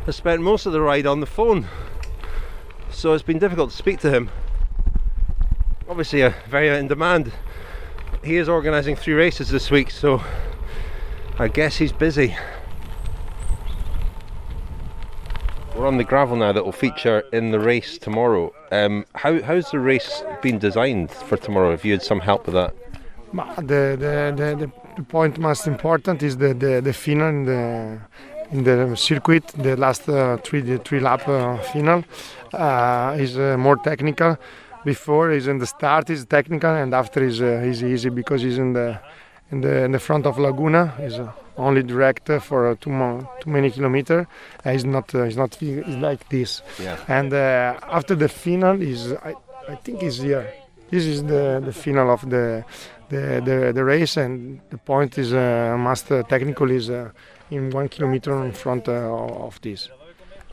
has 0.08 0.16
spent 0.16 0.42
most 0.42 0.66
of 0.66 0.74
the 0.74 0.82
ride 0.82 1.06
on 1.06 1.20
the 1.20 1.28
phone, 1.28 1.68
so 2.90 3.14
it's 3.14 3.22
been 3.22 3.38
difficult 3.38 3.70
to 3.70 3.78
speak 3.78 4.00
to 4.00 4.10
him. 4.10 4.32
Obviously, 5.88 6.22
a 6.22 6.34
very 6.48 6.70
in 6.70 6.88
demand. 6.88 7.32
He 8.24 8.36
is 8.36 8.50
organising 8.50 8.96
three 8.96 9.14
races 9.14 9.50
this 9.50 9.72
week, 9.72 9.92
so 9.92 10.22
I 11.38 11.48
guess 11.48 11.78
he's 11.78 11.94
busy. 11.94 12.36
We're 15.76 15.88
on 15.88 15.98
the 15.98 16.04
gravel 16.04 16.36
now 16.36 16.52
that 16.52 16.66
will 16.66 16.74
feature 16.74 17.24
in 17.32 17.52
the 17.52 17.60
race 17.60 17.98
tomorrow. 17.98 18.54
Um, 18.72 19.06
how, 19.16 19.42
how's 19.42 19.72
the 19.72 19.80
race 19.80 20.24
been 20.42 20.60
designed 20.60 21.12
for 21.12 21.38
tomorrow? 21.38 21.72
Have 21.72 21.86
you 21.86 21.94
had 21.94 22.04
some 22.04 22.20
help 22.20 22.46
with 22.46 22.56
that? 22.56 22.76
The, 23.56 23.96
the, 23.96 24.34
the, 24.36 24.72
the 24.98 25.04
point 25.04 25.38
most 25.40 25.68
important 25.68 26.22
is 26.22 26.36
the, 26.36 26.54
the, 26.54 26.82
the 26.82 26.92
final 26.92 27.30
in 27.30 27.46
the, 27.46 28.02
in 28.52 28.64
the 28.64 28.98
circuit, 28.98 29.48
the 29.50 29.78
last 29.78 30.10
uh, 30.10 30.38
three, 30.38 30.60
the 30.60 30.80
three 30.80 31.00
lap 31.00 31.26
uh, 31.28 31.58
final 31.58 32.04
uh, 32.54 33.16
is 33.18 33.38
uh, 33.38 33.56
more 33.58 33.78
technical. 33.78 34.38
Before 34.86 35.32
is 35.32 35.48
in 35.48 35.58
the 35.58 35.68
start 35.68 36.10
is 36.10 36.26
technical 36.26 36.70
and 36.70 36.94
after 36.94 37.24
is 37.24 37.42
uh, 37.42 37.72
is 37.72 37.84
easy 37.84 38.10
because 38.10 38.42
he's 38.42 38.58
in 38.58 38.74
the 38.74 39.00
in 39.52 39.62
the 39.62 39.84
in 39.86 39.92
the 39.92 40.00
front 40.00 40.26
of 40.26 40.38
Laguna 40.40 40.94
is 41.00 41.20
uh, 41.20 41.32
only 41.58 41.84
direct 41.84 42.30
for 42.42 42.70
uh, 42.70 42.76
two 42.80 42.90
mo- 42.90 43.30
too 43.42 43.50
many 43.50 43.70
kilometer. 43.72 44.28
Uh, 44.66 44.70
it's 44.70 44.86
not 44.86 45.14
uh, 45.14 45.24
it's 45.24 45.36
not 45.36 45.62
it's 45.62 45.98
like 45.98 46.30
this. 46.30 46.62
Yeah. 46.82 46.98
And 47.08 47.34
uh, 47.34 47.78
after 47.84 48.16
the 48.16 48.30
final 48.30 48.82
is 48.82 49.14
I, 49.14 49.34
I 49.68 49.76
think 49.76 50.02
is 50.02 50.20
here. 50.20 50.48
This 50.90 51.06
is 51.06 51.24
the 51.24 51.62
the 51.64 51.74
final 51.74 52.10
of 52.12 52.22
the 52.30 52.64
the 53.10 53.42
the, 53.44 53.74
the 53.74 53.84
race 53.84 54.16
and 54.18 54.62
the 54.70 54.78
point 54.78 55.18
is 55.18 55.34
uh, 55.34 55.76
must 55.78 56.12
uh, 56.12 56.24
technical 56.24 56.72
is 56.72 56.90
uh, 56.90 57.12
in 57.52 57.70
one 57.72 57.90
kilometer 57.90 58.44
in 58.46 58.54
front 58.54 58.88
uh, 58.88 58.94
of 59.48 59.60
this. 59.62 59.90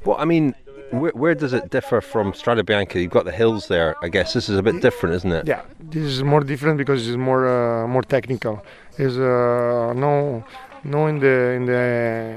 Well, 0.04 0.16
I 0.18 0.24
mean, 0.24 0.54
where, 0.90 1.12
where 1.12 1.34
does 1.34 1.52
it 1.52 1.70
differ 1.70 2.00
from 2.00 2.32
Strada 2.34 2.62
Bianca? 2.62 3.00
You've 3.00 3.10
got 3.10 3.24
the 3.24 3.32
hills 3.32 3.68
there. 3.68 3.96
I 4.02 4.08
guess 4.08 4.32
this 4.32 4.48
is 4.48 4.58
a 4.58 4.62
bit 4.62 4.80
different, 4.80 5.14
isn't 5.16 5.32
it? 5.32 5.46
Yeah, 5.46 5.62
this 5.80 6.04
is 6.04 6.22
more 6.22 6.40
different 6.40 6.78
because 6.78 7.08
it's 7.08 7.16
more 7.16 7.46
uh, 7.48 7.86
more 7.86 8.02
technical. 8.02 8.64
There's 8.96 9.18
uh, 9.18 9.92
no 9.94 10.44
no 10.84 11.06
in 11.06 11.18
the 11.18 11.34
in 11.58 11.66
the 11.66 12.36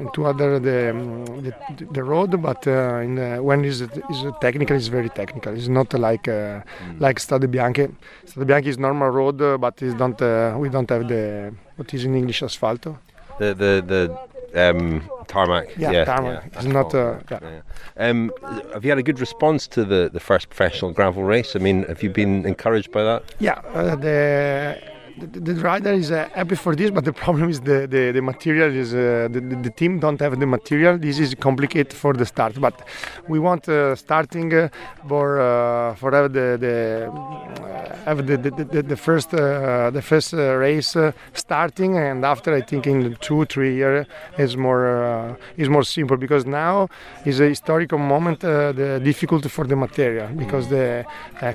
into 0.00 0.26
other 0.26 0.58
the 0.58 0.90
um, 0.90 1.24
the, 1.42 1.54
the 1.90 2.02
road, 2.02 2.40
but 2.42 2.66
uh, 2.66 3.00
in 3.06 3.14
the, 3.14 3.42
when 3.42 3.64
is 3.64 3.80
it 3.80 3.96
is 4.10 4.22
it 4.24 4.34
technical, 4.40 4.76
it's 4.76 4.88
very 4.88 5.08
technical. 5.08 5.54
It's 5.54 5.68
not 5.68 5.92
like 5.94 6.28
uh, 6.28 6.60
like 6.98 7.18
Strade 7.18 7.48
Bianche. 7.50 7.92
Strade 8.26 8.46
Bianche 8.46 8.66
is 8.66 8.78
normal 8.78 9.08
road, 9.10 9.40
uh, 9.40 9.58
but 9.58 9.80
it's 9.82 9.94
don't 9.94 10.20
uh, 10.20 10.54
we 10.58 10.68
don't 10.68 10.88
have 10.90 11.08
the 11.08 11.54
what 11.76 11.92
is 11.94 12.04
in 12.04 12.14
English 12.14 12.42
asfalto. 12.42 12.98
The 13.38 13.54
the 13.54 13.84
the 13.86 14.18
um, 14.56 15.08
tarmac. 15.28 15.76
Yeah, 15.76 16.04
tarmac. 16.04 16.50
It's 16.54 16.64
not, 16.64 16.94
uh, 16.94 17.18
yeah. 17.30 17.38
yeah. 17.42 18.08
Um, 18.08 18.32
have 18.72 18.84
you 18.84 18.90
had 18.90 18.98
a 18.98 19.02
good 19.02 19.20
response 19.20 19.66
to 19.68 19.84
the, 19.84 20.10
the 20.12 20.20
first 20.20 20.48
professional 20.48 20.92
gravel 20.92 21.24
race? 21.24 21.56
I 21.56 21.58
mean, 21.58 21.84
have 21.84 22.02
you 22.02 22.10
been 22.10 22.46
encouraged 22.46 22.90
by 22.90 23.02
that? 23.04 23.22
Yeah, 23.38 23.60
uh, 23.74 23.96
the, 23.96 24.80
the 25.18 25.26
the 25.40 25.54
rider 25.54 25.92
is 25.92 26.10
uh, 26.10 26.28
happy 26.34 26.56
for 26.56 26.74
this, 26.76 26.90
but 26.90 27.04
the 27.04 27.12
problem 27.12 27.48
is 27.48 27.60
the 27.60 27.86
the, 27.86 28.12
the 28.12 28.20
material 28.20 28.70
is 28.74 28.94
uh, 28.94 29.28
the, 29.30 29.40
the 29.40 29.70
team 29.70 29.98
don't 29.98 30.20
have 30.20 30.38
the 30.38 30.46
material. 30.46 30.98
This 30.98 31.18
is 31.18 31.34
complicated 31.34 31.92
for 31.92 32.12
the 32.12 32.26
start, 32.26 32.60
but 32.60 32.86
we 33.28 33.38
want 33.38 33.68
uh, 33.68 33.96
starting 33.96 34.52
uh, 34.52 34.68
for 35.08 35.40
uh, 35.40 35.94
for 35.94 36.12
have 36.12 36.32
the 36.32 36.48
the 36.64 36.76
uh, 37.10 38.04
have 38.04 38.26
the 38.26 38.36
the, 38.36 38.82
the, 38.82 38.96
first 38.96 39.30
the 39.30 40.02
first 40.02 40.34
uh, 40.34 40.54
race 40.56 40.96
starting, 41.32 41.96
and 41.96 42.24
after 42.24 42.54
I 42.54 42.60
think 42.60 42.86
in 42.86 43.16
two 43.20 43.44
three 43.46 43.74
year 43.74 44.06
is 44.38 44.56
more 44.56 45.38
is 45.56 45.68
more 45.68 45.84
simple 45.84 46.16
because 46.16 46.44
now 46.44 46.88
is 47.24 47.40
a 47.40 47.48
historical 47.48 47.98
moment. 47.98 48.40
The 48.40 49.00
difficulty 49.02 49.48
for 49.48 49.66
the 49.66 49.76
material 49.76 50.28
because 50.36 50.68
the 50.68 51.04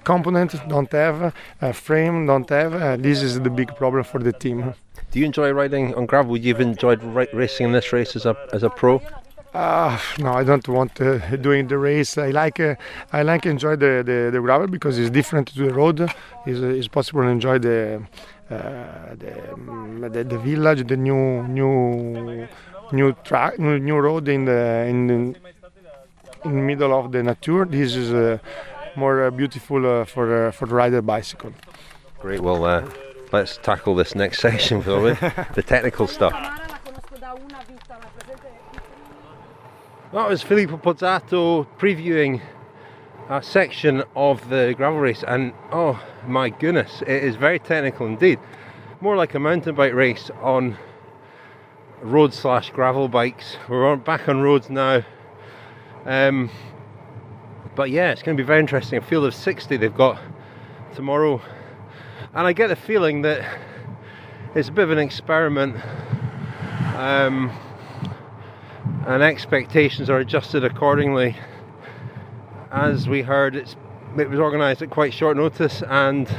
component 0.04 0.56
don't 0.68 0.92
have 0.92 1.34
frame 1.74 2.26
don't 2.26 2.50
have. 2.50 3.02
This 3.02 3.22
is 3.22 3.40
the 3.40 3.51
big 3.56 3.76
problem 3.76 4.04
for 4.04 4.20
the 4.20 4.34
team. 4.34 4.74
Do 5.12 5.20
you 5.20 5.26
enjoy 5.26 5.52
riding 5.52 5.94
on 5.96 6.06
gravel? 6.06 6.32
Would 6.32 6.44
you 6.44 6.54
have 6.54 6.62
enjoyed 6.62 7.04
racing 7.34 7.68
in 7.68 7.72
this 7.74 7.92
race 7.94 8.16
as 8.16 8.26
a 8.26 8.36
as 8.54 8.64
a 8.64 8.70
pro? 8.70 9.02
Uh, 9.54 10.00
no, 10.20 10.32
I 10.32 10.46
don't 10.46 10.66
want 10.70 11.02
uh, 11.02 11.18
doing 11.36 11.68
the 11.68 11.78
race. 11.78 12.18
I 12.18 12.30
like 12.30 12.60
uh, 12.60 12.76
I 13.12 13.24
like 13.24 13.46
enjoy 13.46 13.76
the, 13.76 14.02
the, 14.06 14.30
the 14.32 14.40
gravel 14.40 14.68
because 14.68 14.98
it's 14.98 15.10
different 15.10 15.50
to 15.50 15.66
the 15.68 15.74
road. 15.74 16.00
It's, 16.46 16.60
it's 16.60 16.88
possible 16.88 17.24
to 17.24 17.28
enjoy 17.28 17.60
the, 17.60 18.02
uh, 18.50 18.56
the, 19.16 19.32
mm, 19.56 20.14
the 20.14 20.24
the 20.24 20.40
village, 20.40 20.88
the 20.88 20.96
new 20.96 21.44
new 21.44 22.48
new 22.94 23.14
track, 23.26 23.60
new, 23.60 23.78
new 23.78 23.98
road 23.98 24.30
in 24.30 24.46
the 24.46 24.86
in 24.88 25.08
the, 25.08 25.14
in 25.14 25.36
the 26.44 26.50
middle 26.50 26.94
of 26.98 27.12
the 27.12 27.22
nature. 27.22 27.66
This 27.66 27.96
is 27.96 28.14
uh, 28.14 28.38
more 28.96 29.26
uh, 29.26 29.32
beautiful 29.32 29.86
uh, 29.86 30.06
for 30.06 30.48
uh, 30.48 30.52
for 30.52 30.66
the 30.66 30.76
rider 30.76 31.02
bicycle. 31.02 31.52
Great. 32.20 32.40
Well, 32.40 32.64
uh, 32.64 32.88
let's 33.32 33.58
tackle 33.58 33.96
this 33.96 34.16
next 34.16 34.40
section, 34.48 34.84
shall 34.84 35.02
the 35.02 35.64
technical 35.66 36.08
stuff. 36.08 36.34
That 40.14 40.28
was 40.28 40.42
Filippo 40.42 40.76
Pozzato 40.78 41.66
previewing 41.78 42.42
a 43.30 43.42
section 43.42 44.04
of 44.14 44.50
the 44.50 44.74
gravel 44.76 45.00
race, 45.00 45.24
and 45.26 45.54
oh 45.72 46.04
my 46.28 46.50
goodness, 46.50 47.02
it 47.04 47.24
is 47.24 47.38
very 47.38 47.60
technical 47.60 48.06
indeed. 48.06 48.40
More 49.00 49.16
like 49.16 49.34
a 49.36 49.40
mountain 49.40 49.74
bike 49.74 49.94
race 49.94 50.30
on 50.42 50.78
road 52.02 52.34
slash 52.34 52.72
gravel 52.72 53.08
bikes. 53.08 53.58
We're 53.70 53.88
on, 53.88 54.00
back 54.00 54.28
on 54.28 54.42
roads 54.42 54.70
now. 54.70 55.04
Um, 56.06 56.50
but 57.76 57.90
yeah, 57.90 58.12
it's 58.12 58.22
going 58.22 58.36
to 58.36 58.44
be 58.44 58.46
very 58.46 58.60
interesting. 58.60 59.00
A 59.00 59.02
field 59.02 59.26
of 59.26 59.34
60 59.34 59.78
they've 59.78 59.96
got 59.96 60.20
tomorrow, 60.94 61.42
and 62.34 62.48
I 62.48 62.54
get 62.54 62.68
the 62.68 62.78
feeling 62.78 63.24
that 63.24 63.60
it's 64.56 64.70
a 64.70 64.72
bit 64.72 64.84
of 64.84 64.92
an 64.92 65.00
experiment. 65.00 65.76
Um, 66.96 67.52
and 69.06 69.22
expectations 69.22 70.10
are 70.10 70.20
adjusted 70.20 70.64
accordingly. 70.64 71.36
As 72.72 73.10
we 73.10 73.22
heard, 73.22 73.56
it 73.56 73.76
was 74.16 74.40
organised 74.40 74.82
at 74.82 74.90
quite 74.90 75.14
short 75.14 75.36
notice, 75.36 75.84
and 75.84 76.34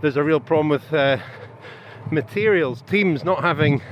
there's 0.00 0.16
a 0.16 0.22
real 0.22 0.40
problem 0.40 0.70
with 0.70 0.90
uh, 0.92 1.18
materials. 2.10 2.82
Teams 2.82 3.24
not 3.24 3.42
having 3.42 3.82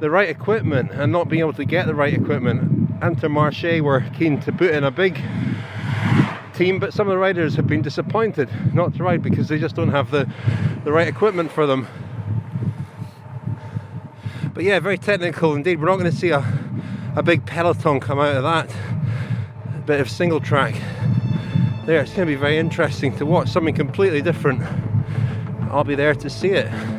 the 0.00 0.10
right 0.10 0.28
equipment 0.28 0.90
and 0.92 1.10
not 1.10 1.28
being 1.28 1.40
able 1.40 1.54
to 1.54 1.64
get 1.64 1.86
the 1.86 1.94
right 1.94 2.12
equipment. 2.12 3.00
Intermarché 3.00 3.80
were 3.80 4.04
keen 4.18 4.40
to 4.40 4.52
put 4.52 4.72
in 4.72 4.84
a 4.84 4.90
big 4.90 5.18
team, 6.58 6.80
but 6.80 6.92
some 6.92 7.06
of 7.06 7.12
the 7.12 7.18
riders 7.18 7.54
have 7.54 7.68
been 7.68 7.82
disappointed 7.82 8.50
not 8.74 8.92
to 8.94 9.02
ride 9.04 9.22
because 9.22 9.48
they 9.48 9.58
just 9.58 9.76
don't 9.76 9.90
have 9.90 10.10
the, 10.10 10.28
the 10.84 10.92
right 10.92 11.06
equipment 11.06 11.52
for 11.52 11.66
them. 11.66 11.86
But 14.52 14.64
yeah, 14.64 14.80
very 14.80 14.98
technical 14.98 15.54
indeed. 15.54 15.80
We're 15.80 15.86
not 15.86 15.98
going 15.98 16.10
to 16.10 16.16
see 16.16 16.30
a, 16.30 16.44
a 17.14 17.22
big 17.22 17.46
peloton 17.46 18.00
come 18.00 18.18
out 18.18 18.34
of 18.34 18.42
that 18.42 18.74
bit 19.86 20.00
of 20.00 20.10
single 20.10 20.40
track 20.40 20.74
there. 21.86 22.02
It's 22.02 22.12
going 22.12 22.26
to 22.26 22.30
be 22.30 22.34
very 22.34 22.58
interesting 22.58 23.16
to 23.16 23.24
watch 23.24 23.48
something 23.48 23.74
completely 23.74 24.20
different. 24.20 24.60
I'll 25.70 25.84
be 25.84 25.94
there 25.94 26.14
to 26.14 26.28
see 26.28 26.50
it. 26.50 26.97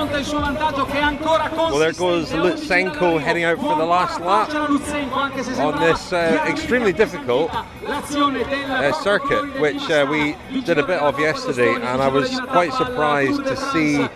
A 0.00 0.06
quanto 0.06 0.06
monta 0.06 0.18
il 0.18 0.24
suo 0.24 0.40
vantaggio 0.40 0.84
che 0.86 0.98
è 0.98 1.02
ancora 1.02 1.50
Well, 1.52 1.78
there 1.78 1.92
goes. 1.92 2.32
Lutsenko 2.32 3.18
heading 3.18 3.44
out 3.44 3.58
for 3.58 3.76
the 3.76 3.84
last 3.84 4.20
lap 4.20 4.48
C'era 4.48 4.66
Lutsenko, 4.66 5.18
anche 5.18 5.42
se 5.42 5.60
on 5.60 5.78
this 5.78 6.12
uh, 6.12 6.42
extremely 6.46 6.92
difficult 6.92 7.50
uh, 7.52 8.92
circuit, 9.02 9.60
which 9.60 9.90
uh, 9.90 10.06
we 10.08 10.36
did 10.64 10.78
a 10.78 10.86
bit 10.86 11.00
of 11.00 11.18
yesterday, 11.18 11.74
and 11.74 12.00
I 12.00 12.08
was 12.08 12.40
quite 12.48 12.72
surprised 12.72 13.44
to 13.44 13.56
see 13.56 14.08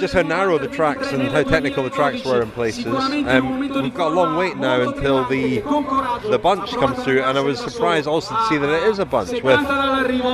just 0.00 0.14
how 0.14 0.22
narrow 0.22 0.58
the 0.58 0.68
tracks 0.68 1.12
and 1.12 1.22
how 1.28 1.42
technical 1.42 1.82
the 1.82 1.90
tracks 1.90 2.24
were 2.24 2.42
in 2.42 2.50
places. 2.50 2.86
Um, 2.86 3.58
we've 3.58 3.94
got 3.94 4.12
a 4.12 4.14
long 4.14 4.36
wait 4.36 4.56
now 4.56 4.80
until 4.80 5.24
the 5.28 5.60
the 6.30 6.38
bunch 6.38 6.70
comes 6.72 7.02
through, 7.02 7.22
and 7.22 7.36
I 7.36 7.40
was 7.40 7.58
surprised 7.58 8.06
also 8.06 8.34
to 8.34 8.46
see 8.48 8.58
that 8.58 8.68
it 8.68 8.82
is 8.84 8.98
a 8.98 9.04
bunch 9.04 9.42
with 9.42 9.60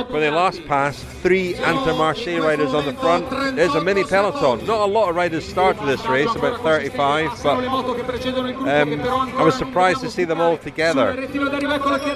when 0.09 0.21
they 0.21 0.29
last 0.29 0.63
passed 0.65 1.03
three 1.23 1.53
Intermarché 1.55 2.41
riders 2.41 2.73
on 2.73 2.85
the 2.85 2.93
front. 2.93 3.29
There's 3.55 3.73
a 3.75 3.83
mini 3.83 4.03
peloton. 4.03 4.65
Not 4.65 4.81
a 4.81 4.91
lot 4.91 5.09
of 5.09 5.15
riders 5.15 5.47
started 5.47 5.85
this 5.85 6.05
race, 6.05 6.33
about 6.35 6.61
35, 6.61 7.31
but 7.43 7.65
um, 7.65 9.01
I 9.37 9.43
was 9.43 9.55
surprised 9.55 10.01
to 10.01 10.11
see 10.11 10.23
them 10.23 10.41
all 10.41 10.57
together. 10.57 11.27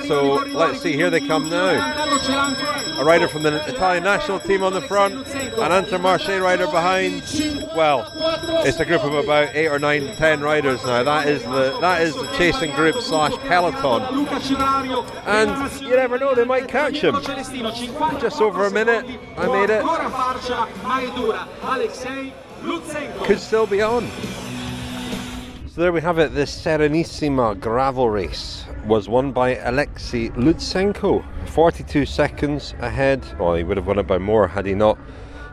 So 0.05 0.36
let's 0.53 0.82
see, 0.82 0.93
here 0.93 1.10
they 1.10 1.22
come 1.22 1.49
now. 1.49 2.99
A 2.99 3.03
rider 3.05 3.28
from 3.28 3.43
the 3.43 3.66
Italian 3.68 4.03
national 4.03 4.39
team 4.41 4.62
on 4.62 4.74
the 4.74 4.82
front, 4.82 5.14
an 5.28 5.86
Intermarché 5.86 6.41
rider 6.41 6.68
behind. 6.68 6.99
Well, 7.76 8.12
it's 8.66 8.80
a 8.80 8.86
group 8.86 9.04
of 9.04 9.14
about 9.14 9.56
eight 9.56 9.68
or 9.68 9.80
nine, 9.80 10.16
ten 10.18 10.41
riders 10.41 10.84
now. 10.84 11.04
That 11.04 11.28
is 11.28 11.41
the 11.43 11.78
that 11.80 12.02
is 12.02 12.14
the 12.14 12.28
chasing 12.38 12.72
group 12.76 12.95
slash 13.02 13.34
peloton. 13.47 14.02
And 15.26 15.82
you 15.82 15.95
never 15.95 16.18
know, 16.20 16.36
they 16.36 16.43
might 16.45 16.68
catch 16.68 17.02
him. 17.02 17.16
Just 18.20 18.41
over 18.41 18.66
a 18.66 18.72
minute, 18.72 19.06
I 19.38 19.47
made 19.47 19.70
it. 19.70 19.84
Could 23.26 23.39
still 23.39 23.66
be 23.68 23.82
on. 23.82 24.10
So 25.68 25.82
there 25.82 25.91
we 25.93 26.02
have 26.02 26.20
it. 26.20 26.34
This 26.34 26.54
Serenissima 26.54 27.58
gravel 27.60 28.10
race 28.10 28.66
was 28.86 29.08
won 29.08 29.32
by 29.32 29.56
Alexey 29.58 30.32
Lutsenko. 30.32 31.24
42 31.47 32.06
seconds 32.06 32.74
ahead. 32.80 33.24
Well, 33.39 33.56
he 33.56 33.64
would 33.64 33.78
have 33.78 33.88
won 33.88 34.00
it 34.00 34.08
by 34.08 34.18
more 34.18 34.47
had 34.47 34.66
he 34.66 34.74
not 34.74 34.97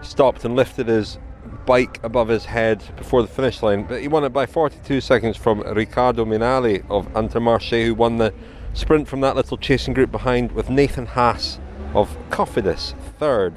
stopped 0.03 0.44
and 0.44 0.57
lifted 0.57 0.88
his 0.88 1.18
bike 1.66 2.00
above 2.02 2.28
his 2.28 2.46
head 2.46 2.82
before 2.96 3.20
the 3.22 3.28
finish 3.28 3.62
line. 3.62 3.82
But 3.82 4.00
he 4.00 4.08
won 4.08 4.24
it 4.24 4.30
by 4.30 4.46
42 4.46 5.00
seconds 5.00 5.36
from 5.36 5.60
Riccardo 5.60 6.24
Minali 6.24 6.84
of 6.88 7.12
Intermarché, 7.12 7.84
who 7.86 7.94
won 7.94 8.18
the 8.18 8.32
sprint 8.72 9.08
from 9.08 9.20
that 9.20 9.36
little 9.36 9.56
chasing 9.56 9.92
group 9.92 10.10
behind, 10.10 10.52
with 10.52 10.70
Nathan 10.70 11.06
Haas 11.06 11.58
of 11.94 12.16
Cofidis 12.30 12.94
third. 13.18 13.54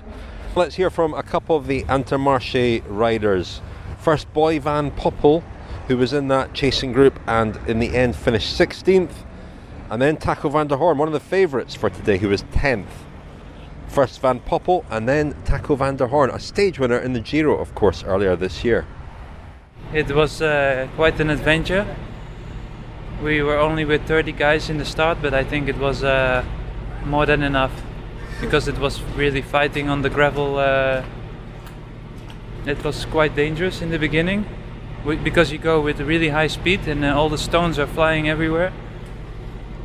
Let's 0.55 0.75
hear 0.75 0.89
from 0.89 1.13
a 1.13 1.23
couple 1.23 1.55
of 1.55 1.67
the 1.67 1.83
Intermarché 1.83 2.83
riders. 2.87 3.61
First, 3.99 4.31
Boy 4.33 4.59
Van 4.59 4.91
Poppel, 4.91 5.43
who 5.87 5.97
was 5.97 6.13
in 6.13 6.27
that 6.29 6.53
chasing 6.53 6.91
group 6.91 7.19
and 7.27 7.57
in 7.67 7.79
the 7.79 7.95
end 7.95 8.15
finished 8.15 8.57
16th. 8.57 9.13
And 9.89 10.01
then 10.01 10.17
Taco 10.17 10.49
van 10.49 10.67
der 10.67 10.77
Hoorn, 10.77 10.97
one 10.97 11.07
of 11.07 11.13
the 11.13 11.19
favourites 11.19 11.75
for 11.75 11.89
today, 11.89 12.17
who 12.17 12.29
was 12.29 12.43
10th. 12.43 12.85
First 13.89 14.21
Van 14.21 14.39
Poppel 14.39 14.85
and 14.89 15.09
then 15.09 15.35
Taco 15.45 15.75
van 15.75 15.95
der 15.95 16.07
Hoorn, 16.07 16.29
a 16.29 16.39
stage 16.39 16.79
winner 16.79 16.99
in 16.99 17.13
the 17.13 17.19
Giro, 17.19 17.57
of 17.57 17.73
course, 17.73 18.03
earlier 18.03 18.35
this 18.35 18.63
year. 18.63 18.85
It 19.93 20.11
was 20.11 20.41
uh, 20.41 20.87
quite 20.95 21.19
an 21.19 21.31
adventure. 21.31 21.85
We 23.23 23.41
were 23.41 23.57
only 23.57 23.85
with 23.85 24.07
30 24.07 24.31
guys 24.33 24.69
in 24.69 24.77
the 24.77 24.85
start, 24.85 25.17
but 25.21 25.33
I 25.33 25.43
think 25.43 25.67
it 25.67 25.77
was 25.77 26.03
uh, 26.03 26.45
more 27.05 27.25
than 27.25 27.41
enough 27.41 27.71
because 28.39 28.67
it 28.67 28.77
was 28.77 29.01
really 29.17 29.41
fighting 29.41 29.89
on 29.89 30.03
the 30.03 30.09
gravel. 30.09 30.59
Uh, 30.59 31.03
it 32.65 32.83
was 32.83 33.05
quite 33.05 33.35
dangerous 33.35 33.81
in 33.81 33.89
the 33.89 33.97
beginning 33.97 34.45
because 35.23 35.51
you 35.51 35.57
go 35.57 35.81
with 35.81 35.99
really 35.99 36.29
high 36.29 36.47
speed 36.47 36.87
and 36.87 37.03
uh, 37.03 37.17
all 37.17 37.29
the 37.29 37.37
stones 37.37 37.79
are 37.79 37.87
flying 37.87 38.29
everywhere. 38.29 38.71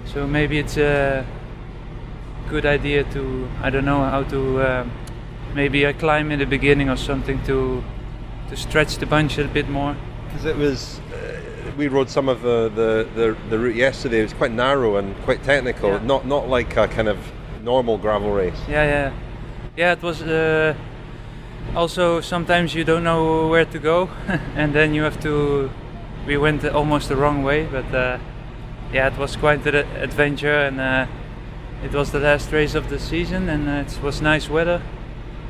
So 0.05 0.27
maybe 0.27 0.59
it's 0.59 0.77
a 0.77 1.27
good 2.51 2.67
idea 2.67 3.05
to 3.05 3.49
I 3.63 3.71
don't 3.71 3.85
know 3.85 4.05
how 4.05 4.23
to 4.25 4.61
uh, 4.61 4.87
maybe 5.55 5.87
I 5.87 5.93
climb 5.93 6.31
in 6.33 6.39
the 6.39 6.47
beginning 6.47 6.91
or 6.91 6.97
something 6.97 7.43
to 7.45 7.83
to 8.51 8.57
stretch 8.57 8.99
the 8.99 9.07
bunch 9.07 9.39
a 9.39 9.45
bit 9.49 9.69
more. 9.69 9.97
Because 10.29 10.45
it 10.45 10.57
was, 10.57 11.01
uh, 11.13 11.41
we 11.79 11.89
rode 11.89 12.11
some 12.11 12.29
of 12.29 12.43
the, 12.43 12.71
the, 12.75 13.09
the, 13.15 13.37
the 13.49 13.59
route 13.59 13.77
yesterday. 13.77 14.19
It 14.21 14.25
was 14.25 14.33
quite 14.35 14.53
narrow 14.53 14.97
and 14.97 15.15
quite 15.25 15.43
technical, 15.43 15.91
Yeah. 15.91 16.05
not 16.05 16.27
not 16.27 16.49
like 16.49 16.77
a 16.77 16.87
kind 16.89 17.09
of 17.09 17.19
normal 17.63 17.99
gravel 17.99 18.33
race. 18.33 18.61
Yeah, 18.69 18.85
yeah, 18.85 19.13
yeah. 19.77 19.93
It 19.93 20.03
was 20.03 20.23
uh, 20.23 20.75
also 21.75 22.21
sometimes 22.21 22.75
you 22.75 22.85
don't 22.85 23.03
know 23.05 23.49
where 23.49 23.65
to 23.65 23.79
go, 23.79 24.09
and 24.57 24.73
then 24.75 24.95
you 24.95 25.05
have 25.05 25.19
to. 25.21 25.71
We 26.27 26.37
went 26.39 26.65
almost 26.65 27.09
the 27.09 27.17
wrong 27.17 27.43
way, 27.45 27.67
but 27.67 27.95
uh, 27.95 28.19
yeah, 28.93 29.13
it 29.13 29.19
was 29.19 29.37
quite 29.37 29.67
an 29.67 29.75
adventure, 30.03 30.67
and 30.67 30.81
uh, 30.81 31.07
it 31.85 31.93
was 31.93 32.11
the 32.11 32.19
last 32.19 32.51
race 32.53 32.75
of 32.75 32.89
the 32.89 32.99
season, 32.99 33.49
and 33.49 33.69
uh, 33.69 33.73
it 33.73 34.03
was 34.03 34.23
nice 34.23 34.49
weather 34.49 34.83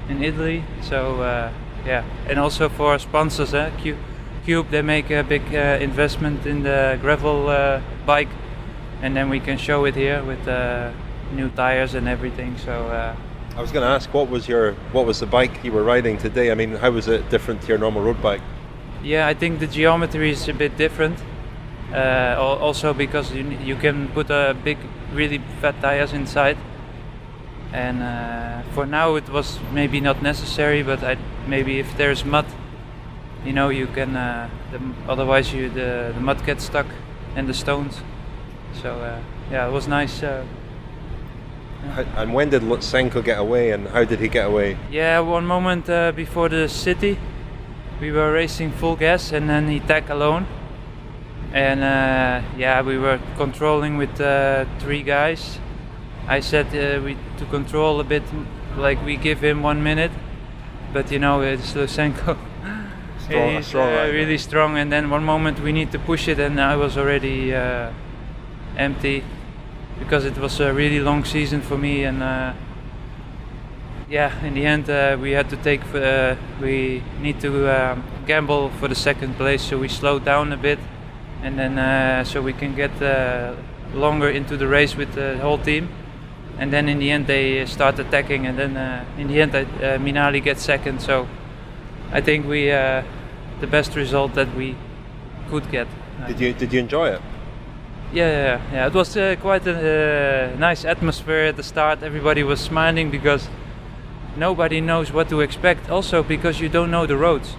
in 0.09 0.22
Italy. 0.22 0.64
So 0.82 1.22
uh, 1.22 1.53
yeah, 1.87 2.05
and 2.28 2.39
also 2.39 2.68
for 2.68 2.93
our 2.93 2.99
sponsors, 2.99 3.55
uh, 3.55 3.70
Cube, 3.80 3.99
Cube, 4.45 4.70
they 4.70 4.82
make 4.82 5.11
a 5.11 5.22
big 5.22 5.43
uh, 5.55 5.78
investment 5.80 6.47
in 6.47 6.62
the 6.62 6.99
gravel 7.01 7.49
uh, 7.49 7.80
bike, 8.05 8.28
and 9.03 9.16
then 9.16 9.30
we 9.30 9.41
can 9.41 9.59
show 9.59 9.85
it 9.85 9.95
here 9.95 10.22
with 10.24 10.47
uh, 10.49 10.91
new 11.32 11.49
tires 11.51 11.95
and 11.95 12.09
everything. 12.09 12.57
So. 12.59 12.72
Uh, 12.72 13.16
I 13.57 13.61
was 13.61 13.70
going 13.70 13.85
to 13.85 13.89
ask, 13.89 14.12
what 14.12 14.28
was 14.28 14.49
your 14.49 14.72
what 14.93 15.07
was 15.07 15.20
the 15.20 15.26
bike 15.26 15.62
you 15.62 15.70
were 15.70 15.85
riding 15.85 16.18
today? 16.18 16.51
I 16.51 16.57
mean, 16.57 16.74
how 16.74 16.91
was 16.91 17.07
it 17.07 17.30
different 17.30 17.62
to 17.62 17.68
your 17.68 17.78
normal 17.78 18.03
road 18.03 18.20
bike? 18.20 18.43
Yeah, 19.05 19.28
I 19.28 19.35
think 19.35 19.61
the 19.61 19.68
geometry 19.68 20.30
is 20.30 20.49
a 20.49 20.55
bit 20.55 20.76
different. 20.76 21.18
Uh, 21.93 22.35
also 22.39 22.93
because 22.93 23.32
you, 23.32 23.45
you 23.62 23.76
can 23.76 24.09
put 24.09 24.28
a 24.28 24.57
big, 24.64 24.78
really 25.14 25.40
fat 25.60 25.80
tires 25.80 26.12
inside. 26.12 26.56
And 27.72 28.02
uh, 28.02 28.62
for 28.72 28.86
now 28.86 29.16
it 29.16 29.28
was 29.28 29.58
maybe 29.72 30.00
not 30.00 30.22
necessary, 30.22 30.82
but 30.82 31.02
I, 31.02 31.16
maybe 31.46 31.78
if 31.78 31.96
there's 31.96 32.24
mud, 32.24 32.46
you 33.44 33.52
know, 33.52 33.68
you 33.68 33.86
can. 33.86 34.16
Uh, 34.16 34.48
the, 34.70 34.80
otherwise, 35.08 35.52
you 35.52 35.68
the, 35.68 36.12
the 36.14 36.20
mud 36.20 36.44
gets 36.46 36.64
stuck 36.64 36.86
and 37.36 37.48
the 37.48 37.54
stones. 37.54 38.00
So 38.82 38.90
uh, 38.90 39.18
yeah, 39.50 39.68
it 39.68 39.72
was 39.72 39.88
nice. 39.88 40.22
Uh, 40.22 40.44
And 42.16 42.32
when 42.32 42.48
did 42.48 42.62
Lutsenko 42.62 43.22
get 43.22 43.38
away, 43.38 43.72
and 43.72 43.86
how 43.88 44.04
did 44.04 44.18
he 44.18 44.28
get 44.28 44.46
away? 44.46 44.76
Yeah, 44.90 45.20
one 45.20 45.44
moment 45.46 45.88
uh, 45.90 46.12
before 46.12 46.48
the 46.48 46.66
city, 46.68 47.18
we 48.00 48.10
were 48.10 48.32
racing 48.32 48.72
full 48.72 48.96
gas, 48.96 49.32
and 49.32 49.48
then 49.50 49.68
he 49.68 49.80
tagged 49.80 50.10
alone. 50.10 50.46
And 51.55 51.82
uh, 51.84 52.42
yeah, 52.59 52.82
we 52.82 52.98
were 52.98 53.20
controlling 53.36 53.96
with 53.96 54.20
uh, 54.20 54.64
three 54.80 55.02
guys. 55.02 55.59
I 56.26 56.40
said 56.40 56.66
uh, 56.74 57.00
we 57.05 57.16
to 57.38 57.44
control 57.46 58.00
a 58.00 58.05
bit, 58.05 58.22
like 58.76 58.98
we 59.07 59.16
give 59.16 59.40
him 59.40 59.62
one 59.62 59.80
minute, 59.82 60.11
but 60.92 61.12
you 61.12 61.18
know 61.20 61.40
it's 61.42 61.72
Lutsenko. 61.74 62.36
Strong- 63.24 63.57
He's 63.57 63.66
strong 63.66 63.88
rider. 63.90 64.12
really 64.12 64.36
strong, 64.38 64.76
and 64.76 64.90
then 64.92 65.09
one 65.11 65.24
moment 65.24 65.61
we 65.61 65.72
need 65.72 65.90
to 65.92 65.98
push 65.98 66.28
it, 66.28 66.38
and 66.40 66.61
I 66.61 66.76
was 66.76 66.98
already 66.98 67.55
uh, 67.55 67.90
empty 68.76 69.22
because 69.98 70.26
it 70.26 70.36
was 70.36 70.61
a 70.61 70.74
really 70.74 71.00
long 71.00 71.24
season 71.24 71.62
for 71.62 71.78
me, 71.78 72.05
and 72.05 72.22
uh, 72.22 72.52
yeah, 74.11 74.30
in 74.44 74.55
the 74.55 74.66
end 74.66 74.90
uh, 74.90 75.16
we 75.20 75.30
had 75.30 75.48
to 75.50 75.57
take. 75.57 75.82
Uh, 75.94 76.34
we 76.61 77.02
need 77.20 77.40
to 77.40 77.68
um, 77.70 78.02
gamble 78.26 78.70
for 78.80 78.88
the 78.88 78.94
second 78.94 79.36
place, 79.36 79.62
so 79.62 79.78
we 79.78 79.88
slowed 79.88 80.24
down 80.24 80.52
a 80.52 80.57
bit, 80.59 80.78
and 81.45 81.59
then 81.59 81.78
uh, 81.78 82.24
so 82.24 82.40
we 82.40 82.55
can 82.55 82.74
get 82.74 82.90
uh, 83.03 83.55
longer 83.95 84.30
into 84.30 84.57
the 84.57 84.66
race 84.66 84.97
with 84.97 85.14
the 85.14 85.38
whole 85.38 85.59
team. 85.59 85.88
And 86.59 86.72
then 86.72 86.88
in 86.88 86.99
the 86.99 87.11
end 87.11 87.26
they 87.26 87.66
start 87.66 87.99
attacking, 87.99 88.47
and 88.47 88.59
then 88.59 88.76
uh, 88.76 89.05
in 89.18 89.28
the 89.28 89.40
end 89.42 89.55
uh, 89.55 89.62
Minali 89.99 90.42
gets 90.42 90.62
second. 90.62 91.01
So 91.01 91.28
I 92.12 92.20
think 92.20 92.47
we 92.47 92.72
uh, 92.72 93.03
the 93.61 93.66
best 93.66 93.95
result 93.95 94.34
that 94.34 94.55
we 94.57 94.74
could 95.51 95.70
get. 95.70 95.86
Did 96.26 96.40
you 96.40 96.53
did 96.55 96.72
you 96.72 96.80
enjoy 96.80 97.09
it? 97.09 97.20
Yeah, 98.12 98.30
yeah, 98.30 98.61
yeah. 98.72 98.86
It 98.86 98.95
was 98.95 99.16
uh, 99.16 99.36
quite 99.40 99.66
a 99.66 100.53
uh, 100.55 100.59
nice 100.59 100.84
atmosphere 100.84 101.47
at 101.49 101.57
the 101.57 101.62
start. 101.62 102.03
Everybody 102.03 102.42
was 102.45 102.61
smiling 102.61 103.11
because 103.11 103.49
nobody 104.36 104.80
knows 104.80 105.12
what 105.12 105.28
to 105.28 105.40
expect. 105.40 105.90
Also, 105.90 106.22
because 106.22 106.61
you 106.61 106.68
don't 106.68 106.90
know 106.90 107.07
the 107.07 107.16
roads. 107.16 107.57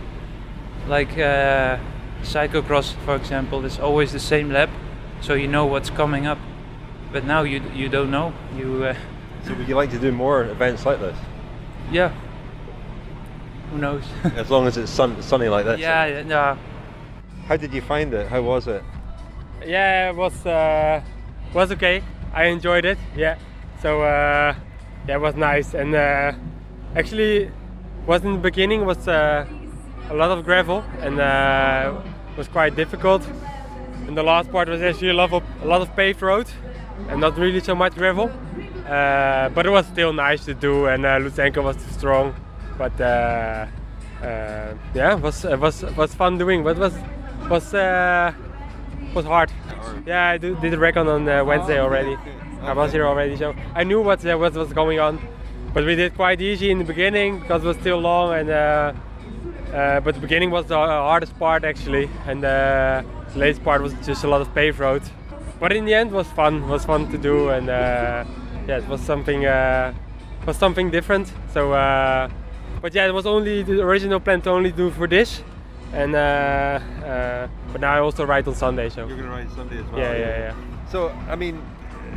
Like 0.87 1.17
uh, 1.17 1.77
cyclocross, 2.25 2.93
for 3.05 3.15
example, 3.15 3.65
is 3.65 3.79
always 3.79 4.11
the 4.11 4.19
same 4.19 4.51
lap, 4.51 4.69
so 5.21 5.33
you 5.33 5.47
know 5.47 5.65
what's 5.65 5.89
coming 5.89 6.25
up. 6.27 6.37
But 7.11 7.23
now 7.25 7.43
you 7.43 7.61
you 7.73 7.89
don't 7.89 8.09
know. 8.11 8.33
You 8.57 8.83
uh, 8.85 8.95
So 9.45 9.53
would 9.53 9.67
you 9.67 9.75
like 9.75 9.91
to 9.91 9.99
do 9.99 10.11
more 10.11 10.43
events 10.43 10.85
like 10.85 10.99
this? 10.99 11.17
yeah. 11.91 12.11
Who 13.71 13.77
knows? 13.77 14.03
As 14.35 14.49
long 14.49 14.67
as 14.67 14.77
it's 14.77 14.91
sun, 14.91 15.21
sunny 15.21 15.47
like 15.49 15.65
this. 15.65 15.79
yeah, 15.79 16.05
yeah, 16.05 16.23
yeah. 16.27 16.57
How 17.47 17.57
did 17.57 17.73
you 17.73 17.81
find 17.81 18.13
it? 18.13 18.27
How 18.27 18.41
was 18.41 18.67
it? 18.67 18.83
Yeah, 19.65 20.09
it 20.09 20.15
was 20.15 20.45
uh, 20.45 21.01
was 21.53 21.71
okay. 21.71 22.01
I 22.33 22.45
enjoyed 22.45 22.85
it. 22.85 22.97
Yeah. 23.15 23.37
So 23.81 24.01
uh, 24.01 24.53
yeah, 25.07 25.15
it 25.15 25.21
was 25.21 25.35
nice 25.35 25.73
and 25.73 25.95
uh, 25.95 26.31
actually 26.95 27.51
was 28.07 28.23
in 28.23 28.33
the 28.33 28.39
beginning 28.39 28.85
was 28.85 29.07
uh, 29.07 29.45
a 30.09 30.13
lot 30.13 30.31
of 30.31 30.43
gravel 30.45 30.83
and 31.01 31.19
uh, 31.19 31.93
was 32.37 32.47
quite 32.47 32.75
difficult. 32.75 33.27
And 34.07 34.15
the 34.15 34.23
last 34.23 34.51
part 34.51 34.69
was 34.69 34.81
actually 34.81 35.09
a 35.09 35.13
lot 35.13 35.31
of 35.33 35.43
a 35.61 35.65
lot 35.65 35.81
of 35.81 35.95
paved 35.95 36.21
road 36.21 36.47
and 37.09 37.19
not 37.19 37.37
really 37.37 37.59
so 37.59 37.75
much 37.75 37.95
gravel. 37.95 38.29
Uh, 38.87 39.49
but 39.49 39.65
it 39.65 39.71
was 39.71 39.85
still 39.87 40.13
nice 40.13 40.45
to 40.45 40.53
do 40.53 40.85
and 40.85 41.05
uh, 41.05 41.19
Lutsenko 41.19 41.63
was 41.63 41.77
strong. 41.97 42.35
But 42.77 42.99
uh, 42.99 43.65
uh, 44.21 44.73
yeah, 44.93 45.15
was 45.15 45.45
uh, 45.45 45.57
was 45.59 45.83
was 45.95 46.13
fun 46.13 46.37
doing, 46.37 46.63
but 46.63 46.77
was 46.77 46.93
was 47.49 47.73
uh, 47.73 48.33
was 49.13 49.25
hard. 49.25 49.51
Yeah, 50.05 50.29
I 50.29 50.37
do, 50.37 50.55
did 50.57 50.73
a 50.73 50.77
recon 50.77 51.07
on 51.07 51.27
uh, 51.27 51.43
Wednesday 51.43 51.79
already. 51.79 52.17
I 52.61 52.73
was 52.73 52.91
here 52.91 53.05
already, 53.05 53.37
so 53.37 53.53
I 53.73 53.83
knew 53.83 54.01
what 54.01 54.23
what 54.23 54.53
was 54.53 54.73
going 54.73 54.99
on. 54.99 55.19
But 55.73 55.85
we 55.85 55.95
did 55.95 56.15
quite 56.15 56.41
easy 56.41 56.71
in 56.71 56.79
the 56.79 56.85
beginning 56.85 57.39
because 57.39 57.63
it 57.63 57.67
was 57.67 57.77
still 57.77 57.99
long, 57.99 58.33
and 58.33 58.49
uh, 59.75 59.99
but 59.99 60.15
the 60.15 60.21
beginning 60.21 60.51
was 60.51 60.65
the 60.67 60.75
hardest 60.75 61.37
part 61.37 61.63
actually, 61.65 62.09
and 62.27 62.43
uh, 62.45 63.03
the 63.33 63.39
latest 63.39 63.63
part 63.63 63.81
was 63.81 63.93
just 64.05 64.23
a 64.23 64.27
lot 64.27 64.41
of 64.41 64.53
paved 64.55 64.79
road. 64.79 65.03
But 65.59 65.71
in 65.73 65.85
the 65.85 65.93
end, 65.93 66.11
was 66.11 66.27
fun. 66.27 66.67
Was 66.69 66.85
fun 66.85 67.09
to 67.11 67.17
do, 67.17 67.49
and 67.49 67.69
uh, 67.69 68.23
yeah, 68.67 68.77
it 68.77 68.87
was 68.87 69.01
something 69.01 69.45
uh, 69.45 69.93
was 70.45 70.57
something 70.57 70.91
different. 70.91 71.31
So, 71.53 71.73
uh, 71.73 72.29
but 72.81 72.93
yeah, 72.93 73.07
it 73.07 73.13
was 73.13 73.25
only 73.25 73.63
the 73.63 73.81
original 73.81 74.19
plan 74.19 74.41
to 74.41 74.49
only 74.49 74.71
do 74.71 74.91
for 74.91 75.07
this, 75.07 75.43
and 75.93 76.15
uh, 76.15 76.19
uh, 76.19 77.47
but 77.71 77.81
now 77.81 77.93
I 77.93 77.99
also 77.99 78.25
ride 78.25 78.47
on 78.47 78.55
Sunday. 78.55 78.89
So 78.89 79.07
You're 79.07 79.17
going 79.17 79.29
to 79.29 79.35
ride 79.35 79.51
Sunday 79.51 79.77
as 79.79 79.85
well. 79.91 79.99
yeah, 79.99 80.13
yeah, 80.13 80.37
yeah. 80.39 80.55
So 80.91 81.09
I 81.29 81.35
mean, 81.35 81.61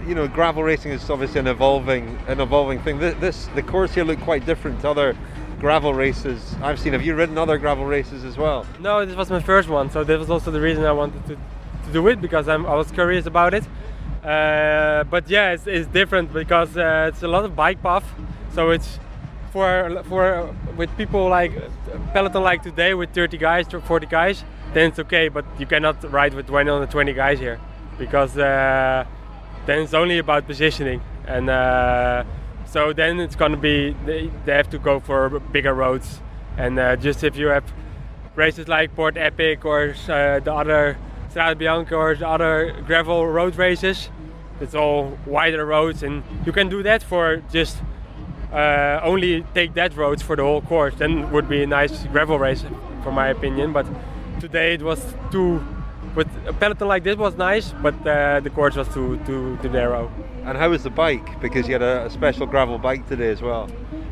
you 0.06 0.14
know, 0.14 0.28
gravel 0.28 0.62
racing 0.62 0.92
is 0.92 1.08
obviously 1.10 1.40
an 1.40 1.46
evolving 1.46 2.18
an 2.28 2.40
evolving 2.40 2.80
thing. 2.82 2.98
This, 2.98 3.14
this 3.20 3.46
the 3.54 3.62
course 3.62 3.94
here 3.94 4.04
looked 4.04 4.22
quite 4.22 4.46
different 4.46 4.80
to 4.82 4.90
other 4.90 5.16
gravel 5.60 5.92
races 5.92 6.54
I've 6.62 6.78
seen. 6.78 6.92
Have 6.92 7.02
you 7.02 7.14
ridden 7.14 7.36
other 7.38 7.58
gravel 7.58 7.84
races 7.84 8.24
as 8.24 8.36
well? 8.36 8.66
No, 8.80 9.04
this 9.04 9.16
was 9.16 9.30
my 9.30 9.40
first 9.40 9.68
one, 9.68 9.90
so 9.90 10.04
that 10.04 10.18
was 10.18 10.30
also 10.30 10.50
the 10.50 10.60
reason 10.60 10.84
I 10.84 10.92
wanted 10.92 11.24
to, 11.26 11.34
to 11.34 11.92
do 11.92 12.06
it 12.08 12.20
because 12.20 12.48
I'm, 12.48 12.66
I 12.66 12.74
was 12.74 12.90
curious 12.90 13.26
about 13.26 13.54
it. 13.54 13.64
Uh, 14.24 15.04
but 15.04 15.28
yeah, 15.28 15.52
it's, 15.52 15.66
it's 15.66 15.86
different 15.88 16.32
because 16.32 16.76
uh, 16.76 17.10
it's 17.12 17.22
a 17.22 17.28
lot 17.28 17.44
of 17.44 17.54
bike 17.56 17.82
path, 17.82 18.04
so 18.52 18.70
it's 18.70 18.98
for 19.52 20.02
for 20.04 20.54
with 20.76 20.94
people 20.96 21.28
like 21.28 21.52
peloton 22.12 22.42
like 22.42 22.62
today 22.62 22.94
with 22.94 23.10
30 23.14 23.38
guys, 23.38 23.66
40 23.68 24.06
guys, 24.06 24.44
then 24.74 24.88
it's 24.88 24.98
okay. 24.98 25.28
But 25.28 25.44
you 25.58 25.66
cannot 25.66 26.02
ride 26.12 26.34
with 26.34 26.46
20 26.46 26.70
on 26.70 26.86
20 26.88 27.12
guys 27.14 27.38
here 27.38 27.60
because 27.96 28.36
uh, 28.36 29.04
then 29.66 29.82
it's 29.82 29.94
only 29.94 30.18
about 30.18 30.46
positioning 30.46 31.00
and. 31.26 31.48
So 32.70 32.92
then 32.92 33.18
it's 33.18 33.34
gonna 33.34 33.56
be 33.56 33.96
they, 34.04 34.30
they 34.44 34.52
have 34.52 34.68
to 34.70 34.78
go 34.78 35.00
for 35.00 35.40
bigger 35.40 35.72
roads, 35.72 36.20
and 36.58 36.78
uh, 36.78 36.96
just 36.96 37.24
if 37.24 37.34
you 37.34 37.46
have 37.46 37.64
races 38.36 38.68
like 38.68 38.94
Port 38.94 39.16
Epic 39.16 39.64
or 39.64 39.94
uh, 40.08 40.40
the 40.40 40.52
other 40.52 40.98
Strada 41.30 41.56
Bianca 41.56 41.96
or 41.96 42.14
the 42.14 42.28
other 42.28 42.76
gravel 42.86 43.26
road 43.26 43.56
races, 43.56 44.10
it's 44.60 44.74
all 44.74 45.18
wider 45.26 45.64
roads, 45.64 46.02
and 46.02 46.22
you 46.44 46.52
can 46.52 46.68
do 46.68 46.82
that 46.82 47.02
for 47.02 47.42
just 47.50 47.78
uh, 48.52 49.00
only 49.02 49.44
take 49.54 49.72
that 49.74 49.96
roads 49.96 50.20
for 50.22 50.36
the 50.36 50.42
whole 50.42 50.60
course. 50.60 50.94
Then 50.94 51.30
would 51.32 51.48
be 51.48 51.62
a 51.62 51.66
nice 51.66 52.04
gravel 52.08 52.38
race, 52.38 52.64
for 53.02 53.12
my 53.12 53.28
opinion. 53.28 53.72
But 53.72 53.86
today 54.40 54.74
it 54.74 54.82
was 54.82 55.14
too. 55.30 55.64
With 56.14 56.28
a 56.46 56.52
peloton 56.52 56.88
like 56.88 57.04
this 57.04 57.16
was 57.16 57.36
nice, 57.36 57.72
but 57.82 57.94
uh, 58.06 58.40
the 58.40 58.50
course 58.50 58.76
was 58.76 58.88
too 58.88 59.18
too 59.24 59.58
too 59.62 59.70
narrow. 59.70 60.10
And 60.44 60.56
how 60.56 60.70
was 60.70 60.82
the 60.82 60.90
bike? 60.90 61.40
Because 61.40 61.66
you 61.66 61.74
had 61.74 61.82
a, 61.82 62.06
a 62.06 62.10
special 62.10 62.46
gravel 62.46 62.78
bike 62.78 63.06
today 63.08 63.30
as 63.30 63.42
well. 63.42 63.68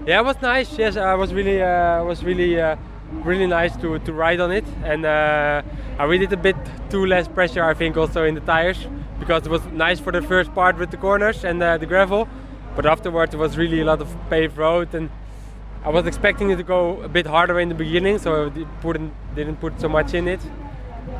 Yeah, 0.06 0.20
it 0.20 0.24
was 0.24 0.40
nice. 0.42 0.78
Yes, 0.78 0.96
I 0.96 1.14
was 1.14 1.32
really, 1.32 1.62
uh, 1.62 2.04
was 2.04 2.22
really, 2.22 2.60
uh, 2.60 2.76
really 3.24 3.46
nice 3.46 3.76
to, 3.78 3.98
to 3.98 4.12
ride 4.12 4.40
on 4.40 4.52
it, 4.52 4.64
and 4.84 5.04
uh, 5.04 5.62
I 5.98 6.04
really 6.04 6.26
did 6.26 6.38
a 6.38 6.42
bit 6.42 6.56
too 6.90 7.06
less 7.06 7.28
pressure, 7.28 7.64
I 7.64 7.74
think, 7.74 7.96
also 7.96 8.24
in 8.24 8.34
the 8.34 8.40
tires 8.40 8.86
because 9.18 9.46
it 9.46 9.50
was 9.50 9.64
nice 9.66 9.98
for 9.98 10.12
the 10.12 10.22
first 10.22 10.54
part 10.54 10.78
with 10.78 10.90
the 10.90 10.96
corners 10.96 11.44
and 11.44 11.62
uh, 11.62 11.78
the 11.78 11.86
gravel, 11.86 12.28
but 12.74 12.84
afterwards 12.84 13.34
it 13.34 13.38
was 13.38 13.56
really 13.56 13.80
a 13.80 13.84
lot 13.84 14.00
of 14.00 14.14
paved 14.28 14.58
road, 14.58 14.94
and 14.94 15.08
I 15.84 15.90
was 15.90 16.06
expecting 16.06 16.50
it 16.50 16.56
to 16.56 16.62
go 16.62 17.00
a 17.02 17.08
bit 17.08 17.26
harder 17.26 17.58
in 17.60 17.68
the 17.68 17.74
beginning, 17.74 18.18
so 18.18 18.46
I 18.46 19.34
didn't 19.34 19.56
put 19.56 19.80
so 19.80 19.88
much 19.88 20.14
in 20.14 20.28
it. 20.28 20.40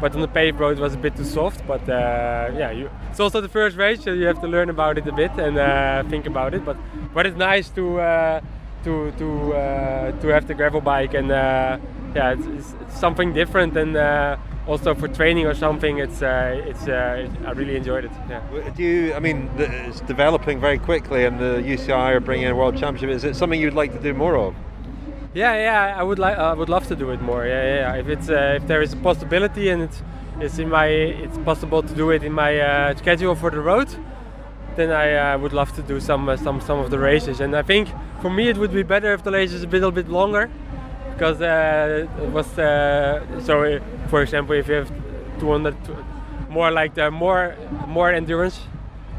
But 0.01 0.15
on 0.15 0.21
the 0.21 0.29
paved 0.29 0.61
road 0.61 0.79
it 0.79 0.81
was 0.81 0.95
a 0.95 0.99
bit 0.99 1.17
too 1.17 1.25
soft. 1.25 1.67
But 1.67 1.89
uh, 1.89 2.51
yeah, 2.57 2.71
you, 2.71 2.91
it's 3.11 3.21
also 3.21 3.41
the 3.41 3.49
first 3.49 3.77
race, 3.77 4.03
so 4.03 4.13
you 4.13 4.27
have 4.27 4.41
to 4.41 4.49
learn 4.49 4.71
about 4.71 4.99
it 4.99 5.07
a 5.07 5.13
bit 5.13 5.33
and 5.39 5.59
uh, 5.59 6.03
think 6.11 6.27
about 6.27 6.55
it. 6.55 6.65
But 6.65 6.77
but 7.15 7.27
it's 7.27 7.37
nice 7.37 7.69
to 7.71 8.01
uh, 8.01 8.41
to 8.85 9.11
to 9.13 9.55
uh, 9.55 10.13
to 10.21 10.29
have 10.29 10.47
the 10.47 10.55
gravel 10.55 10.81
bike 10.81 11.15
and 11.15 11.31
uh, 11.31 11.79
yeah, 12.15 12.33
it's, 12.33 12.47
it's, 12.47 12.75
it's 12.83 12.99
something 12.99 13.33
different 13.33 13.77
and 13.77 13.97
uh, 13.97 14.37
also 14.67 14.95
for 14.95 15.09
training 15.09 15.47
or 15.47 15.55
something. 15.55 15.99
It's 15.99 16.21
it's 16.23 16.89
I 16.89 17.53
really 17.55 17.77
enjoyed 17.77 18.05
it. 18.05 18.13
Yeah. 18.29 18.71
Do 18.77 18.83
you? 18.83 19.15
I 19.15 19.21
mean, 19.21 19.51
it's 19.57 20.01
developing 20.01 20.61
very 20.61 20.79
quickly, 20.79 21.25
and 21.25 21.39
the 21.39 21.63
UCI 21.75 22.15
are 22.17 22.21
bringing 22.21 22.47
in 22.47 22.53
a 22.53 22.57
world 22.57 22.77
championship. 22.77 23.11
Is 23.11 23.25
it 23.25 23.37
something 23.37 23.61
you'd 23.61 23.75
like 23.75 23.93
to 23.93 24.01
do 24.01 24.13
more 24.13 24.37
of? 24.37 24.55
Yeah, 25.37 25.55
yeah, 25.55 26.01
I 26.01 26.03
would 26.03 26.19
like, 26.19 26.39
I 26.39 26.55
would 26.55 26.71
love 26.71 26.87
to 26.87 26.97
do 26.97 27.11
it 27.11 27.21
more. 27.21 27.45
Yeah, 27.45 27.63
yeah. 27.63 27.95
yeah. 27.95 28.01
If 28.01 28.09
it's, 28.09 28.31
uh, 28.31 28.55
if 28.57 28.67
there 28.67 28.81
is 28.81 28.95
a 28.95 28.97
possibility 28.97 29.69
and 29.69 29.83
it's, 29.83 30.03
it's 30.41 30.59
in 30.59 30.71
my, 30.71 30.87
it's 30.87 31.37
possible 31.37 31.83
to 31.83 31.95
do 31.95 32.09
it 32.09 32.23
in 32.23 32.33
my 32.33 32.59
uh, 32.59 32.97
schedule 32.97 33.35
for 33.35 33.51
the 33.51 33.61
road, 33.61 33.87
then 34.77 34.91
I 34.91 35.35
uh, 35.35 35.39
would 35.39 35.53
love 35.53 35.75
to 35.75 35.83
do 35.83 36.01
some, 36.01 36.27
uh, 36.31 36.39
some, 36.39 36.63
some 36.63 36.79
of 36.79 36.91
the 36.91 36.99
races. 36.99 37.41
And 37.41 37.55
I 37.55 37.61
think 37.61 37.91
for 38.23 38.31
me 38.31 38.49
it 38.49 38.57
would 38.57 38.73
be 38.73 38.83
better 38.83 39.13
if 39.13 39.25
the 39.25 39.31
race 39.31 39.53
is 39.53 39.63
a 39.63 39.67
little 39.67 39.91
bit 39.91 40.09
longer, 40.09 40.51
because 41.13 41.43
uh, 41.43 42.09
it 42.19 42.31
was, 42.31 42.59
uh, 42.59 43.21
so 43.45 43.79
for 44.09 44.23
example, 44.23 44.55
if 44.55 44.69
you 44.69 44.75
have 44.77 44.91
200, 45.39 45.77
more 46.49 46.71
like 46.71 46.95
the 46.95 47.11
more, 47.11 47.55
more 47.87 48.11
endurance. 48.11 48.59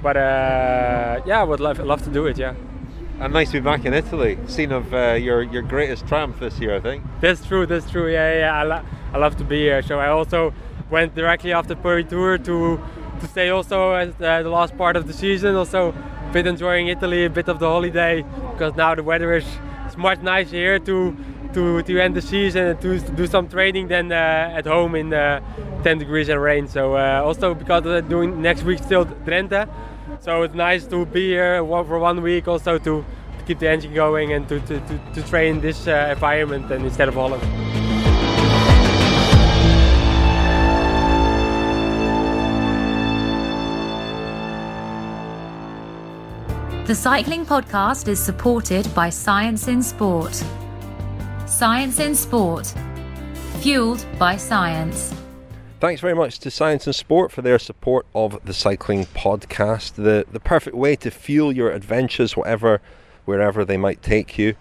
But 0.02 0.16
yeah, 0.16 1.42
I 1.42 1.44
would 1.44 1.60
love, 1.60 1.78
love 1.78 2.02
to 2.06 2.10
do 2.10 2.26
it. 2.26 2.40
Yeah. 2.40 2.56
And 3.20 3.34
nice 3.34 3.50
to 3.50 3.60
be 3.60 3.62
back 3.62 3.84
in 3.84 3.96
Italy, 3.96 4.38
scene 4.46 4.72
of 4.72 4.94
uh, 4.94 5.14
your 5.14 5.42
your 5.42 5.64
greatest 5.64 6.08
triumph 6.08 6.40
this 6.40 6.60
year, 6.60 6.76
I 6.76 6.80
think. 6.80 7.04
That's 7.20 7.44
true. 7.44 7.66
That's 7.66 7.90
true. 7.90 8.12
Yeah, 8.12 8.40
yeah. 8.40 8.54
I, 8.54 8.64
lo- 8.64 8.84
I 9.12 9.18
love 9.18 9.36
to 9.38 9.44
be 9.44 9.62
here. 9.62 9.82
So 9.82 10.00
I 10.00 10.10
also 10.10 10.54
went 10.92 11.16
directly 11.16 11.52
after 11.52 11.76
Paris-Tours 11.76 12.46
to 12.46 12.80
to 13.20 13.28
stay 13.28 13.50
also 13.50 13.96
at 13.96 14.22
uh, 14.22 14.44
the 14.44 14.50
last 14.50 14.78
part 14.78 14.96
of 14.96 15.08
the 15.08 15.14
season. 15.14 15.56
Also, 15.56 15.94
a 15.94 16.32
bit 16.32 16.46
enjoying 16.46 16.90
Italy, 16.90 17.26
a 17.26 17.30
bit 17.30 17.48
of 17.50 17.58
the 17.58 17.68
holiday 17.68 18.24
because 18.52 18.76
now 18.76 18.94
the 18.94 19.02
weather 19.02 19.34
is 19.34 19.46
it's 19.88 19.98
much 19.98 20.22
nicer 20.22 20.56
here 20.56 20.78
to 20.78 21.16
to 21.54 21.82
to 21.82 22.00
end 22.00 22.16
the 22.16 22.22
season 22.22 22.68
and 22.68 22.82
to, 22.82 23.00
do 23.00 23.26
some 23.26 23.48
training 23.48 23.88
than 23.88 24.12
uh, 24.12 24.60
at 24.60 24.68
home 24.68 24.94
in 24.94 25.12
uh, 25.12 25.42
10 25.82 25.98
degrees 25.98 26.30
and 26.30 26.40
rain. 26.40 26.68
So 26.68 26.96
uh, 26.96 27.24
also 27.26 27.56
because 27.56 27.84
of 27.84 28.08
doing 28.10 28.44
next 28.44 28.62
week 28.62 28.78
still 28.78 29.06
Drenthe. 29.06 29.68
So 30.20 30.44
it's 30.44 30.56
nice 30.56 30.86
to 30.88 31.06
be 31.06 31.30
here 31.30 31.64
for 31.64 32.00
one 32.00 32.22
week 32.22 32.48
also 32.48 32.78
to, 32.80 33.06
keep 33.46 33.60
the 33.60 33.70
engine 33.70 33.94
going 33.94 34.34
and 34.34 34.46
to, 34.50 34.60
to, 34.60 34.80
to, 34.82 35.00
to 35.14 35.24
train 35.30 35.62
this 35.62 35.88
uh, 35.88 36.10
environment 36.12 36.70
and 36.70 36.84
instead 36.84 37.08
of 37.08 37.14
Holland. 37.14 37.42
The 46.88 46.96
Cycling 46.96 47.46
Podcast 47.46 48.08
is 48.08 48.22
supported 48.22 48.94
by 48.94 49.10
Science 49.10 49.68
in 49.68 49.82
Sport. 49.82 50.44
Science 51.46 52.00
in 52.00 52.16
Sport, 52.16 52.74
fueled 53.60 54.06
by 54.18 54.38
science. 54.38 55.14
Thanks 55.80 56.02
very 56.02 56.16
much 56.16 56.40
to 56.40 56.50
Science 56.50 56.88
in 56.88 56.94
Sport 56.94 57.32
for 57.32 57.44
their 57.44 57.60
support 57.60 58.08
of 58.16 58.44
the 58.44 58.54
Cycling 58.54 59.06
Podcast, 59.06 59.94
the, 59.94 60.26
the 60.32 60.40
perfect 60.40 60.76
way 60.76 60.96
to 60.96 61.12
fuel 61.12 61.52
your 61.52 61.70
adventures, 61.70 62.36
whatever, 62.36 62.82
wherever 63.26 63.64
they 63.64 63.78
might 63.78 64.02
take 64.02 64.40
you. 64.40 64.56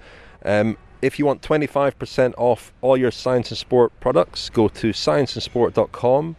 Um, 0.44 0.76
if 1.00 1.18
you 1.18 1.24
want 1.24 1.40
25% 1.40 2.34
off 2.36 2.70
all 2.82 2.98
your 2.98 3.10
Science 3.10 3.50
in 3.50 3.56
Sport 3.56 3.98
products, 3.98 4.50
go 4.50 4.68
to 4.68 4.90
scienceinsport.com 4.90 6.36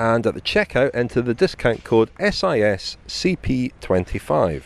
and 0.00 0.26
at 0.26 0.34
the 0.34 0.40
checkout 0.40 0.90
enter 0.94 1.22
the 1.22 1.34
discount 1.34 1.84
code 1.84 2.12
SISCP25. 2.16 4.62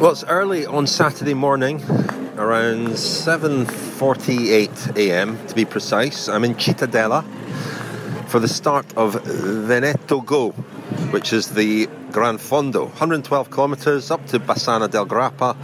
Well, 0.00 0.12
it's 0.12 0.22
early 0.24 0.66
on 0.66 0.86
Saturday 0.86 1.34
morning, 1.34 1.82
around 2.38 2.88
7:48 2.88 4.96
a.m. 4.96 5.46
to 5.46 5.54
be 5.54 5.64
precise. 5.64 6.28
I'm 6.28 6.44
in 6.44 6.54
Cittadella 6.54 7.24
for 8.28 8.40
the 8.40 8.48
start 8.48 8.86
of 8.96 9.22
Veneto 9.24 10.20
Go, 10.20 10.50
which 11.10 11.32
is 11.32 11.48
the 11.48 11.88
Gran 12.12 12.38
Fondo, 12.38 12.86
112 12.86 13.50
kilometres 13.50 14.10
up 14.10 14.26
to 14.26 14.40
Bassano 14.40 14.90
del 14.90 15.06
Grappa, 15.06 15.56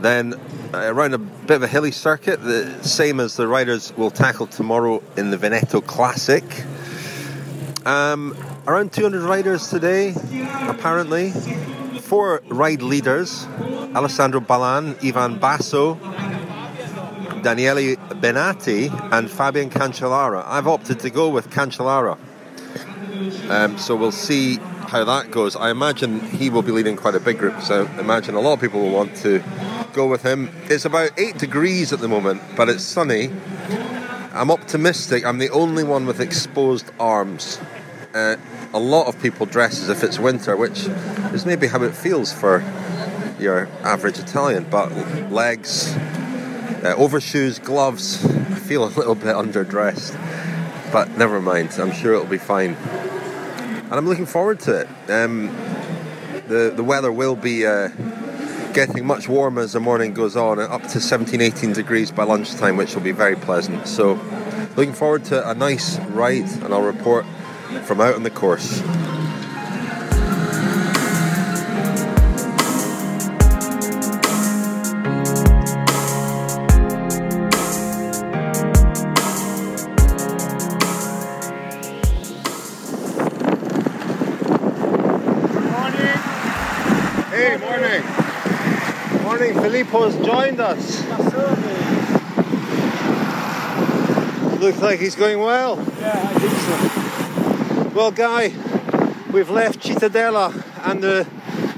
then 0.00 0.34
uh, 0.74 0.92
around 0.92 1.14
a 1.14 1.18
bit 1.18 1.56
of 1.56 1.62
a 1.62 1.68
hilly 1.68 1.90
circuit, 1.90 2.42
the 2.42 2.82
same 2.82 3.20
as 3.20 3.36
the 3.36 3.48
riders 3.48 3.96
will 3.96 4.10
tackle 4.10 4.46
tomorrow 4.46 5.02
in 5.16 5.30
the 5.30 5.36
Veneto 5.36 5.80
Classic. 5.80 6.44
Um, 7.84 8.36
around 8.66 8.92
200 8.92 9.22
riders 9.22 9.68
today, 9.68 10.14
apparently. 10.68 11.32
Four 12.06 12.40
ride 12.46 12.82
leaders 12.82 13.46
Alessandro 13.92 14.38
Ballan, 14.38 14.96
Ivan 15.02 15.40
Basso, 15.40 15.94
Daniele 17.42 17.96
Bennati, 17.96 18.88
and 19.10 19.28
Fabian 19.28 19.70
Cancellara. 19.70 20.44
I've 20.46 20.68
opted 20.68 21.00
to 21.00 21.10
go 21.10 21.28
with 21.28 21.50
Cancellara. 21.50 22.16
Um, 23.50 23.76
so 23.76 23.96
we'll 23.96 24.12
see 24.12 24.58
how 24.86 25.02
that 25.02 25.32
goes. 25.32 25.56
I 25.56 25.70
imagine 25.70 26.20
he 26.20 26.48
will 26.48 26.62
be 26.62 26.70
leading 26.70 26.94
quite 26.94 27.16
a 27.16 27.20
big 27.20 27.38
group, 27.38 27.60
so 27.60 27.86
I 27.86 27.98
imagine 27.98 28.36
a 28.36 28.40
lot 28.40 28.52
of 28.52 28.60
people 28.60 28.82
will 28.82 28.92
want 28.92 29.16
to 29.16 29.42
go 29.92 30.06
with 30.06 30.22
him. 30.22 30.50
It's 30.70 30.84
about 30.84 31.10
eight 31.18 31.38
degrees 31.38 31.92
at 31.92 31.98
the 31.98 32.08
moment, 32.08 32.40
but 32.56 32.68
it's 32.68 32.84
sunny. 32.84 33.32
I'm 34.32 34.52
optimistic. 34.52 35.24
I'm 35.26 35.38
the 35.38 35.50
only 35.50 35.82
one 35.82 36.06
with 36.06 36.20
exposed 36.20 36.88
arms. 37.00 37.58
Uh, 38.16 38.34
a 38.72 38.78
lot 38.78 39.08
of 39.08 39.20
people 39.20 39.44
dress 39.44 39.82
as 39.82 39.90
if 39.90 40.02
it's 40.02 40.18
winter, 40.18 40.56
which 40.56 40.86
is 41.34 41.44
maybe 41.44 41.66
how 41.66 41.82
it 41.82 41.94
feels 41.94 42.32
for 42.32 42.60
your 43.38 43.66
average 43.82 44.18
Italian. 44.18 44.64
But 44.70 44.90
legs, 45.30 45.94
uh, 46.82 46.94
overshoes, 46.96 47.58
gloves, 47.58 48.24
I 48.24 48.54
feel 48.54 48.84
a 48.84 48.88
little 48.96 49.14
bit 49.14 49.36
underdressed. 49.36 50.14
But 50.90 51.10
never 51.18 51.42
mind, 51.42 51.72
I'm 51.78 51.92
sure 51.92 52.14
it'll 52.14 52.24
be 52.24 52.38
fine. 52.38 52.72
And 52.72 53.92
I'm 53.92 54.08
looking 54.08 54.24
forward 54.24 54.60
to 54.60 54.80
it. 54.80 54.88
Um, 55.10 55.48
the, 56.48 56.72
the 56.74 56.82
weather 56.82 57.12
will 57.12 57.36
be 57.36 57.66
uh, 57.66 57.88
getting 58.72 59.04
much 59.04 59.28
warmer 59.28 59.60
as 59.60 59.74
the 59.74 59.80
morning 59.80 60.14
goes 60.14 60.38
on, 60.38 60.58
up 60.58 60.84
to 60.84 61.02
17, 61.02 61.42
18 61.42 61.74
degrees 61.74 62.10
by 62.10 62.24
lunchtime, 62.24 62.78
which 62.78 62.94
will 62.94 63.02
be 63.02 63.12
very 63.12 63.36
pleasant. 63.36 63.86
So, 63.86 64.14
looking 64.74 64.94
forward 64.94 65.26
to 65.26 65.46
a 65.46 65.54
nice 65.54 65.98
ride, 65.98 66.50
and 66.62 66.72
I'll 66.72 66.80
report 66.80 67.26
from 67.84 68.00
out 68.00 68.14
on 68.14 68.22
the 68.22 68.30
course. 68.30 68.80
Good 84.26 85.70
morning. 85.70 86.16
Hey, 87.30 87.56
morning. 87.58 88.02
Morning, 89.22 89.54
Filippo's 89.54 90.16
joined 90.24 90.60
us. 90.60 91.02
Looks 94.60 94.80
like 94.80 94.98
he's 94.98 95.14
going 95.14 95.38
well. 95.38 95.76
Yeah, 96.00 96.30
I 96.34 96.38
think 96.38 96.52
so. 96.52 97.05
Well, 97.96 98.10
Guy, 98.10 98.52
we've 99.32 99.48
left 99.48 99.80
Cittadella 99.80 100.52
and 100.84 101.02
the 101.02 101.26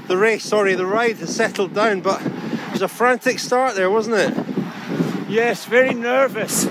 the 0.09 0.17
race, 0.17 0.43
sorry, 0.43 0.75
the 0.75 0.85
ride 0.85 1.15
has 1.19 1.33
settled 1.33 1.73
down, 1.73 2.01
but 2.01 2.21
it 2.21 2.73
was 2.73 2.81
a 2.81 2.89
frantic 2.89 3.39
start 3.39 3.75
there, 3.75 3.89
wasn't 3.89 4.17
it? 4.17 5.29
Yes, 5.29 5.63
very 5.63 5.93
nervous. 5.93 6.65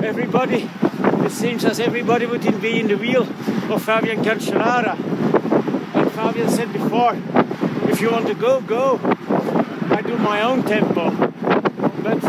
Everybody, 0.00 0.70
it 1.24 1.32
seems 1.32 1.64
as 1.64 1.80
everybody 1.80 2.26
would 2.26 2.42
be 2.62 2.78
in 2.78 2.86
the 2.86 2.96
wheel 2.96 3.22
of 3.22 3.82
Fabian 3.82 4.22
Cancellara. 4.22 4.96
And 5.96 6.12
Fabian 6.12 6.48
said 6.48 6.72
before, 6.72 7.16
if 7.90 8.00
you 8.00 8.12
want 8.12 8.28
to 8.28 8.34
go, 8.34 8.60
go. 8.60 9.00
I 9.90 10.02
do 10.02 10.16
my 10.18 10.40
own 10.42 10.62
tempo. 10.62 11.10
But 11.10 12.22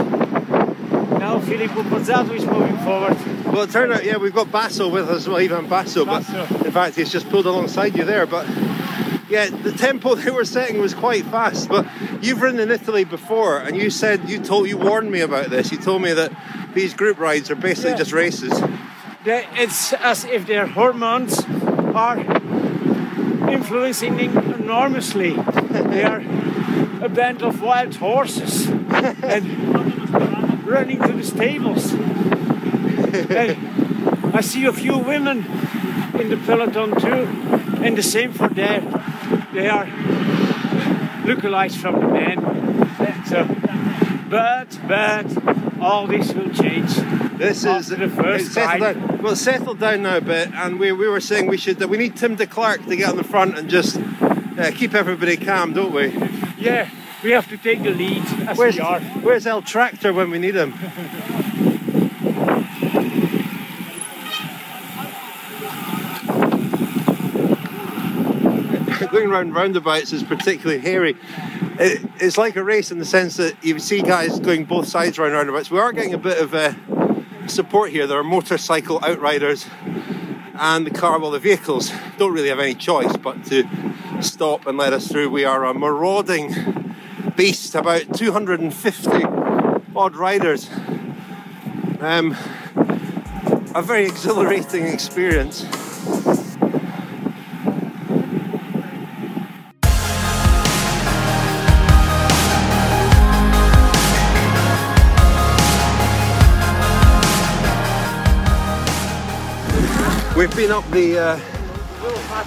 now 1.20 1.40
Filippo 1.42 1.84
Pozzato 1.84 2.34
is 2.34 2.44
moving 2.44 2.78
forward. 2.80 3.35
Well, 3.56 3.64
it 3.64 3.72
turned 3.72 3.94
out, 3.94 4.04
yeah, 4.04 4.18
we've 4.18 4.34
got 4.34 4.52
Basso 4.52 4.90
with 4.90 5.10
us, 5.10 5.30
well, 5.30 5.40
even 5.40 5.70
Basso, 5.70 6.04
but 6.04 6.28
in 6.66 6.72
fact, 6.74 6.98
he's 6.98 7.10
just 7.10 7.30
pulled 7.30 7.46
alongside 7.46 7.96
you 7.96 8.04
there. 8.04 8.26
But 8.26 8.46
yeah, 9.30 9.48
the 9.48 9.72
tempo 9.72 10.16
they 10.16 10.30
were 10.30 10.44
setting 10.44 10.82
was 10.82 10.94
quite 10.94 11.24
fast. 11.28 11.70
But 11.70 11.88
you've 12.22 12.42
ridden 12.42 12.60
in 12.60 12.70
Italy 12.70 13.06
before, 13.06 13.60
and 13.60 13.78
you 13.78 13.90
said 13.90 14.30
you 14.30 14.40
told 14.40 14.68
you 14.68 14.78
warned 14.78 15.10
me 15.10 15.22
about 15.22 15.52
this. 15.52 15.72
You 15.72 15.78
told 15.78 16.02
me 16.02 16.12
that 16.12 16.34
these 16.74 16.94
group 16.94 17.18
rides 17.18 17.50
are 17.50 17.56
basically 17.56 17.92
Yeah. 17.92 17.98
just 17.98 18.12
races. 18.12 18.62
They, 19.24 19.48
it's 19.54 19.94
as 19.94 20.26
if 20.26 20.48
their 20.48 20.68
hormones 20.68 21.40
are 21.96 22.20
influencing 23.50 24.18
them 24.18 24.38
enormously. 24.56 25.32
they 25.32 26.04
are 26.04 26.20
a 27.02 27.08
band 27.08 27.42
of 27.42 27.62
wild 27.62 27.96
horses 27.96 28.68
and 28.90 30.66
running 30.68 31.02
to 31.02 31.14
the 31.14 31.24
stables. 31.24 31.96
And 33.24 34.36
I 34.36 34.42
see 34.42 34.66
a 34.66 34.74
few 34.74 34.98
women 34.98 35.46
in 36.20 36.30
the 36.30 36.38
peloton 36.46 37.00
too, 37.00 37.28
and 37.84 37.98
the 37.98 38.04
same 38.04 38.34
for 38.34 38.50
there. 38.50 38.82
They 39.54 39.70
are 39.70 39.86
lookalikes 41.26 41.76
from 41.76 42.00
the 42.00 42.08
men. 42.08 43.26
So, 43.26 43.46
but 44.30 44.80
but 44.88 45.26
all 45.82 46.08
this 46.08 46.34
will 46.34 46.52
change. 46.54 46.94
This 47.38 47.66
is 47.66 47.88
the 47.90 48.10
first 48.10 48.46
it's 48.46 48.54
settled 48.54 48.82
ride. 48.82 49.08
down. 49.08 49.22
Well, 49.22 49.34
it's 49.34 49.42
settled 49.42 49.80
down 49.80 50.04
now 50.04 50.18
a 50.18 50.22
bit, 50.22 50.52
and 50.54 50.80
we, 50.80 50.92
we 50.92 51.08
were 51.08 51.20
saying 51.20 51.48
we 51.48 51.58
should 51.58 51.80
that 51.80 51.90
we 51.90 51.98
need 51.98 52.16
Tim 52.16 52.38
Declercq 52.38 52.88
to 52.88 52.96
get 52.96 53.10
on 53.10 53.18
the 53.18 53.24
front 53.24 53.58
and 53.58 53.70
just 53.70 53.98
uh, 54.58 54.72
keep 54.74 54.94
everybody 54.94 55.36
calm, 55.38 55.74
don't 55.74 55.94
we? 55.94 56.14
Yeah, 56.58 56.90
we 57.24 57.32
have 57.32 57.48
to 57.50 57.58
take 57.58 57.84
the 57.84 57.90
lead 57.92 58.24
as 58.48 58.58
Where's, 58.58 58.76
we 58.76 58.82
are. 58.82 59.00
where's 59.22 59.46
El 59.48 59.62
Tractor 59.62 60.14
when 60.14 60.30
we 60.32 60.40
need 60.40 60.56
him? 60.56 60.74
Going 69.26 69.34
around 69.34 69.54
roundabouts 69.56 70.14
is 70.14 70.22
particularly 70.22 70.80
hairy. 70.80 71.16
It, 71.80 72.08
it's 72.20 72.38
like 72.38 72.56
a 72.58 72.64
race 72.64 72.92
in 72.92 73.00
the 73.00 73.06
sense 73.06 73.38
that 73.38 73.56
you 73.64 73.80
see 73.80 74.04
guys 74.04 74.40
going 74.40 74.66
both 74.66 74.88
sides 74.88 75.18
around 75.18 75.32
roundabouts. 75.32 75.72
We 75.72 75.80
are 75.80 75.92
getting 75.92 76.14
a 76.14 76.20
bit 76.20 76.38
of 76.38 76.54
uh, 76.54 76.76
support 77.48 77.90
here. 77.90 78.06
There 78.06 78.20
are 78.20 78.24
motorcycle 78.24 79.00
outriders 79.04 79.66
and 80.54 80.86
the 80.86 80.92
car, 80.92 81.20
well, 81.20 81.32
the 81.32 81.40
vehicles 81.40 81.92
don't 82.20 82.34
really 82.34 82.50
have 82.50 82.60
any 82.60 82.76
choice 82.76 83.18
but 83.18 83.44
to 83.46 83.68
stop 84.22 84.68
and 84.68 84.78
let 84.78 84.94
us 84.94 85.08
through. 85.08 85.32
We 85.32 85.44
are 85.44 85.66
a 85.66 85.74
marauding 85.74 86.94
beast, 87.36 87.74
about 87.74 88.14
250 88.14 89.10
odd 89.96 90.16
riders. 90.16 90.70
Um, 92.00 92.38
a 93.74 93.82
very 93.82 94.06
exhilarating 94.06 94.86
experience. 94.86 95.66
We've 110.46 110.56
been 110.56 110.72
up 110.72 110.88
the 110.92 111.18
uh, 111.18 111.36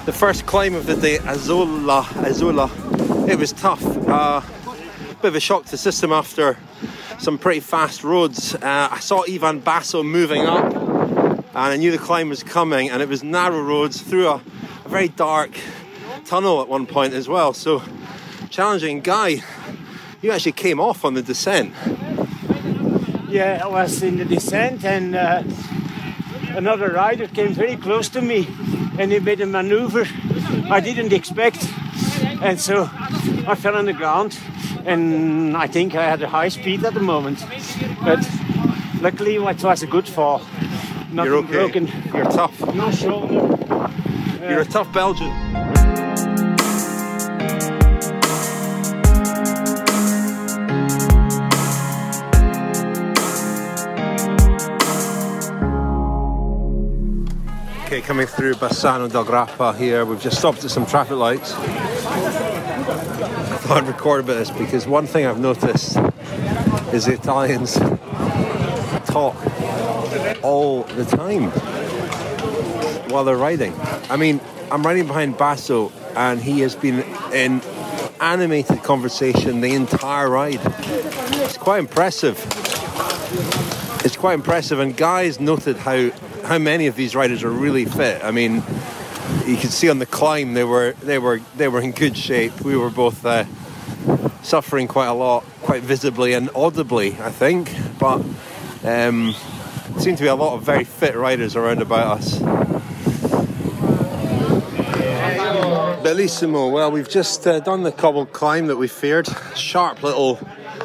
the 0.05 0.13
first 0.13 0.45
climb 0.45 0.73
of 0.73 0.85
the 0.85 0.95
day, 0.95 1.17
Azola. 1.17 2.03
Azola. 2.03 3.27
It 3.27 3.37
was 3.37 3.51
tough. 3.51 3.83
Uh, 4.07 4.39
bit 5.21 5.27
of 5.27 5.35
a 5.35 5.41
shock 5.41 5.65
to 5.65 5.71
the 5.71 5.77
system 5.77 6.13
after 6.13 6.57
some 7.17 7.37
pretty 7.37 7.59
fast 7.59 8.05
roads. 8.05 8.55
Uh, 8.55 8.87
I 8.89 9.01
saw 9.01 9.25
Ivan 9.29 9.59
Basso 9.59 10.01
moving 10.01 10.45
up, 10.45 10.73
and 10.73 11.43
I 11.53 11.75
knew 11.75 11.91
the 11.91 11.97
climb 11.97 12.29
was 12.29 12.41
coming. 12.41 12.89
And 12.89 13.01
it 13.01 13.09
was 13.09 13.21
narrow 13.21 13.61
roads 13.61 14.01
through 14.01 14.29
a, 14.29 14.41
a 14.85 14.87
very 14.87 15.09
dark 15.09 15.59
tunnel 16.23 16.61
at 16.61 16.69
one 16.69 16.85
point 16.85 17.13
as 17.13 17.27
well. 17.27 17.51
So 17.51 17.83
challenging. 18.49 19.01
Guy, 19.01 19.43
you 20.21 20.31
actually 20.31 20.53
came 20.53 20.79
off 20.79 21.03
on 21.03 21.15
the 21.15 21.21
descent. 21.21 21.73
Yeah, 23.27 23.59
I 23.61 23.67
was 23.67 24.01
in 24.01 24.19
the 24.19 24.25
descent 24.25 24.85
and 24.85 25.17
uh, 25.17 25.43
another 26.55 26.89
rider 26.89 27.27
came 27.27 27.53
very 27.53 27.75
close 27.75 28.09
to 28.09 28.21
me 28.21 28.47
and 28.97 29.11
he 29.11 29.19
made 29.19 29.41
a 29.41 29.45
maneuver 29.45 30.05
I 30.71 30.79
didn't 30.81 31.13
expect. 31.13 31.67
And 32.41 32.59
so 32.59 32.89
I 33.47 33.55
fell 33.55 33.75
on 33.75 33.85
the 33.85 33.93
ground 33.93 34.39
and 34.85 35.57
I 35.57 35.67
think 35.67 35.95
I 35.95 36.03
had 36.03 36.21
a 36.21 36.27
high 36.27 36.49
speed 36.49 36.85
at 36.85 36.93
the 36.93 36.99
moment. 36.99 37.43
But 38.03 38.19
luckily 39.01 39.35
it 39.35 39.63
was 39.63 39.83
a 39.83 39.87
good 39.87 40.07
fall. 40.07 40.41
Nothing 41.11 41.31
You're 41.31 41.35
okay. 41.37 41.51
broken. 41.51 41.91
You're 42.13 42.31
tough. 42.31 42.75
No 42.75 42.91
shoulder. 42.91 43.57
You're 44.41 44.61
a 44.61 44.65
tough 44.65 44.93
Belgian. 44.93 45.31
Okay, 57.89 58.01
coming 58.01 58.27
through 58.27 58.53
Bassano 58.53 59.11
del 59.11 59.25
Grappa 59.25 59.75
here. 59.75 60.05
We've 60.05 60.21
just 60.21 60.37
stopped 60.37 60.63
at 60.63 60.69
some 60.69 60.85
traffic 60.85 61.17
lights. 61.17 61.55
I 61.55 61.59
thought 63.61 63.81
I'd 63.81 63.87
record 63.87 64.19
a 64.19 64.23
bit 64.23 64.37
of 64.37 64.47
this 64.47 64.51
because 64.55 64.85
one 64.85 65.07
thing 65.07 65.25
I've 65.25 65.39
noticed 65.39 65.97
is 66.93 67.05
the 67.07 67.13
Italians 67.13 67.79
talk 69.07 69.35
all 70.43 70.83
the 70.83 71.03
time 71.03 71.49
while 73.09 73.23
they're 73.23 73.35
riding. 73.35 73.73
I 74.07 74.17
mean, 74.17 74.39
I'm 74.69 74.83
riding 74.83 75.07
behind 75.07 75.39
Basso 75.39 75.91
and 76.15 76.39
he 76.39 76.59
has 76.59 76.75
been 76.75 76.99
in 77.33 77.59
animated 78.21 78.83
conversation 78.83 79.61
the 79.61 79.73
entire 79.73 80.29
ride. 80.29 80.61
It's 80.61 81.57
quite 81.57 81.79
impressive. 81.79 82.37
It's 84.05 84.15
quite 84.15 84.35
impressive, 84.35 84.79
and 84.79 84.95
guys 84.95 85.39
noted 85.39 85.77
how 85.77 86.11
how 86.49 86.57
many 86.57 86.87
of 86.87 86.95
these 86.95 87.15
riders 87.15 87.43
are 87.43 87.51
really 87.51 87.85
fit. 87.85 88.23
I 88.23 88.31
mean, 88.31 88.63
you 89.45 89.55
could 89.55 89.69
see 89.69 89.87
on 89.87 89.99
the 89.99 90.07
climb 90.07 90.55
they 90.55 90.63
were 90.63 90.93
they 91.03 91.19
were 91.19 91.41
they 91.55 91.67
were 91.67 91.79
in 91.79 91.91
good 91.91 92.17
shape. 92.17 92.61
We 92.61 92.75
were 92.75 92.89
both 92.89 93.23
uh, 93.23 93.45
suffering 94.41 94.87
quite 94.87 95.05
a 95.05 95.13
lot, 95.13 95.43
quite 95.61 95.83
visibly 95.83 96.33
and 96.33 96.49
audibly, 96.55 97.11
I 97.19 97.29
think. 97.29 97.71
But 97.99 98.25
um, 98.83 99.35
seemed 99.99 100.17
to 100.17 100.23
be 100.23 100.27
a 100.27 100.33
lot 100.33 100.55
of 100.55 100.63
very 100.63 100.85
fit 100.85 101.15
riders 101.15 101.55
around 101.55 101.83
about 101.83 102.17
us. 102.17 102.39
Bellissimo. 106.01 106.71
Well, 106.71 106.91
we've 106.91 107.09
just 107.09 107.45
uh, 107.45 107.59
done 107.59 107.83
the 107.83 107.91
cobbled 107.91 108.33
climb 108.33 108.65
that 108.67 108.77
we 108.77 108.87
feared. 108.87 109.27
Sharp 109.55 110.01
little 110.01 110.39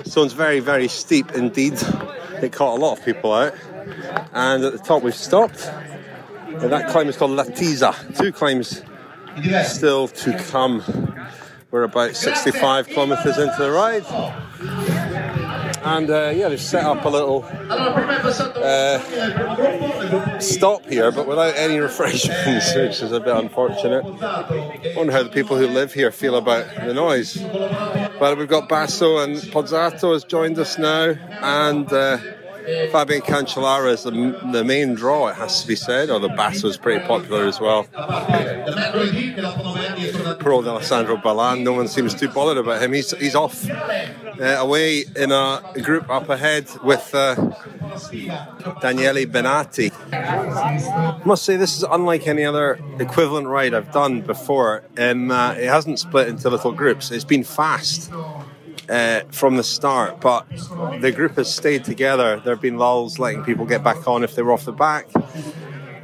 stones, 0.04 0.34
very, 0.34 0.60
very 0.60 0.88
steep 0.88 1.32
indeed. 1.32 1.78
It 2.42 2.52
caught 2.52 2.76
a 2.78 2.80
lot 2.82 2.98
of 2.98 3.04
people 3.06 3.32
out. 3.32 3.54
And 4.32 4.64
at 4.64 4.72
the 4.72 4.78
top, 4.78 5.02
we've 5.02 5.14
stopped. 5.14 5.70
And 6.46 6.72
that 6.72 6.90
climb 6.90 7.08
is 7.08 7.16
called 7.16 7.32
Latisa. 7.32 8.16
Two 8.16 8.32
climbs 8.32 8.82
still 9.64 10.08
to 10.08 10.38
come. 10.38 10.82
We're 11.70 11.82
about 11.82 12.14
65 12.14 12.86
kilometres 12.86 13.38
into 13.38 13.56
the 13.58 13.70
ride. 13.70 14.04
And 15.84 16.08
uh, 16.08 16.32
yeah, 16.34 16.48
they've 16.48 16.60
set 16.60 16.84
up 16.84 17.04
a 17.04 17.08
little 17.08 17.44
uh, 18.64 19.00
stop 20.38 20.86
here, 20.86 21.12
but 21.12 21.26
without 21.26 21.54
any 21.56 21.78
refreshments, 21.80 22.74
which 22.74 23.02
is 23.02 23.12
a 23.12 23.20
bit 23.20 23.36
unfortunate. 23.36 24.02
I 24.22 24.94
wonder 24.96 25.12
how 25.12 25.24
the 25.24 25.30
people 25.30 25.58
who 25.58 25.66
live 25.66 25.92
here 25.92 26.10
feel 26.10 26.36
about 26.36 26.74
the 26.74 26.94
noise. 26.94 27.36
But 27.36 28.38
we've 28.38 28.48
got 28.48 28.68
Basso 28.68 29.18
and 29.18 29.36
Pozzato 29.36 30.14
has 30.14 30.24
joined 30.24 30.58
us 30.58 30.78
now, 30.78 31.14
and 31.42 31.92
uh, 31.92 32.16
Fabian 32.64 33.20
Cancellara 33.20 33.92
is 33.92 34.04
the, 34.04 34.10
the 34.52 34.64
main 34.64 34.94
draw, 34.94 35.28
it 35.28 35.34
has 35.36 35.60
to 35.62 35.68
be 35.68 35.76
said, 35.76 36.08
or 36.08 36.18
the 36.18 36.28
Basso 36.30 36.68
is 36.68 36.78
pretty 36.78 37.04
popular 37.06 37.46
as 37.46 37.60
well. 37.60 37.84
Poor 40.38 40.52
old 40.52 40.66
Alessandro 40.66 41.16
Ballan, 41.18 41.62
no 41.62 41.72
one 41.72 41.88
seems 41.88 42.14
too 42.14 42.28
bothered 42.28 42.56
about 42.56 42.82
him. 42.82 42.94
He's, 42.94 43.10
he's 43.18 43.34
off 43.34 43.68
uh, 43.68 44.56
away 44.58 45.04
in 45.14 45.30
a 45.30 45.62
group 45.82 46.08
up 46.08 46.30
ahead 46.30 46.66
with 46.82 47.14
uh, 47.14 47.34
Daniele 48.80 49.26
Bennati. 49.26 49.92
I 50.12 51.20
must 51.24 51.44
say, 51.44 51.56
this 51.56 51.76
is 51.76 51.82
unlike 51.82 52.26
any 52.26 52.44
other 52.44 52.78
equivalent 52.98 53.46
ride 53.46 53.74
I've 53.74 53.92
done 53.92 54.22
before. 54.22 54.84
Um, 54.96 55.30
uh, 55.30 55.52
it 55.52 55.68
hasn't 55.68 55.98
split 55.98 56.28
into 56.28 56.48
little 56.48 56.72
groups, 56.72 57.10
it's 57.10 57.24
been 57.24 57.44
fast 57.44 58.10
uh, 58.88 59.20
from 59.30 59.56
the 59.56 59.64
start, 59.64 60.20
but 60.20 60.46
the 61.00 61.12
group 61.14 61.36
has 61.36 61.52
stayed 61.52 61.84
together. 61.84 62.40
There 62.40 62.54
have 62.54 62.62
been 62.62 62.78
lulls 62.78 63.18
letting 63.18 63.44
people 63.44 63.66
get 63.66 63.82
back 63.82 64.06
on 64.06 64.24
if 64.24 64.34
they 64.34 64.42
were 64.42 64.52
off 64.52 64.64
the 64.64 64.72
back. 64.72 65.08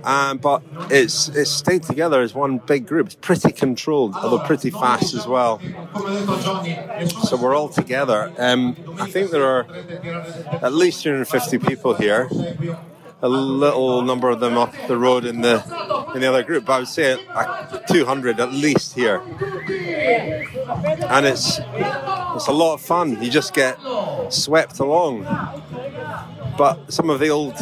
Um, 0.02 0.38
but 0.38 0.62
it's 0.90 1.28
it's 1.28 1.50
stayed 1.50 1.82
together 1.82 2.22
as 2.22 2.34
one 2.34 2.58
big 2.58 2.86
group. 2.86 3.06
It's 3.06 3.16
pretty 3.16 3.52
controlled, 3.52 4.14
although 4.14 4.38
pretty 4.46 4.70
fast 4.70 5.14
as 5.14 5.26
well. 5.26 5.60
So 7.24 7.36
we're 7.36 7.54
all 7.54 7.68
together. 7.68 8.32
Um, 8.38 8.76
I 8.98 9.10
think 9.10 9.30
there 9.30 9.44
are 9.44 9.66
at 10.62 10.72
least 10.72 11.02
250 11.02 11.58
people 11.58 11.94
here. 11.94 12.28
A 13.22 13.28
little 13.28 14.02
number 14.02 14.30
of 14.30 14.40
them 14.40 14.56
off 14.56 14.74
the 14.88 14.96
road 14.96 15.24
in 15.24 15.42
the 15.42 15.62
in 16.14 16.22
the 16.22 16.26
other 16.26 16.42
group, 16.42 16.64
but 16.64 16.72
I 16.72 16.78
would 16.80 16.88
say 16.88 17.24
uh, 17.28 17.78
200 17.80 18.40
at 18.40 18.52
least 18.52 18.94
here. 18.94 19.22
And 21.08 21.26
it's 21.26 21.60
it's 22.36 22.46
a 22.46 22.52
lot 22.52 22.74
of 22.74 22.80
fun. 22.80 23.22
You 23.22 23.30
just 23.30 23.52
get 23.52 23.78
swept 24.30 24.78
along. 24.78 25.24
But 26.56 26.92
some 26.92 27.10
of 27.10 27.20
the 27.20 27.28
old 27.28 27.56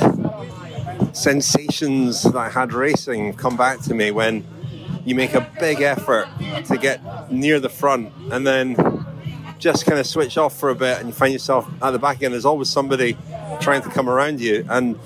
sensations 1.13 2.23
that 2.23 2.37
I 2.37 2.49
had 2.49 2.73
racing 2.73 3.35
come 3.35 3.57
back 3.57 3.81
to 3.83 3.95
me 3.95 4.11
when 4.11 4.47
you 5.05 5.15
make 5.15 5.35
a 5.35 5.51
big 5.59 5.81
effort 5.81 6.29
to 6.67 6.77
get 6.77 7.33
near 7.33 7.59
the 7.61 7.69
front 7.69 8.13
and 8.31 8.47
then 8.47 8.77
just 9.59 9.87
kind 9.87 9.99
of 9.99 10.07
switch 10.07 10.39
off 10.39 10.57
for 10.57 10.71
a 10.71 10.75
bit 10.75 10.99
and 10.99 11.09
you 11.09 11.13
find 11.13 11.33
yourself 11.33 11.69
at 11.83 11.91
the 11.91 11.99
back 11.99 12.17
again. 12.19 12.31
There's 12.31 12.45
always 12.45 12.69
somebody 12.69 13.17
trying 13.61 13.83
to 13.83 13.89
come 13.89 14.09
around 14.09 14.41
you. 14.41 14.65
And 14.69 14.99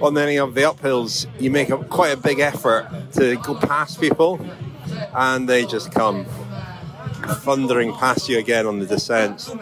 on 0.00 0.16
any 0.18 0.36
of 0.38 0.54
the 0.54 0.62
uphills, 0.62 1.26
you 1.40 1.50
make 1.50 1.70
a, 1.70 1.78
quite 1.78 2.12
a 2.12 2.16
big 2.16 2.38
effort 2.40 2.88
to 3.12 3.36
go 3.36 3.54
past 3.54 4.00
people 4.00 4.40
and 5.14 5.48
they 5.48 5.64
just 5.64 5.92
come 5.92 6.26
thundering 7.22 7.92
past 7.94 8.28
you 8.28 8.38
again 8.38 8.66
on 8.66 8.78
the 8.78 8.86
descent. 8.86 9.54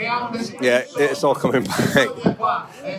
Yeah, 0.00 0.84
it's 0.96 1.24
all 1.24 1.34
coming 1.34 1.64
back. 1.94 2.08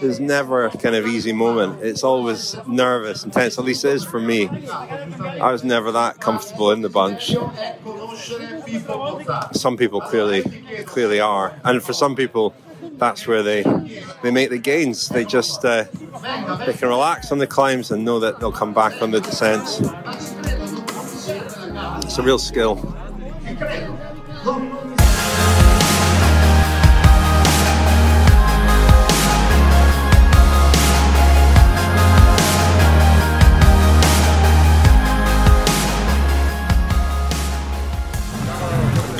There's 0.01 0.19
never 0.19 0.65
a 0.65 0.77
kind 0.77 0.95
of 0.95 1.07
easy 1.07 1.31
moment. 1.31 1.81
It's 1.81 2.03
always 2.03 2.57
nervous 2.67 3.23
and 3.23 3.31
tense. 3.31 3.57
At 3.57 3.63
least 3.63 3.85
it 3.85 3.93
is 3.93 4.03
for 4.03 4.19
me. 4.19 4.49
I 4.49 5.51
was 5.51 5.63
never 5.63 5.93
that 5.93 6.19
comfortable 6.19 6.71
in 6.71 6.81
the 6.81 6.89
bunch. 6.89 7.33
Some 9.57 9.77
people 9.77 10.01
clearly, 10.01 10.43
clearly 10.85 11.21
are, 11.21 11.53
and 11.63 11.81
for 11.81 11.93
some 11.93 12.15
people, 12.17 12.53
that's 12.99 13.25
where 13.25 13.41
they 13.41 13.63
they 14.21 14.31
make 14.31 14.49
the 14.49 14.57
gains. 14.57 15.07
They 15.09 15.25
just 15.25 15.65
uh, 15.65 15.85
they 16.65 16.73
can 16.73 16.89
relax 16.89 17.31
on 17.31 17.37
the 17.37 17.47
climbs 17.47 17.91
and 17.91 18.03
know 18.03 18.19
that 18.19 18.39
they'll 18.39 18.51
come 18.51 18.73
back 18.73 19.01
on 19.01 19.11
the 19.11 19.21
descents. 19.21 19.79
It's 22.05 22.17
a 22.17 22.21
real 22.21 22.39
skill. 22.39 22.75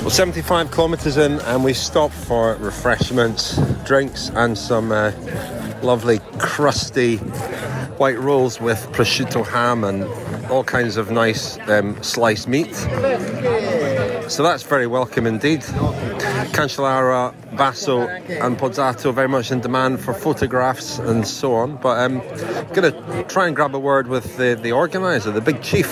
Well, 0.10 0.16
75 0.16 0.72
kilometres 0.72 1.18
in, 1.18 1.34
and 1.42 1.64
we 1.64 1.74
stopped 1.74 2.16
for 2.16 2.56
refreshments, 2.56 3.58
drinks, 3.86 4.30
and 4.30 4.58
some 4.58 4.92
uh, 4.92 5.12
lovely 5.84 6.18
crusty 6.40 7.18
white 7.98 8.18
rolls 8.18 8.60
with 8.60 8.80
prosciutto 8.92 9.46
ham 9.46 9.84
and 9.84 10.06
all 10.50 10.64
kinds 10.64 10.98
of 10.98 11.12
nice 11.12 11.60
um, 11.70 12.02
sliced 12.02 12.48
meat. 12.48 12.74
So 14.32 14.42
that's 14.42 14.64
very 14.64 14.88
welcome 14.88 15.28
indeed. 15.28 15.62
Cancellara, 16.54 17.36
Basso, 17.56 18.08
and 18.08 18.58
Pozzato 18.58 19.14
very 19.14 19.28
much 19.28 19.52
in 19.52 19.60
demand 19.60 20.00
for 20.00 20.16
photographs 20.16 20.98
and 20.98 21.28
so 21.28 21.54
on. 21.54 21.76
But 21.76 22.00
I'm 22.00 22.22
um, 22.22 22.28
going 22.74 22.92
to 22.92 23.26
try 23.30 23.46
and 23.46 23.56
grab 23.56 23.76
a 23.76 23.80
word 23.80 24.08
with 24.08 24.38
the, 24.38 24.60
the 24.60 24.72
organiser, 24.72 25.30
the 25.30 25.40
big 25.40 25.62
chief, 25.62 25.86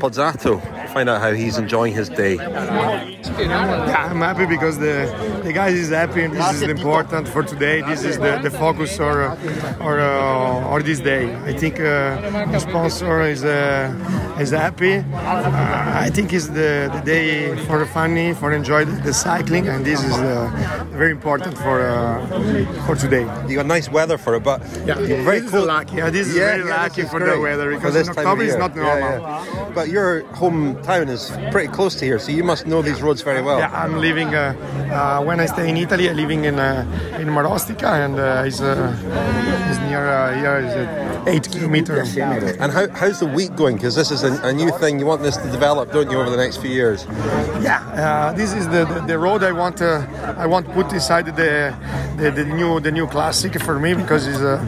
Pozzato, 0.00 0.62
find 0.94 1.10
out 1.10 1.20
how 1.20 1.32
he's 1.32 1.58
enjoying 1.58 1.92
his 1.92 2.08
day. 2.08 3.17
Yeah, 3.24 4.08
I'm 4.10 4.20
happy 4.20 4.46
because 4.46 4.78
the 4.78 5.10
the 5.42 5.52
guys 5.52 5.74
is 5.74 5.90
happy 5.90 6.22
and 6.22 6.32
this 6.32 6.54
is 6.54 6.62
important 6.62 7.26
for 7.26 7.42
today. 7.42 7.80
This 7.82 8.04
is 8.04 8.16
the, 8.16 8.38
the 8.42 8.50
focus 8.50 9.00
or 9.00 9.36
or 9.80 9.98
uh, 9.98 10.70
or 10.70 10.82
this 10.82 11.00
day. 11.00 11.34
I 11.44 11.52
think 11.52 11.80
uh, 11.80 12.44
the 12.52 12.60
sponsor 12.60 13.22
is 13.22 13.42
uh, 13.44 13.92
is 14.38 14.50
happy. 14.50 14.98
Uh, 14.98 16.04
I 16.06 16.10
think 16.14 16.32
it's 16.32 16.46
the, 16.46 16.90
the 16.94 17.02
day 17.04 17.56
for 17.66 17.84
funny 17.86 18.34
for 18.34 18.52
enjoy 18.52 18.84
the 18.84 19.12
cycling 19.12 19.66
and 19.66 19.84
this 19.84 20.04
is 20.04 20.14
uh, 20.14 20.86
very 20.92 21.10
important 21.10 21.58
for 21.58 21.80
uh, 21.80 22.86
for 22.86 22.94
today. 22.94 23.26
You 23.48 23.56
got 23.56 23.66
nice 23.66 23.88
weather 23.90 24.16
for 24.16 24.36
it, 24.36 24.44
but 24.44 24.62
yeah, 24.86 24.94
very 25.24 25.40
cool. 25.40 25.62
is 25.62 25.66
lucky. 25.66 25.96
Yeah, 25.96 26.10
this 26.10 26.28
is 26.28 26.36
Yeah, 26.36 26.56
very 26.56 26.68
yeah, 26.68 26.82
lucky 26.82 27.02
is 27.02 27.10
for 27.10 27.18
great 27.18 27.34
the 27.34 27.40
weather 27.40 27.74
because 27.74 27.94
this 27.94 28.06
in 28.08 28.14
time 28.14 28.26
October 28.26 28.44
it's 28.44 28.56
not 28.56 28.76
normal. 28.76 29.18
But 29.74 29.88
your 29.88 30.22
hometown 30.38 31.08
is 31.08 31.32
pretty 31.50 31.68
close 31.72 31.96
to 31.96 32.04
here, 32.04 32.20
so 32.20 32.30
you 32.30 32.44
must 32.44 32.66
know 32.66 32.80
these 32.80 33.02
roads 33.02 33.07
very 33.16 33.42
well. 33.42 33.58
Yeah, 33.58 33.70
I'm 33.72 33.98
living. 33.98 34.34
Uh, 34.34 34.54
uh, 34.92 35.24
when 35.24 35.40
I 35.40 35.46
stay 35.46 35.68
in 35.68 35.76
Italy, 35.76 36.08
I'm 36.08 36.16
living 36.16 36.44
in 36.44 36.58
uh, 36.58 37.18
in 37.18 37.28
Marostica, 37.28 38.04
and 38.04 38.18
uh, 38.18 38.44
it's, 38.46 38.60
uh, 38.60 38.94
it's 39.70 39.78
near 39.88 40.06
uh, 40.08 40.34
here. 40.34 40.58
Is 40.58 40.74
uh, 40.74 41.24
eight 41.26 41.50
kilometers. 41.50 42.16
And 42.16 42.72
how, 42.72 42.88
how's 42.90 43.20
the 43.20 43.26
wheat 43.26 43.54
going? 43.54 43.76
Because 43.76 43.94
this 43.94 44.10
is 44.10 44.22
a, 44.22 44.40
a 44.44 44.52
new 44.52 44.70
thing. 44.78 44.98
You 44.98 45.06
want 45.06 45.22
this 45.22 45.36
to 45.36 45.50
develop, 45.50 45.92
don't 45.92 46.10
you, 46.10 46.18
over 46.18 46.30
the 46.30 46.36
next 46.36 46.56
few 46.58 46.70
years? 46.70 47.04
Yeah, 47.60 47.80
uh, 47.92 48.32
this 48.32 48.54
is 48.54 48.66
the, 48.68 48.84
the, 48.86 49.00
the 49.06 49.18
road 49.18 49.42
I 49.42 49.52
want. 49.52 49.82
I 49.82 50.46
want 50.46 50.66
to 50.66 50.72
put 50.72 50.92
inside 50.92 51.26
the, 51.26 51.74
the 52.16 52.30
the 52.30 52.44
new 52.44 52.80
the 52.80 52.90
new 52.90 53.06
classic 53.06 53.60
for 53.60 53.78
me 53.78 53.94
because 53.94 54.26
it's 54.26 54.40
uh, 54.40 54.58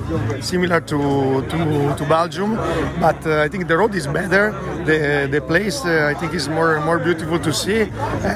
similar 0.40 0.80
to 0.80 1.42
to, 1.48 1.94
to 1.96 2.04
Belgium, 2.08 2.56
but 3.00 3.26
uh, 3.26 3.42
I 3.42 3.48
think 3.48 3.68
the 3.68 3.76
road 3.76 3.94
is 3.94 4.06
better. 4.06 4.52
The 4.84 5.28
the 5.30 5.40
place 5.40 5.84
uh, 5.84 6.10
I 6.10 6.14
think 6.18 6.34
is 6.34 6.48
more 6.48 6.80
more 6.80 6.98
beautiful 6.98 7.38
to 7.38 7.52
see, 7.52 7.82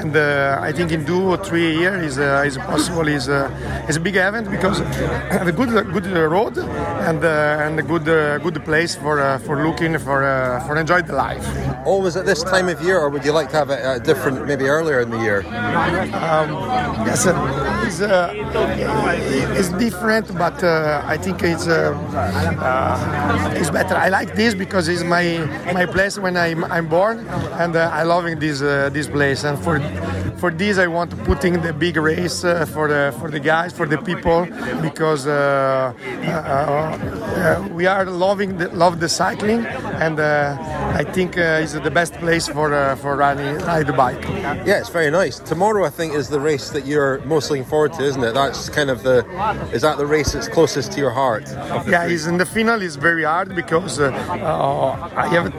and 0.01 0.15
uh, 0.15 0.59
I 0.61 0.71
think 0.71 0.91
in 0.91 1.05
two 1.05 1.21
or 1.33 1.37
three 1.37 1.77
years 1.77 2.13
is 2.13 2.19
uh, 2.19 2.43
is 2.45 2.57
possible 2.57 3.07
is 3.07 3.29
uh, 3.29 3.85
is 3.89 3.95
a 3.95 3.99
big 3.99 4.15
event 4.15 4.49
because 4.49 4.79
have 5.31 5.47
a 5.47 5.51
good 5.51 5.69
good 5.93 6.07
road 6.07 6.57
and 6.57 7.23
uh, 7.23 7.65
and 7.65 7.79
a 7.79 7.83
good 7.83 8.07
uh, 8.07 8.37
good 8.39 8.63
place 8.65 8.95
for 8.95 9.19
uh, 9.19 9.37
for 9.39 9.63
looking 9.65 9.97
for 9.97 10.23
uh, 10.23 10.65
for 10.65 10.77
enjoy 10.77 11.01
the 11.01 11.13
life. 11.13 11.45
Always 11.85 12.15
at 12.15 12.25
this 12.25 12.43
time 12.43 12.67
of 12.69 12.81
year, 12.81 12.97
or 12.99 13.09
would 13.09 13.23
you 13.25 13.31
like 13.31 13.49
to 13.51 13.57
have 13.57 13.69
it 13.69 13.81
uh, 13.85 13.99
different, 13.99 14.45
maybe 14.47 14.65
earlier 14.65 15.01
in 15.01 15.09
the 15.09 15.19
year? 15.19 15.39
Um, 16.25 16.49
yes, 17.05 17.25
uh, 17.27 17.33
uh, 18.01 18.33
is 19.55 19.69
different, 19.69 20.27
but 20.37 20.63
uh, 20.63 21.01
I 21.05 21.17
think 21.17 21.43
it's 21.43 21.67
uh, 21.67 21.93
uh, 22.59 23.53
it's 23.55 23.69
better. 23.69 23.95
I 23.95 24.09
like 24.09 24.35
this 24.35 24.53
because 24.55 24.87
it's 24.87 25.03
my 25.03 25.25
my 25.73 25.85
place 25.85 26.17
when 26.17 26.35
I'm 26.37 26.63
I'm 26.65 26.87
born, 26.87 27.19
and 27.59 27.75
uh, 27.75 27.89
I 27.93 28.03
loving 28.03 28.39
this 28.39 28.61
uh, 28.61 28.89
this 28.91 29.07
place. 29.07 29.43
And 29.43 29.57
for 29.59 29.79
for 30.37 30.51
this, 30.51 30.77
I 30.77 30.87
want 30.87 31.11
to 31.11 31.17
put 31.17 31.45
in 31.45 31.61
the 31.61 31.73
big 31.73 31.97
race 31.97 32.43
uh, 32.43 32.65
for 32.65 32.87
the 32.87 33.13
for 33.19 33.29
the 33.31 33.39
guys, 33.39 33.73
for 33.73 33.87
the 33.87 33.97
people, 33.97 34.47
because 34.81 35.27
uh, 35.27 35.93
uh, 36.25 36.29
uh, 36.29 37.67
we 37.73 37.85
are 37.85 38.05
loving 38.05 38.57
the, 38.57 38.67
love 38.69 38.99
the 38.99 39.09
cycling, 39.09 39.65
and 40.05 40.19
uh, 40.19 40.57
I 40.93 41.03
think 41.03 41.37
uh, 41.37 41.63
it's 41.63 41.73
the 41.73 41.91
best 41.91 42.13
place 42.13 42.47
for 42.47 42.73
uh, 42.73 42.95
for 42.95 43.15
riding 43.15 43.57
ride 43.65 43.87
the 43.87 43.93
bike. 43.93 44.23
Yeah, 44.65 44.79
it's 44.79 44.89
very 44.89 45.11
nice. 45.11 45.39
Tomorrow, 45.39 45.85
I 45.85 45.89
think, 45.89 46.13
is 46.13 46.29
the 46.29 46.39
race 46.39 46.69
that 46.71 46.85
you're 46.85 47.19
most 47.25 47.49
looking 47.49 47.65
forward 47.65 47.93
to, 47.93 48.03
isn't 48.03 48.23
it? 48.23 48.33
That's 48.33 48.69
kind 48.69 48.89
of 48.89 49.03
the. 49.03 49.25
Is 49.73 49.81
that 49.81 49.97
the 49.97 50.05
race 50.05 50.33
that's 50.33 50.47
closest 50.47 50.91
to 50.93 50.99
your 50.99 51.11
heart? 51.11 51.45
Yeah, 51.87 52.05
it's 52.05 52.25
in 52.25 52.37
the 52.37 52.45
final 52.45 52.81
is 52.81 52.95
very 52.95 53.23
hard 53.23 53.55
because 53.55 53.99
uh, 53.99 54.11
uh, 54.29 55.09
I 55.15 55.27
have 55.27 55.53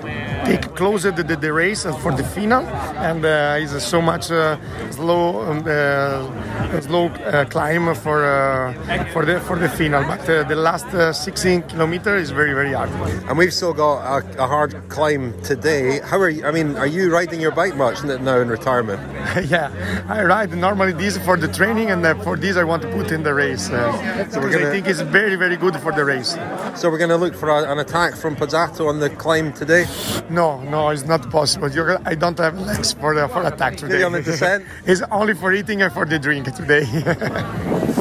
take 0.46 0.74
closer 0.74 1.10
the, 1.10 1.22
the, 1.22 1.36
the 1.36 1.52
race 1.52 1.82
for 1.82 2.12
the 2.12 2.24
final, 2.24 2.64
and 3.08 3.24
uh, 3.24 3.58
it's 3.58 3.84
so 3.84 4.00
much 4.00 4.15
uh, 4.30 4.56
slow 4.90 5.42
um, 5.50 5.64
uh, 5.66 6.80
slow 6.80 7.06
uh, 7.08 7.44
climb 7.46 7.94
for 7.94 8.24
uh, 8.24 8.72
for 9.12 9.24
the 9.24 9.40
for 9.40 9.56
the 9.58 9.68
final. 9.68 10.02
But 10.04 10.28
uh, 10.28 10.42
the 10.44 10.56
last 10.56 10.86
uh, 10.94 11.12
16 11.12 11.62
kilometer 11.62 12.16
is 12.16 12.30
very 12.30 12.52
very 12.54 12.72
hard. 12.72 12.90
And 13.28 13.36
we've 13.38 13.52
still 13.52 13.74
got 13.74 13.96
a, 14.22 14.42
a 14.44 14.46
hard 14.46 14.74
climb 14.88 15.32
today. 15.42 16.00
How 16.00 16.18
are 16.20 16.28
you? 16.30 16.44
I 16.46 16.50
mean, 16.50 16.76
are 16.76 16.86
you 16.86 17.12
riding 17.12 17.40
your 17.40 17.52
bike 17.52 17.76
much 17.76 18.02
now 18.04 18.40
in 18.40 18.48
retirement? 18.48 19.00
yeah, 19.50 19.70
I 20.08 20.22
ride 20.24 20.50
normally 20.56 20.92
this 20.92 21.18
for 21.18 21.36
the 21.36 21.48
training, 21.48 21.90
and 21.90 22.04
uh, 22.04 22.14
for 22.24 22.36
this 22.36 22.56
I 22.56 22.64
want 22.64 22.82
to 22.82 22.88
put 22.92 23.10
in 23.12 23.22
the 23.22 23.34
race. 23.34 23.70
Uh, 23.70 23.92
So 24.30 24.40
we're 24.40 24.50
gonna- 24.52 24.68
I 24.68 24.70
think 24.72 24.86
it's 24.88 25.00
very 25.00 25.36
very 25.36 25.56
good 25.56 25.76
for 25.76 25.92
the 25.92 26.04
race. 26.04 26.36
So 26.74 26.90
we're 26.90 26.98
going 26.98 27.10
to 27.10 27.16
look 27.16 27.34
for 27.34 27.48
a, 27.48 27.70
an 27.72 27.78
attack 27.78 28.14
from 28.16 28.36
Pozzato 28.36 28.88
on 28.88 29.00
the 29.00 29.08
climb 29.08 29.52
today. 29.52 29.86
No, 30.28 30.60
no, 30.60 30.90
it's 30.90 31.06
not 31.06 31.30
possible. 31.30 31.70
You're, 31.70 31.98
I 32.04 32.14
don't 32.14 32.38
have 32.38 32.58
legs 32.60 32.92
for 32.92 33.14
the, 33.14 33.28
for 33.28 33.42
attack 33.46 33.76
today. 33.76 34.00
On 34.06 34.12
the 34.12 34.22
descent? 34.22 34.64
it's 34.86 35.02
only 35.10 35.34
for 35.34 35.52
eating 35.52 35.82
and 35.82 35.92
for 35.92 36.06
the 36.06 36.18
drink 36.18 36.52
today. 36.54 36.86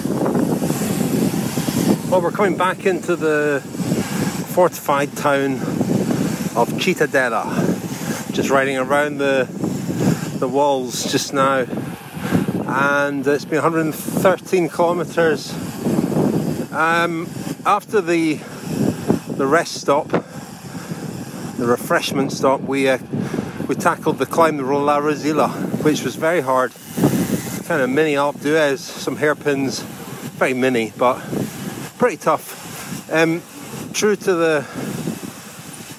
Well, 2.15 2.21
we're 2.21 2.31
coming 2.31 2.55
back 2.55 2.85
into 2.85 3.17
the 3.17 3.59
fortified 4.53 5.17
town 5.17 5.55
of 6.55 6.69
Cittadella. 6.79 7.43
Just 8.31 8.49
riding 8.49 8.77
around 8.77 9.17
the 9.17 9.49
the 10.39 10.47
walls 10.47 11.11
just 11.11 11.33
now, 11.33 11.65
and 12.67 13.27
it's 13.27 13.43
been 13.43 13.61
113 13.61 14.69
kilometres. 14.69 15.51
Um, 16.71 17.27
after 17.65 17.99
the 17.99 18.35
the 19.35 19.47
rest 19.47 19.73
stop, 19.81 20.07
the 20.07 21.65
refreshment 21.65 22.31
stop, 22.31 22.61
we 22.61 22.87
uh, 22.87 22.99
we 23.67 23.75
tackled 23.75 24.19
the 24.19 24.25
climb 24.25 24.55
the 24.55 24.63
La 24.63 24.99
Rosilla, 24.99 25.49
which 25.85 26.03
was 26.03 26.15
very 26.15 26.41
hard. 26.41 26.71
Kind 27.67 27.79
of 27.79 27.91
mini 27.91 28.15
Alpe 28.15 28.41
d'Huez, 28.41 28.79
some 28.79 29.17
hairpins, 29.17 29.83
very 30.33 30.55
mini, 30.55 30.91
but 30.97 31.19
pretty 31.99 32.17
tough. 32.17 33.07
Um, 33.13 33.43
true 33.93 34.15
to 34.15 34.33
the 34.33 34.65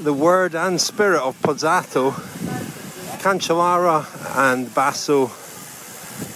the 0.03 0.13
word 0.13 0.57
and 0.57 0.81
spirit 0.81 1.23
of 1.23 1.41
Pozzato, 1.41 2.11
Cancellara 3.23 4.05
and 4.37 4.75
Basso 4.75 5.31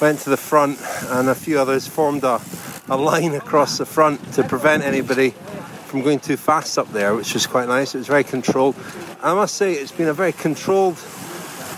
went 0.00 0.20
to 0.20 0.30
the 0.30 0.36
front, 0.36 0.78
and 1.08 1.28
a 1.28 1.34
few 1.34 1.58
others 1.58 1.88
formed 1.88 2.22
a, 2.22 2.40
a 2.88 2.96
line 2.96 3.34
across 3.34 3.78
the 3.78 3.84
front 3.84 4.32
to 4.34 4.44
prevent 4.44 4.84
anybody 4.84 5.30
from 5.86 6.02
going 6.02 6.20
too 6.20 6.36
fast 6.36 6.78
up 6.78 6.92
there, 6.92 7.16
which 7.16 7.34
was 7.34 7.48
quite 7.48 7.66
nice. 7.66 7.96
It 7.96 7.98
was 7.98 8.06
very 8.06 8.22
controlled. 8.22 8.76
I 9.24 9.34
must 9.34 9.56
say, 9.56 9.72
it's 9.72 9.90
been 9.90 10.06
a 10.06 10.14
very 10.14 10.32
controlled 10.32 10.98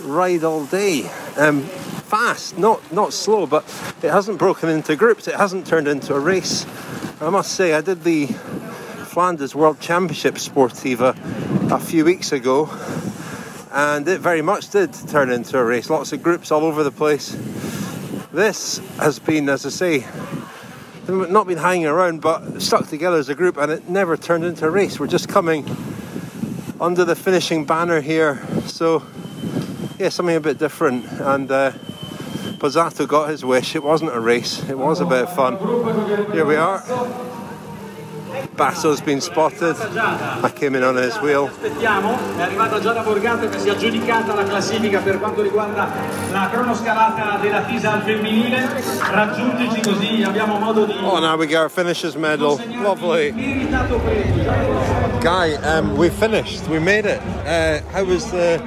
ride 0.03 0.45
all 0.45 0.65
day. 0.67 1.05
Um, 1.37 1.63
fast, 1.63 2.59
not 2.59 2.93
not 2.93 3.13
slow, 3.13 3.47
but 3.47 3.65
it 4.03 4.11
hasn't 4.11 4.39
broken 4.39 4.69
into 4.69 4.97
groups. 4.97 5.29
It 5.29 5.35
hasn't 5.35 5.67
turned 5.67 5.89
into 5.89 6.15
a 6.15 6.21
race. 6.21 6.67
I 7.21 7.31
must 7.31 7.55
say, 7.55 7.73
I 7.73 7.81
did 7.81 8.05
the 8.05 8.27
Flanders 8.27 9.55
World 9.55 9.79
Championship 9.81 10.35
Sportiva 10.35 11.17
a 11.71 11.79
few 11.79 12.05
weeks 12.05 12.33
ago, 12.33 12.69
and 13.71 14.07
it 14.09 14.21
very 14.21 14.43
much 14.43 14.71
did 14.71 14.93
turn 15.09 15.31
into 15.31 15.59
a 15.59 15.65
race. 15.65 15.89
Lots 15.89 16.13
of 16.13 16.23
groups 16.23 16.51
all 16.51 16.65
over 16.65 16.83
the 16.83 16.91
place. 16.91 17.37
This 18.33 18.79
has 18.97 19.19
been, 19.19 19.49
as 19.49 19.67
I 19.67 19.69
say, 19.69 20.07
not 21.09 21.47
been 21.47 21.59
hanging 21.59 21.87
around, 21.87 22.23
but 22.23 22.61
stuck 22.63 22.89
together 22.89 23.19
as 23.19 23.29
a 23.29 23.35
group, 23.35 23.57
and 23.57 23.71
it 23.71 23.89
never 23.89 24.17
turned 24.17 24.45
into 24.45 24.67
a 24.67 24.71
race. 24.71 24.99
We're 24.99 25.07
just 25.07 25.29
coming 25.29 25.65
under 26.81 27.05
the 27.05 27.15
finishing 27.15 27.65
banner 27.65 28.01
here, 28.01 28.43
so 28.67 29.03
yeah, 30.03 30.09
something 30.09 30.35
a 30.35 30.41
bit 30.41 30.59
different. 30.59 31.07
And 31.13 31.49
uh, 31.49 31.71
Pozzato 32.59 33.07
got 33.07 33.31
his 33.31 33.45
wish. 33.45 33.77
It 33.77 33.85
wasn't 33.85 34.13
a 34.13 34.19
race. 34.19 34.69
It 34.69 34.77
was 34.77 35.01
a 35.01 35.05
bit 35.05 35.23
of 35.23 35.37
fun. 35.37 35.59
Here 36.33 36.45
we 36.45 36.57
are. 36.57 37.42
Basso's 38.57 39.01
been 39.01 39.21
spotted. 39.21 39.77
I 39.77 40.51
came 40.55 40.75
in 40.77 40.83
on 40.83 40.97
his 40.97 41.17
wheel. 41.21 41.49
Aspettiamo, 41.49 42.19
è 42.37 42.43
arrivata 42.43 42.81
Giada 42.81 43.03
Borgato 43.03 43.49
che 43.49 43.59
si 43.59 43.69
è 43.69 43.73
aggiudicata 43.73 44.35
la 44.35 44.45
classifica 44.45 45.01
per 45.01 45.19
quanto 45.19 45.43
riguarda 45.43 45.89
la 46.31 46.49
cronoscalata 46.51 47.39
della 47.41 47.63
FISA 47.65 47.93
al 47.93 48.03
femminile. 48.03 48.69
Raggiungici 49.11 49.81
così 49.81 50.23
abbiamo 50.23 50.59
modo 50.59 50.85
di 50.85 50.93
Oh, 51.03 51.19
now 51.19 51.37
we 51.37 51.47
get 51.47 51.59
our 51.59 51.71
finishers 51.71 52.15
medal. 52.15 52.59
Lovely. 52.83 53.33
Guy, 55.21 55.55
um, 55.63 55.97
we 55.97 56.09
finished. 56.11 56.67
We 56.69 56.79
made 56.79 57.07
it. 57.07 57.21
Uh, 57.47 57.81
how 57.93 58.05
was 58.05 58.31
the? 58.31 58.59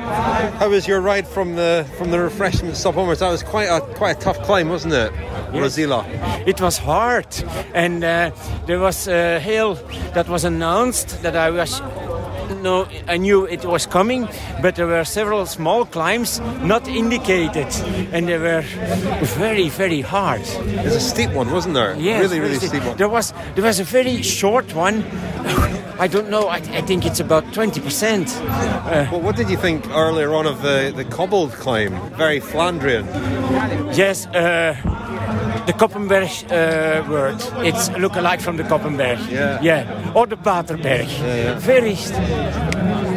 How 0.59 0.69
was 0.69 0.87
your 0.87 1.01
ride 1.01 1.27
from 1.27 1.55
the 1.55 1.85
from 1.97 2.11
the 2.11 2.19
refreshment 2.19 2.75
stop 2.77 2.97
onwards? 2.97 3.19
That 3.19 3.29
was 3.29 3.43
quite 3.43 3.67
a 3.67 3.81
quite 3.81 4.17
a 4.17 4.19
tough 4.19 4.41
climb, 4.43 4.69
wasn't 4.69 4.93
it, 4.93 5.11
Rosilla? 5.61 6.05
It 6.45 6.61
was 6.61 6.77
hard, 6.77 7.27
and 7.73 8.03
uh, 8.03 8.31
there 8.65 8.79
was 8.79 9.07
a 9.07 9.39
hill 9.39 9.75
that 10.13 10.27
was 10.27 10.43
announced 10.43 11.21
that 11.23 11.35
I 11.35 11.49
was. 11.51 11.81
No, 12.61 12.87
I 13.07 13.17
knew 13.17 13.45
it 13.45 13.65
was 13.65 13.85
coming, 13.87 14.27
but 14.61 14.75
there 14.75 14.87
were 14.87 15.03
several 15.03 15.45
small 15.45 15.85
climbs 15.85 16.39
not 16.61 16.87
indicated, 16.87 17.67
and 18.11 18.27
they 18.27 18.37
were 18.37 18.61
very, 19.21 19.69
very 19.69 20.01
hard. 20.01 20.41
There's 20.43 20.95
a 20.95 20.99
steep 20.99 21.31
one, 21.31 21.51
wasn't 21.51 21.73
there? 21.75 21.95
Yes, 21.95 22.21
really, 22.21 22.39
really 22.39 22.55
steep. 22.55 22.69
steep 22.69 22.83
one. 22.85 22.97
There 22.97 23.09
was 23.09 23.33
there 23.55 23.63
was 23.63 23.79
a 23.79 23.83
very 23.83 24.21
short 24.21 24.73
one. 24.75 25.03
I 25.99 26.07
don't 26.07 26.29
know. 26.29 26.47
I, 26.47 26.57
I 26.57 26.81
think 26.81 27.05
it's 27.05 27.19
about 27.19 27.51
twenty 27.53 27.79
percent. 27.81 28.27
well, 29.11 29.21
what 29.21 29.35
did 29.35 29.49
you 29.49 29.57
think 29.57 29.87
earlier 29.89 30.33
on 30.35 30.45
of 30.45 30.61
the 30.61 30.91
the 30.95 31.05
cobbled 31.05 31.51
climb? 31.53 31.93
Very 32.17 32.39
Flandrian. 32.41 33.05
Yes, 33.95 34.27
uh, 34.27 34.75
the 35.65 35.73
Koppenberg 35.73 36.29
uh, 36.51 37.09
word. 37.09 37.41
It's 37.65 37.89
look-alike 37.91 38.41
from 38.41 38.57
the 38.57 38.63
Koppenberg. 38.63 39.19
Yeah. 39.31 39.59
Yeah. 39.61 40.13
Or 40.15 40.27
the 40.27 40.37
Paterberg. 40.37 41.07
yeah. 41.07 41.59
Very. 41.59 41.95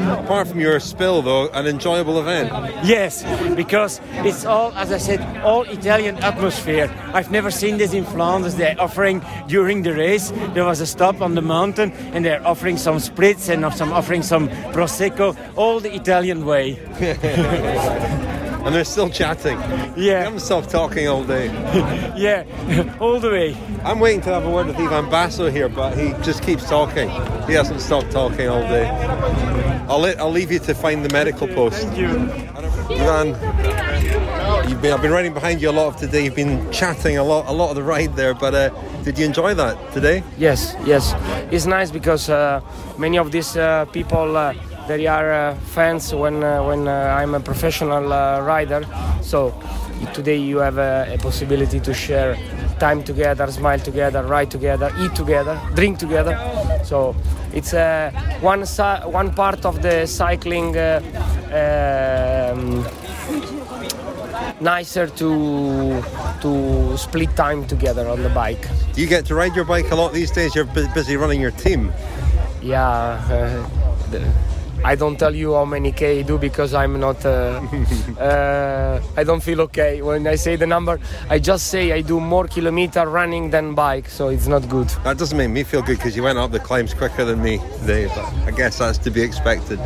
Apart 0.09 0.49
from 0.49 0.61
your 0.61 0.81
spill, 0.81 1.23
though, 1.23 1.49
an 1.51 1.67
enjoyable 1.67 2.19
event. 2.19 2.51
Yes, 2.85 3.25
because 3.55 4.01
it's 4.25 4.45
all, 4.45 4.73
as 4.73 4.91
I 4.93 4.99
said, 4.99 5.21
all 5.43 5.63
Italian 5.63 6.17
atmosphere. 6.19 6.91
I've 7.13 7.31
never 7.31 7.51
seen 7.51 7.77
this 7.77 7.93
in 7.93 8.05
Flanders. 8.05 8.55
They're 8.55 8.81
offering 8.81 9.23
during 9.49 9.83
the 9.83 9.93
race. 9.95 10.33
There 10.55 10.65
was 10.65 10.81
a 10.81 10.87
stop 10.87 11.21
on 11.21 11.35
the 11.35 11.43
mountain, 11.43 11.93
and 12.15 12.25
they're 12.25 12.47
offering 12.47 12.79
some 12.79 12.97
spritz 12.97 13.49
and 13.49 13.73
some 13.75 13.93
offering 13.93 14.23
some 14.23 14.49
prosecco, 14.73 15.37
all 15.57 15.81
the 15.81 15.95
Italian 15.95 16.47
way. 16.47 16.79
And 18.69 18.75
they're 18.75 18.85
still 18.85 19.09
chatting. 19.09 19.59
Yeah. 19.59 19.95
They 19.95 20.25
haven't 20.25 20.41
stopped 20.41 20.69
talking 20.69 21.09
all 21.09 21.25
day. 21.25 21.47
yeah, 22.19 22.45
all 23.01 23.19
the 23.19 23.31
way. 23.31 23.57
I'm 23.83 23.99
waiting 23.99 24.21
to 24.21 24.29
have 24.29 24.45
a 24.45 24.51
word 24.51 24.67
with 24.67 24.77
Ivan 24.77 25.09
Basso 25.09 25.51
here, 25.51 25.71
but 25.71 25.97
he 25.97 26.11
just 26.23 26.43
keeps 26.43 26.69
talking. 26.69 27.09
He 27.47 27.55
hasn't 27.55 27.81
stopped 27.81 28.11
talking 28.11 28.47
all 28.47 28.61
day. 28.61 28.87
I'll, 29.89 30.01
let, 30.01 30.21
I'll 30.21 30.31
leave 30.31 30.53
you 30.53 30.59
to 30.59 30.75
find 30.75 31.03
the 31.03 31.09
medical 31.15 31.49
post. 31.49 31.83
Thank 31.83 31.97
you. 31.97 32.09
Ivan, 32.91 33.29
you've 34.69 34.83
been, 34.83 34.93
I've 34.93 35.01
been 35.01 35.13
riding 35.13 35.33
behind 35.33 35.63
you 35.63 35.71
a 35.71 35.73
lot 35.73 35.95
of 35.95 35.97
today. 35.97 36.25
You've 36.27 36.37
been 36.37 36.71
chatting 36.71 37.17
a 37.17 37.25
lot, 37.25 37.47
a 37.47 37.53
lot 37.53 37.71
of 37.71 37.77
the 37.77 37.83
ride 37.83 38.17
there. 38.17 38.35
But 38.35 38.55
uh, 38.55 38.69
did 39.03 39.19
you 39.19 39.25
enjoy 39.25 39.55
that 39.55 39.95
today? 39.95 40.23
Yes, 40.37 40.77
yes. 40.85 41.15
It's 41.51 41.65
nice 41.65 41.91
because 41.91 42.29
uh, 42.29 42.61
many 42.99 43.17
of 43.17 43.33
these 43.33 43.57
uh, 43.57 43.87
people 43.87 44.37
they 44.89 45.07
are 45.07 45.31
uh, 45.33 45.55
fans 45.75 46.15
when 46.15 46.43
uh, 46.43 46.65
when 46.65 46.89
uh, 46.89 47.21
I'm 47.21 47.35
a 47.35 47.41
professional 47.41 48.13
uh, 48.13 48.41
rider. 48.41 48.85
So 49.23 49.53
today 50.15 50.37
you 50.37 50.59
have 50.59 50.79
a, 50.79 51.15
a 51.15 51.19
possibility 51.19 51.79
to 51.81 51.93
share 51.93 52.37
time 52.81 53.03
together, 53.03 53.47
smile 53.53 53.79
together, 53.79 54.23
ride 54.23 54.51
together, 54.51 54.91
eat 54.99 55.15
together, 55.15 55.61
drink 55.75 55.99
together. 55.99 56.35
So 56.85 57.15
it's 57.53 57.75
uh, 57.75 58.11
one 58.41 58.65
one 59.13 59.35
part 59.35 59.65
of 59.65 59.83
the 59.83 60.07
cycling. 60.07 60.77
Uh, 60.77 61.01
um, 61.53 62.85
nicer 64.61 65.07
to 65.07 66.03
to 66.41 66.97
split 66.97 67.31
time 67.37 67.65
together 67.67 68.09
on 68.09 68.23
the 68.23 68.29
bike. 68.31 68.67
Do 68.95 69.01
you 69.01 69.07
get 69.07 69.27
to 69.27 69.35
ride 69.35 69.55
your 69.55 69.65
bike 69.65 69.91
a 69.91 69.95
lot 69.95 70.13
these 70.13 70.31
days? 70.31 70.55
You're 70.55 70.65
bu- 70.65 70.93
busy 70.95 71.17
running 71.17 71.41
your 71.41 71.53
team. 71.53 71.93
Yeah, 72.63 72.83
uh, 72.83 74.11
the, 74.11 74.19
I 74.85 74.95
don't 74.95 75.19
tell 75.19 75.35
you 75.35 75.55
how 75.55 75.65
many 75.65 75.93
K 75.93 76.21
I 76.21 76.23
do 76.23 76.39
because 76.39 76.73
I'm 76.73 76.99
not. 77.01 77.25
Uh, 77.25 77.61
uh, 78.19 79.03
I 79.17 79.25
don't 79.25 79.43
feel 79.43 79.61
okay 79.63 80.03
when 80.03 80.27
I 80.27 80.37
say 80.37 80.57
the 80.57 80.67
number. 80.67 81.01
I 81.29 81.39
just 81.39 81.67
say 81.67 81.93
I 81.93 82.01
do 82.01 82.21
more 82.21 82.47
kilometer 82.47 83.07
running 83.09 83.51
than 83.51 83.75
bike, 83.75 84.09
so 84.09 84.29
it's 84.29 84.47
not 84.47 84.69
good. 84.69 84.89
That 85.05 85.19
doesn't 85.19 85.37
make 85.37 85.51
me 85.51 85.65
feel 85.65 85.83
good 85.83 85.99
because 85.99 86.17
you 86.17 86.23
went 86.23 86.39
up 86.39 86.53
the 86.53 86.61
climbs 86.61 86.95
quicker 86.95 87.25
than 87.25 87.43
me 87.43 87.59
today, 87.81 88.07
but 88.07 88.25
I 88.47 88.53
guess 88.53 88.79
that's 88.79 88.99
to 88.99 89.11
be 89.11 89.23
expected. 89.23 89.81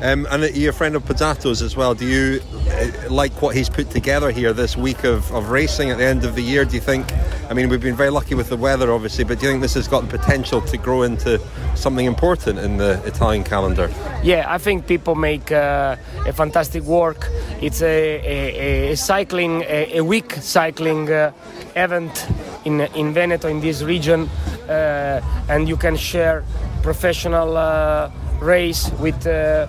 Um, 0.00 0.26
and 0.30 0.54
you're 0.56 0.70
a 0.70 0.74
friend 0.74 0.96
of 0.96 1.04
Pozzato's 1.04 1.62
as 1.62 1.76
well. 1.76 1.94
Do 1.94 2.06
you 2.06 2.40
uh, 2.70 3.10
like 3.10 3.42
what 3.42 3.54
he's 3.54 3.68
put 3.68 3.90
together 3.90 4.30
here 4.30 4.52
this 4.52 4.76
week 4.76 5.04
of, 5.04 5.30
of 5.32 5.50
racing 5.50 5.90
at 5.90 5.98
the 5.98 6.04
end 6.04 6.24
of 6.24 6.34
the 6.34 6.42
year? 6.42 6.64
Do 6.64 6.74
you 6.74 6.80
think? 6.80 7.06
I 7.50 7.54
mean, 7.54 7.70
we've 7.70 7.80
been 7.80 7.96
very 7.96 8.10
lucky 8.10 8.34
with 8.34 8.50
the 8.50 8.58
weather, 8.58 8.92
obviously, 8.92 9.24
but 9.24 9.40
do 9.40 9.46
you 9.46 9.52
think 9.52 9.62
this 9.62 9.72
has 9.72 9.88
got 9.88 10.02
the 10.02 10.18
potential 10.18 10.60
to 10.60 10.76
grow 10.76 11.02
into 11.02 11.40
something 11.74 12.04
important 12.04 12.58
in 12.58 12.76
the 12.76 13.02
Italian 13.06 13.42
calendar? 13.42 13.90
Yeah, 14.22 14.44
I 14.46 14.58
think 14.58 14.86
people 14.86 15.14
make 15.14 15.50
uh, 15.50 15.96
a 16.26 16.32
fantastic 16.34 16.82
work. 16.82 17.26
It's 17.62 17.80
a, 17.80 17.86
a, 17.86 18.92
a 18.92 18.96
cycling, 18.96 19.62
a, 19.62 19.98
a 19.98 20.04
week 20.04 20.32
cycling 20.42 21.10
uh, 21.10 21.32
event 21.74 22.26
in 22.66 22.82
in 22.94 23.14
Veneto 23.14 23.48
in 23.48 23.60
this 23.60 23.82
region, 23.82 24.28
uh, 24.68 25.22
and 25.48 25.68
you 25.68 25.78
can 25.78 25.96
share 25.96 26.44
professional 26.82 27.56
uh, 27.56 28.10
race 28.40 28.90
with. 29.00 29.26
Uh, 29.26 29.66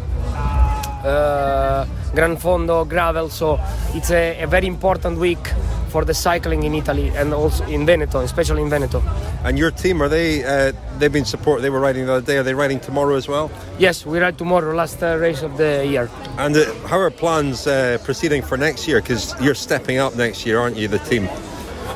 uh, 1.06 1.86
Gran 2.14 2.38
Fondo 2.38 2.84
gravel, 2.84 3.30
so 3.30 3.60
it's 3.94 4.12
a, 4.12 4.42
a 4.42 4.48
very 4.48 4.68
important 4.68 5.18
week 5.18 5.54
for 5.90 6.06
the 6.06 6.14
cycling 6.14 6.64
in 6.64 6.74
Italy 6.74 7.10
and 7.16 7.34
also 7.34 7.66
in 7.66 7.86
Veneto, 7.86 8.20
especially 8.22 8.62
in 8.62 8.70
Veneto. 8.70 9.02
And 9.44 9.58
your 9.58 9.72
team 9.72 10.02
are 10.02 10.10
they? 10.10 10.44
Uh, 10.44 10.72
they've 10.98 11.12
been 11.12 11.26
support. 11.26 11.62
They 11.62 11.70
were 11.70 11.80
riding 11.80 12.06
the 12.06 12.14
other 12.14 12.26
day. 12.26 12.38
Are 12.38 12.44
they 12.44 12.54
riding 12.54 12.80
tomorrow 12.80 13.16
as 13.16 13.28
well? 13.28 13.52
Yes, 13.78 14.06
we 14.06 14.20
ride 14.20 14.38
tomorrow, 14.38 14.74
last 14.76 15.02
uh, 15.04 15.18
race 15.18 15.42
of 15.42 15.58
the 15.58 15.86
year. 15.86 16.10
And 16.38 16.56
uh, 16.56 16.74
how 16.88 17.00
are 17.00 17.12
plans 17.12 17.68
uh, 17.68 17.98
proceeding 18.04 18.42
for 18.42 18.58
next 18.58 18.88
year? 18.88 19.02
Because 19.02 19.36
you're 19.42 19.56
stepping 19.56 19.98
up 19.98 20.16
next 20.16 20.46
year, 20.46 20.60
aren't 20.60 20.78
you? 20.78 20.88
The 20.88 21.00
team. 21.00 21.28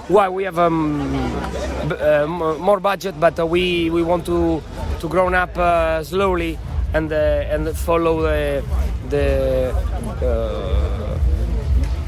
Well, 0.10 0.34
we 0.34 0.44
have 0.44 0.60
um, 0.60 1.16
uh, 1.91 2.26
more 2.28 2.80
budget, 2.80 3.20
but 3.20 3.39
uh, 3.39 3.46
we 3.46 3.89
we 3.89 4.04
want 4.04 4.26
to 4.26 4.62
to 5.00 5.08
grow 5.08 5.34
up 5.34 5.58
uh, 5.58 6.04
slowly 6.04 6.60
and 6.94 7.12
uh, 7.12 7.54
and 7.54 7.76
follow 7.78 8.22
the 8.22 8.64
the 9.10 9.72
uh, 10.22 11.12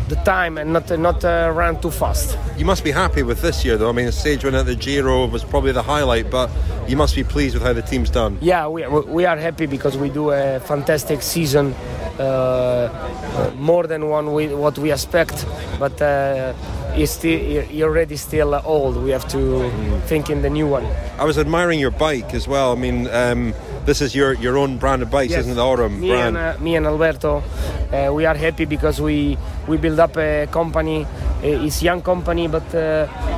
the 0.07 0.15
time 0.17 0.57
and 0.57 0.71
not 0.71 0.89
not 0.99 1.23
uh, 1.23 1.51
run 1.53 1.79
too 1.81 1.91
fast. 1.91 2.37
You 2.57 2.65
must 2.65 2.83
be 2.83 2.91
happy 2.91 3.23
with 3.23 3.41
this 3.41 3.65
year, 3.65 3.77
though. 3.77 3.89
I 3.89 3.93
mean, 3.93 4.05
the 4.05 4.11
stage 4.11 4.43
win 4.43 4.55
at 4.55 4.65
the 4.65 4.75
Giro 4.75 5.27
was 5.27 5.43
probably 5.43 5.71
the 5.71 5.81
highlight, 5.83 6.29
but 6.29 6.49
you 6.87 6.95
must 6.95 7.15
be 7.15 7.23
pleased 7.23 7.55
with 7.55 7.63
how 7.63 7.73
the 7.73 7.81
team's 7.81 8.09
done. 8.09 8.37
Yeah, 8.41 8.67
we, 8.67 8.87
we 8.87 9.25
are 9.25 9.37
happy 9.37 9.65
because 9.65 9.97
we 9.97 10.09
do 10.09 10.31
a 10.31 10.59
fantastic 10.59 11.21
season, 11.21 11.73
uh, 12.19 12.21
uh, 12.21 13.51
more 13.57 13.87
than 13.87 14.09
one 14.09 14.33
we, 14.33 14.53
what 14.53 14.77
we 14.77 14.91
expect. 14.91 15.45
But 15.79 16.01
uh, 16.01 16.53
it's 16.95 17.13
still, 17.13 17.39
you're 17.71 17.89
already 17.89 18.15
still 18.15 18.53
old. 18.63 19.03
We 19.03 19.09
have 19.11 19.27
to 19.29 19.69
think 20.05 20.29
in 20.29 20.41
the 20.41 20.49
new 20.49 20.67
one. 20.67 20.85
I 21.17 21.25
was 21.25 21.37
admiring 21.37 21.79
your 21.79 21.91
bike 21.91 22.33
as 22.33 22.47
well. 22.47 22.71
I 22.71 22.75
mean, 22.75 23.07
um, 23.07 23.53
this 23.85 24.01
is 24.01 24.15
your, 24.15 24.33
your 24.33 24.57
own 24.57 24.77
brand 24.77 25.01
of 25.03 25.09
bikes, 25.11 25.31
Yes. 25.31 25.41
isn't 25.41 25.57
it? 25.57 25.61
Aurum 25.61 25.99
me 25.99 26.09
brand. 26.09 26.37
And, 26.37 26.57
uh, 26.57 26.63
me 26.63 26.75
and 26.75 26.85
Alberto, 26.85 27.43
uh, 27.91 28.11
we 28.13 28.25
are 28.25 28.35
happy 28.35 28.65
because 28.65 28.99
we 29.01 29.37
we 29.67 29.77
build 29.77 29.99
up 29.99 30.17
a 30.17 30.47
company. 30.51 31.05
Uh, 31.43 31.65
it's 31.65 31.81
young 31.83 32.01
company, 32.01 32.47
but 32.47 32.63
uh, 32.73 32.79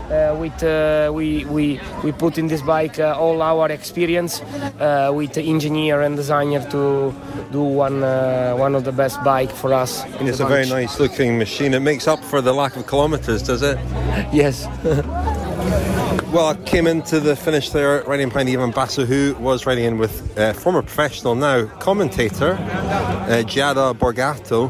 uh, 0.09 0.35
with 0.39 0.63
uh, 0.63 1.11
we 1.13 1.45
we 1.45 1.79
we 2.03 2.11
put 2.11 2.37
in 2.37 2.47
this 2.47 2.61
bike 2.61 2.99
uh, 2.99 3.15
all 3.19 3.41
our 3.41 3.69
experience 3.71 4.41
uh, 4.79 5.11
with 5.13 5.37
engineer 5.37 6.01
and 6.01 6.15
designer 6.15 6.61
to 6.71 7.13
do 7.51 7.61
one 7.61 8.03
uh, 8.03 8.53
one 8.55 8.75
of 8.75 8.83
the 8.83 8.91
best 8.91 9.21
bike 9.23 9.51
for 9.51 9.73
us. 9.73 10.03
it's 10.21 10.39
a 10.39 10.45
very 10.45 10.67
nice 10.69 10.99
looking 10.99 11.37
machine. 11.37 11.73
It 11.73 11.81
makes 11.81 12.07
up 12.07 12.23
for 12.23 12.41
the 12.41 12.53
lack 12.53 12.75
of 12.77 12.87
kilometres, 12.87 13.43
does 13.43 13.61
it? 13.61 13.77
Yes. 14.33 14.67
Well, 16.31 16.47
I 16.47 16.55
came 16.65 16.87
into 16.87 17.21
the 17.21 17.37
finish 17.37 17.69
there 17.69 18.03
riding 18.03 18.27
behind 18.27 18.49
Ivan 18.49 18.71
Basso, 18.71 19.05
who 19.05 19.33
was 19.39 19.65
riding 19.65 19.85
in 19.85 19.97
with 19.97 20.37
uh, 20.37 20.51
former 20.51 20.81
professional, 20.81 21.35
now 21.35 21.67
commentator, 21.79 22.53
uh, 22.53 23.43
Giada 23.45 23.97
Borgato, 23.97 24.67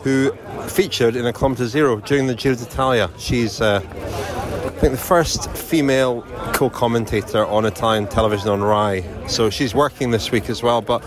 who 0.00 0.32
featured 0.68 1.14
in 1.14 1.26
a 1.26 1.34
Kilometre 1.34 1.66
Zero 1.66 2.00
during 2.00 2.26
the 2.26 2.34
Giro 2.34 2.54
d'Italia. 2.54 3.10
She's, 3.18 3.60
uh, 3.60 3.82
I 3.84 4.70
think, 4.80 4.92
the 4.92 4.98
first 4.98 5.50
female 5.50 6.22
co-commentator 6.54 7.46
on 7.46 7.66
Italian 7.66 8.08
television 8.08 8.48
on 8.48 8.62
Rai. 8.62 9.04
So 9.28 9.50
she's 9.50 9.74
working 9.74 10.12
this 10.12 10.30
week 10.30 10.48
as 10.48 10.62
well. 10.62 10.80
But 10.80 11.04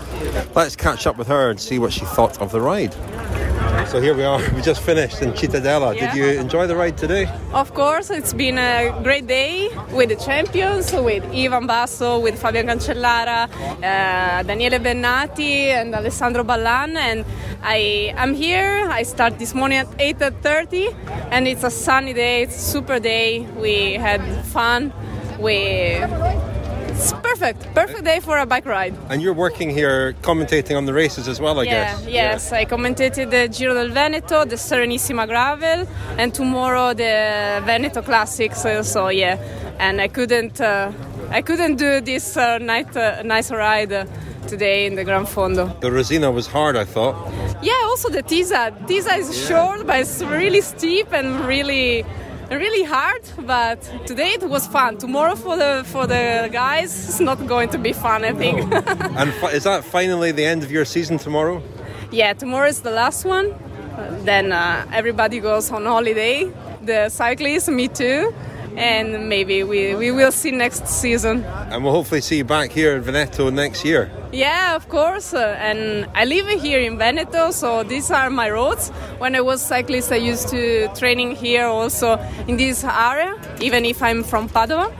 let's 0.54 0.76
catch 0.76 1.08
up 1.08 1.16
with 1.16 1.26
her 1.26 1.50
and 1.50 1.60
see 1.60 1.80
what 1.80 1.92
she 1.92 2.04
thought 2.04 2.40
of 2.40 2.52
the 2.52 2.60
ride. 2.60 2.94
So 3.88 4.00
here 4.00 4.14
we 4.14 4.24
are. 4.24 4.40
We 4.54 4.62
just 4.62 4.82
finished 4.82 5.22
in 5.22 5.32
Cittadella. 5.32 5.94
Yeah. 5.94 6.12
Did 6.12 6.18
you 6.18 6.40
enjoy 6.40 6.66
the 6.66 6.76
ride 6.76 6.96
today? 6.96 7.26
Of 7.52 7.74
course, 7.74 8.10
it's 8.10 8.32
been 8.32 8.58
a 8.58 8.98
great 9.02 9.26
day 9.26 9.68
with 9.92 10.08
the 10.10 10.16
champions, 10.16 10.92
with 10.92 11.24
Ivan 11.32 11.66
Basso, 11.66 12.18
with 12.20 12.40
Fabian 12.40 12.66
Cancellara, 12.66 13.48
uh, 13.82 14.42
Daniele 14.42 14.78
Bennati, 14.78 15.72
and 15.78 15.94
Alessandro 15.94 16.44
Ballan. 16.44 16.96
And 16.96 17.24
I 17.62 18.12
am 18.16 18.34
here. 18.34 18.88
I 18.90 19.02
start 19.02 19.38
this 19.38 19.54
morning 19.54 19.78
at 19.78 19.88
8:30, 19.98 20.88
and 21.30 21.48
it's 21.48 21.64
a 21.64 21.70
sunny 21.70 22.12
day. 22.12 22.42
It's 22.42 22.56
a 22.56 22.66
super 22.74 22.98
day. 23.00 23.46
We 23.58 23.94
had 23.94 24.22
fun. 24.46 24.92
We 25.38 25.98
it's 27.00 27.12
perfect, 27.12 27.74
perfect 27.74 28.04
day 28.04 28.20
for 28.20 28.36
a 28.38 28.44
bike 28.44 28.66
ride. 28.66 28.94
And 29.08 29.22
you're 29.22 29.38
working 29.46 29.70
here 29.70 30.12
commentating 30.20 30.76
on 30.76 30.84
the 30.84 30.92
races 30.92 31.28
as 31.28 31.40
well, 31.40 31.58
I 31.58 31.62
yeah, 31.62 31.72
guess. 31.72 32.06
yes, 32.06 32.52
I 32.52 32.66
commentated 32.66 33.30
the 33.30 33.48
Giro 33.48 33.72
del 33.72 33.88
Veneto, 33.88 34.44
the 34.44 34.56
Serenissima 34.56 35.26
Gravel, 35.26 35.88
and 36.18 36.34
tomorrow 36.34 36.92
the 36.92 37.62
Veneto 37.64 38.02
Classics. 38.02 38.66
So, 38.82 39.08
yeah, 39.08 39.36
and 39.78 40.00
I 40.00 40.08
couldn't, 40.08 40.60
uh, 40.60 40.92
I 41.30 41.40
couldn't 41.40 41.76
do 41.76 42.02
this 42.02 42.36
uh, 42.36 42.58
night, 42.58 42.94
uh, 42.94 43.22
nice 43.22 43.50
ride 43.50 43.92
uh, 43.92 44.04
today 44.46 44.84
in 44.84 44.94
the 44.94 45.04
Gran 45.04 45.24
Fondo. 45.24 45.80
The 45.80 45.90
Rosina 45.90 46.30
was 46.30 46.46
hard, 46.46 46.76
I 46.76 46.84
thought. 46.84 47.16
Yeah, 47.62 47.80
also 47.84 48.10
the 48.10 48.22
Tisa. 48.22 48.76
Tisa 48.86 49.16
is 49.18 49.48
short, 49.48 49.86
but 49.86 50.00
it's 50.00 50.22
really 50.22 50.60
steep 50.60 51.12
and 51.12 51.40
really, 51.46 52.04
really 52.58 52.84
hard. 52.84 53.22
But 53.46 53.80
today 54.06 54.30
it 54.30 54.42
was 54.48 54.66
fun. 54.66 54.96
Tomorrow 54.98 55.36
for 55.36 55.56
the 55.56 55.82
for 55.86 56.06
the 56.06 56.48
guys, 56.52 56.90
it's 57.08 57.20
not 57.20 57.46
going 57.46 57.68
to 57.70 57.78
be 57.78 57.92
fun. 57.92 58.24
I 58.24 58.32
think. 58.32 58.60
And 59.20 59.32
fi- 59.34 59.52
is 59.52 59.64
that 59.64 59.84
finally 59.84 60.32
the 60.32 60.44
end 60.44 60.62
of 60.62 60.70
your 60.70 60.84
season 60.84 61.18
tomorrow? 61.18 61.62
Yeah, 62.12 62.32
tomorrow 62.34 62.68
is 62.68 62.80
the 62.80 62.90
last 62.90 63.24
one. 63.24 63.54
Then 64.24 64.52
uh, 64.52 64.86
everybody 64.92 65.40
goes 65.40 65.70
on 65.70 65.84
holiday. 65.84 66.50
The 66.82 67.08
cyclists, 67.10 67.68
me 67.68 67.88
too. 67.88 68.32
And 68.76 69.28
maybe 69.28 69.62
we, 69.62 69.94
we 69.94 70.10
will 70.10 70.32
see 70.32 70.50
next 70.50 70.86
season. 70.86 71.44
And 71.44 71.84
we'll 71.84 71.92
hopefully 71.92 72.20
see 72.20 72.38
you 72.38 72.44
back 72.44 72.70
here 72.70 72.96
in 72.96 73.02
Veneto 73.02 73.50
next 73.50 73.84
year. 73.84 74.10
Yeah, 74.32 74.76
of 74.76 74.88
course. 74.88 75.34
Uh, 75.34 75.56
and 75.58 76.08
I 76.14 76.24
live 76.24 76.48
here 76.60 76.80
in 76.80 76.98
Veneto, 76.98 77.50
so 77.50 77.82
these 77.82 78.10
are 78.10 78.30
my 78.30 78.50
roads. 78.50 78.90
When 79.18 79.34
I 79.34 79.40
was 79.40 79.60
cyclist, 79.60 80.12
I 80.12 80.16
used 80.16 80.48
to 80.50 80.88
training 80.94 81.36
here 81.36 81.66
also 81.66 82.18
in 82.46 82.56
this 82.56 82.84
area, 82.84 83.34
even 83.60 83.84
if 83.84 84.02
I'm 84.02 84.22
from 84.22 84.48
Padua. 84.48 84.92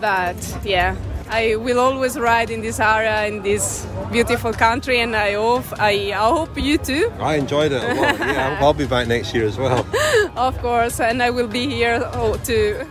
But 0.00 0.36
yeah, 0.64 0.96
I 1.30 1.56
will 1.56 1.80
always 1.80 2.18
ride 2.18 2.50
in 2.50 2.60
this 2.60 2.78
area 2.78 3.26
in 3.26 3.42
this 3.42 3.86
beautiful 4.12 4.52
country, 4.52 5.00
and 5.00 5.16
I 5.16 5.32
hope 5.32 5.64
I, 5.78 6.12
I 6.12 6.28
hope 6.28 6.56
you 6.60 6.78
too. 6.78 7.10
I 7.18 7.36
enjoyed 7.36 7.72
it 7.72 7.82
a 7.82 7.94
lot. 7.94 8.18
Yeah, 8.18 8.58
I'll 8.60 8.74
be 8.74 8.86
back 8.86 9.08
next 9.08 9.34
year 9.34 9.46
as 9.46 9.56
well. 9.56 9.86
of 10.36 10.58
course, 10.58 11.00
and 11.00 11.22
I 11.22 11.30
will 11.30 11.48
be 11.48 11.66
here 11.66 12.08
oh, 12.14 12.36
too. 12.44 12.86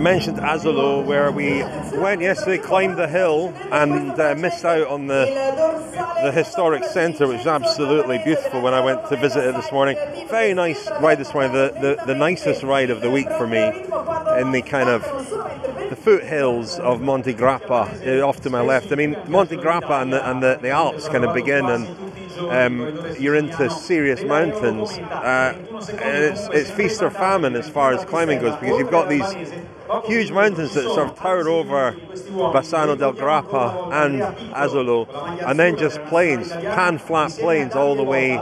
I 0.00 0.02
mentioned 0.02 0.38
Asolo, 0.38 1.04
where 1.04 1.30
we 1.30 1.62
went 2.00 2.22
yesterday, 2.22 2.56
climbed 2.56 2.96
the 2.96 3.06
hill, 3.06 3.52
and 3.70 4.18
uh, 4.18 4.34
missed 4.34 4.64
out 4.64 4.86
on 4.86 5.08
the 5.08 5.26
the 6.22 6.32
historic 6.32 6.84
centre, 6.84 7.26
which 7.28 7.40
is 7.40 7.46
absolutely 7.46 8.16
beautiful. 8.24 8.62
When 8.62 8.72
I 8.72 8.80
went 8.80 9.06
to 9.10 9.16
visit 9.18 9.44
it 9.44 9.54
this 9.54 9.70
morning, 9.70 9.98
very 10.30 10.54
nice 10.54 10.88
ride 11.02 11.18
this 11.18 11.34
morning. 11.34 11.52
The, 11.52 11.74
the 11.78 12.06
the 12.06 12.14
nicest 12.14 12.62
ride 12.62 12.88
of 12.88 13.02
the 13.02 13.10
week 13.10 13.28
for 13.28 13.46
me, 13.46 13.62
in 14.40 14.52
the 14.52 14.62
kind 14.64 14.88
of 14.88 15.02
the 15.90 15.96
foothills 15.96 16.78
of 16.78 17.02
Monte 17.02 17.34
Grappa, 17.34 18.20
uh, 18.22 18.26
off 18.26 18.40
to 18.40 18.48
my 18.48 18.62
left. 18.62 18.92
I 18.92 18.94
mean, 18.94 19.18
Monte 19.28 19.58
Grappa 19.58 20.00
and 20.00 20.14
the 20.14 20.30
and 20.30 20.42
the, 20.42 20.58
the 20.62 20.70
Alps 20.70 21.10
kind 21.10 21.26
of 21.26 21.34
begin 21.34 21.66
and 21.66 21.86
um, 22.48 23.16
you're 23.18 23.34
into 23.34 23.68
serious 23.68 24.24
mountains, 24.24 24.92
uh, 24.92 25.54
and 25.90 26.24
it's, 26.24 26.48
it's 26.54 26.70
feast 26.70 27.02
or 27.02 27.10
famine 27.10 27.54
as 27.54 27.68
far 27.68 27.92
as 27.92 28.02
climbing 28.06 28.40
goes 28.40 28.56
because 28.56 28.78
you've 28.78 28.90
got 28.90 29.10
these 29.10 29.30
huge 30.06 30.30
mountains 30.30 30.74
that 30.74 30.84
sort 30.84 31.10
of 31.10 31.16
tower 31.16 31.48
over 31.48 31.92
Bassano 31.92 32.96
del 32.98 33.12
Grappa 33.12 33.92
and 33.92 34.20
Asolo, 34.52 35.06
and 35.48 35.58
then 35.58 35.76
just 35.76 36.02
plains, 36.04 36.50
pan 36.50 36.98
flat 36.98 37.32
plains 37.32 37.74
all 37.74 37.94
the 37.94 38.04
way 38.04 38.36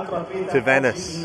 to 0.52 0.60
Venice. 0.60 1.22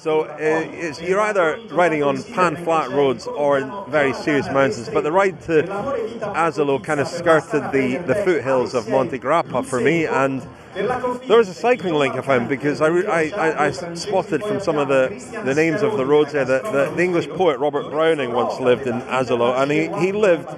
So 0.00 0.22
uh, 0.22 0.92
you're 1.02 1.20
either 1.20 1.58
riding 1.70 2.02
on 2.02 2.22
pan 2.22 2.56
flat 2.56 2.90
roads 2.90 3.26
or 3.26 3.58
in 3.58 3.72
very 3.88 4.12
serious 4.12 4.46
mountains. 4.46 4.88
But 4.88 5.04
the 5.04 5.12
ride 5.12 5.40
to 5.42 5.62
Asolo 5.64 6.82
kind 6.82 7.00
of 7.00 7.08
skirted 7.08 7.72
the, 7.72 7.96
the 8.06 8.14
foothills 8.14 8.74
of 8.74 8.88
Monte 8.88 9.18
Grappa 9.18 9.64
for 9.64 9.80
me, 9.80 10.06
and 10.06 10.46
there 10.78 11.38
was 11.38 11.48
a 11.48 11.54
cycling 11.54 11.94
link 11.94 12.14
I 12.14 12.20
found 12.20 12.48
because 12.48 12.80
I, 12.80 12.88
I, 12.88 13.22
I, 13.30 13.66
I 13.66 13.70
spotted 13.70 14.42
from 14.42 14.60
some 14.60 14.78
of 14.78 14.88
the, 14.88 15.42
the 15.44 15.54
names 15.54 15.82
of 15.82 15.96
the 15.96 16.06
roads 16.06 16.32
there 16.32 16.44
that, 16.44 16.62
that 16.64 16.96
the 16.96 17.02
English 17.02 17.28
poet 17.28 17.58
Robert 17.58 17.90
Browning 17.90 18.32
once 18.32 18.60
lived 18.60 18.86
in 18.86 19.00
Asolo, 19.02 19.60
and 19.60 19.70
he, 19.70 19.88
he 20.04 20.12
lived 20.12 20.48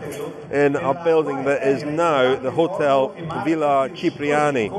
in 0.53 0.77
a 0.77 1.05
building 1.05 1.45
that 1.45 1.67
is 1.67 1.85
now 1.85 2.35
the 2.35 2.51
Hotel 2.51 3.09
Villa 3.45 3.89
Cipriani. 3.95 4.71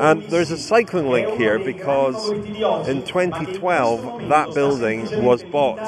And 0.00 0.22
there's 0.24 0.50
a 0.50 0.58
cycling 0.58 1.08
link 1.08 1.38
here 1.38 1.58
because 1.58 2.30
in 2.88 3.02
2012 3.04 4.28
that 4.28 4.54
building 4.54 5.24
was 5.24 5.42
bought 5.42 5.78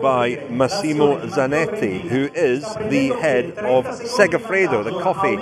by 0.00 0.46
Massimo 0.50 1.26
Zanetti, 1.26 2.00
who 2.00 2.30
is 2.34 2.62
the 2.62 3.08
head 3.20 3.58
of 3.58 3.84
Segafredo, 3.86 4.82
the 4.82 4.98
coffee 5.02 5.36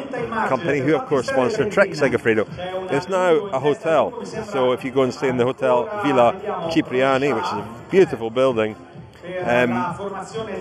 company, 0.49 0.81
who 0.81 0.97
of 0.97 1.07
course 1.07 1.29
sponsored 1.29 1.73
Trek 1.73 1.91
Segafredo. 1.91 2.45
It's 2.91 3.09
now 3.09 3.35
a 3.47 3.61
hotel, 3.61 4.25
so 4.25 4.73
if 4.73 4.85
you 4.85 4.91
go 4.91 5.03
and 5.03 5.13
stay 5.13 5.29
in 5.29 5.37
the 5.37 5.45
Hotel 5.45 5.85
Villa 6.03 6.71
Cipriani, 6.73 7.33
which 7.33 7.45
is 7.45 7.53
a 7.53 7.87
beautiful 7.91 8.31
building, 8.31 8.77
um, 9.43 9.71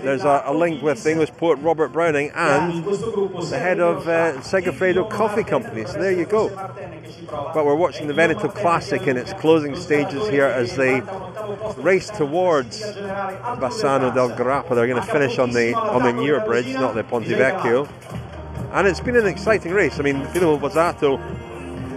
there's 0.02 0.24
a, 0.24 0.44
a, 0.46 0.54
link 0.54 0.82
with 0.82 1.02
the 1.02 1.10
English 1.10 1.30
poet 1.32 1.56
Robert 1.56 1.92
Browning 1.92 2.30
and 2.34 2.82
the 2.82 3.58
head 3.58 3.78
of 3.78 4.08
uh, 4.08 4.40
Segafredo 4.40 5.08
Coffee 5.10 5.44
Company. 5.44 5.84
So 5.84 6.00
there 6.00 6.12
you 6.12 6.24
go. 6.24 6.48
But 7.28 7.66
we're 7.66 7.74
watching 7.74 8.06
the 8.06 8.14
Veneto 8.14 8.48
Classic 8.48 9.06
in 9.06 9.18
its 9.18 9.34
closing 9.34 9.76
stages 9.76 10.28
here 10.30 10.46
as 10.46 10.76
they 10.76 11.02
race 11.76 12.08
towards 12.08 12.80
Bassano 12.82 14.14
del 14.14 14.30
Grappa. 14.30 14.74
They're 14.74 14.86
going 14.86 15.02
to 15.02 15.12
finish 15.12 15.38
on 15.38 15.50
the 15.50 15.74
on 15.74 16.02
the 16.02 16.12
newer 16.12 16.40
bridge, 16.40 16.72
not 16.74 16.94
the 16.94 17.04
Ponte 17.04 17.26
Vecchio. 17.26 17.86
And 18.72 18.88
it's 18.88 19.00
been 19.00 19.16
an 19.16 19.26
exciting 19.26 19.72
race. 19.72 20.00
I 20.00 20.02
mean, 20.02 20.24
Filippo 20.28 20.58
Pozzato 20.58 21.20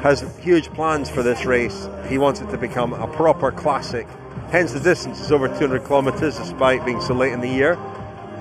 has 0.01 0.21
huge 0.39 0.71
plans 0.73 1.09
for 1.09 1.23
this 1.23 1.45
race. 1.45 1.89
He 2.07 2.17
wants 2.17 2.41
it 2.41 2.49
to 2.51 2.57
become 2.57 2.93
a 2.93 3.07
proper 3.07 3.51
classic 3.51 4.07
Hence 4.51 4.71
the 4.71 4.79
distance 4.79 5.19
is 5.19 5.31
over 5.33 5.49
200 5.49 5.85
kilometres 5.85 6.37
despite 6.37 6.85
being 6.85 7.01
so 7.01 7.13
late 7.13 7.33
in 7.33 7.41
the 7.41 7.49
year. 7.49 7.73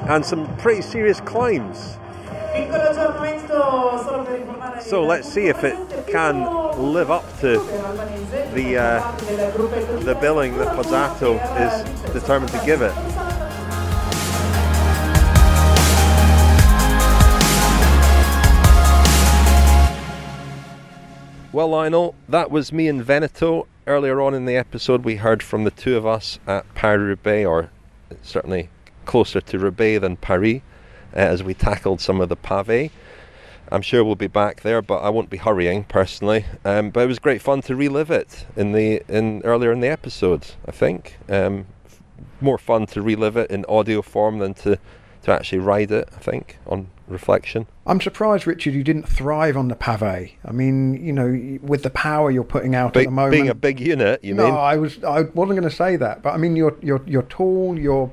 And 0.08 0.24
some 0.24 0.56
pretty 0.58 0.82
serious 0.82 1.20
climbs. 1.20 1.98
So 4.80 5.04
let's 5.04 5.28
see 5.28 5.46
if 5.46 5.64
it 5.64 6.06
can 6.06 6.44
live 6.78 7.10
up 7.10 7.24
to 7.40 7.58
the 8.54 8.78
uh, 8.78 9.16
the 10.04 10.16
billing 10.20 10.56
that 10.58 10.76
Pozzato 10.76 11.34
is 11.60 12.12
determined 12.12 12.52
to 12.52 12.62
give 12.64 12.82
it. 12.82 13.25
Well, 21.56 21.68
Lionel, 21.68 22.14
that 22.28 22.50
was 22.50 22.70
me 22.70 22.86
and 22.86 23.02
Veneto 23.02 23.66
earlier 23.86 24.20
on 24.20 24.34
in 24.34 24.44
the 24.44 24.56
episode, 24.56 25.06
we 25.06 25.16
heard 25.16 25.42
from 25.42 25.64
the 25.64 25.70
two 25.70 25.96
of 25.96 26.04
us 26.04 26.38
at 26.46 26.66
Paris 26.74 27.00
Roubaix, 27.00 27.46
or 27.46 27.70
certainly 28.20 28.68
closer 29.06 29.40
to 29.40 29.58
Roubaix 29.58 30.02
than 30.02 30.18
Paris, 30.18 30.60
uh, 31.14 31.16
as 31.16 31.42
we 31.42 31.54
tackled 31.54 32.02
some 32.02 32.20
of 32.20 32.28
the 32.28 32.36
pavé. 32.36 32.90
I'm 33.72 33.80
sure 33.80 34.04
we'll 34.04 34.16
be 34.16 34.26
back 34.26 34.60
there, 34.60 34.82
but 34.82 34.98
I 34.98 35.08
won't 35.08 35.30
be 35.30 35.38
hurrying 35.38 35.84
personally. 35.84 36.44
Um, 36.62 36.90
but 36.90 37.04
it 37.04 37.06
was 37.06 37.18
great 37.18 37.40
fun 37.40 37.62
to 37.62 37.74
relive 37.74 38.10
it 38.10 38.44
in 38.54 38.72
the 38.72 39.02
in 39.08 39.40
earlier 39.42 39.72
in 39.72 39.80
the 39.80 39.88
episode. 39.88 40.48
I 40.68 40.72
think 40.72 41.16
um, 41.30 41.64
more 42.38 42.58
fun 42.58 42.84
to 42.88 43.00
relive 43.00 43.38
it 43.38 43.50
in 43.50 43.64
audio 43.64 44.02
form 44.02 44.40
than 44.40 44.52
to 44.56 44.78
to 45.26 45.32
actually 45.32 45.58
ride 45.58 45.90
it. 45.90 46.08
I 46.14 46.20
think 46.20 46.56
on 46.68 46.86
reflection. 47.08 47.66
I'm 47.84 48.00
surprised, 48.00 48.46
Richard, 48.46 48.74
you 48.74 48.84
didn't 48.84 49.08
thrive 49.08 49.56
on 49.56 49.66
the 49.66 49.74
pavé. 49.74 50.32
I 50.44 50.52
mean, 50.52 50.94
you 51.04 51.12
know, 51.12 51.58
with 51.62 51.82
the 51.82 51.90
power 51.90 52.30
you're 52.30 52.44
putting 52.44 52.76
out 52.76 52.92
big, 52.92 53.06
at 53.06 53.06
the 53.08 53.10
moment. 53.10 53.32
Being 53.32 53.48
a 53.48 53.54
big 53.54 53.80
unit, 53.80 54.22
you 54.22 54.34
no, 54.34 54.44
mean? 54.44 54.54
No, 54.54 54.60
I 54.60 54.76
was. 54.76 55.02
I 55.02 55.22
wasn't 55.22 55.58
going 55.58 55.68
to 55.68 55.70
say 55.70 55.96
that, 55.96 56.22
but 56.22 56.32
I 56.32 56.36
mean, 56.36 56.54
you're 56.54 56.76
you're 56.80 57.02
you're 57.06 57.24
tall. 57.24 57.76
You're 57.76 58.10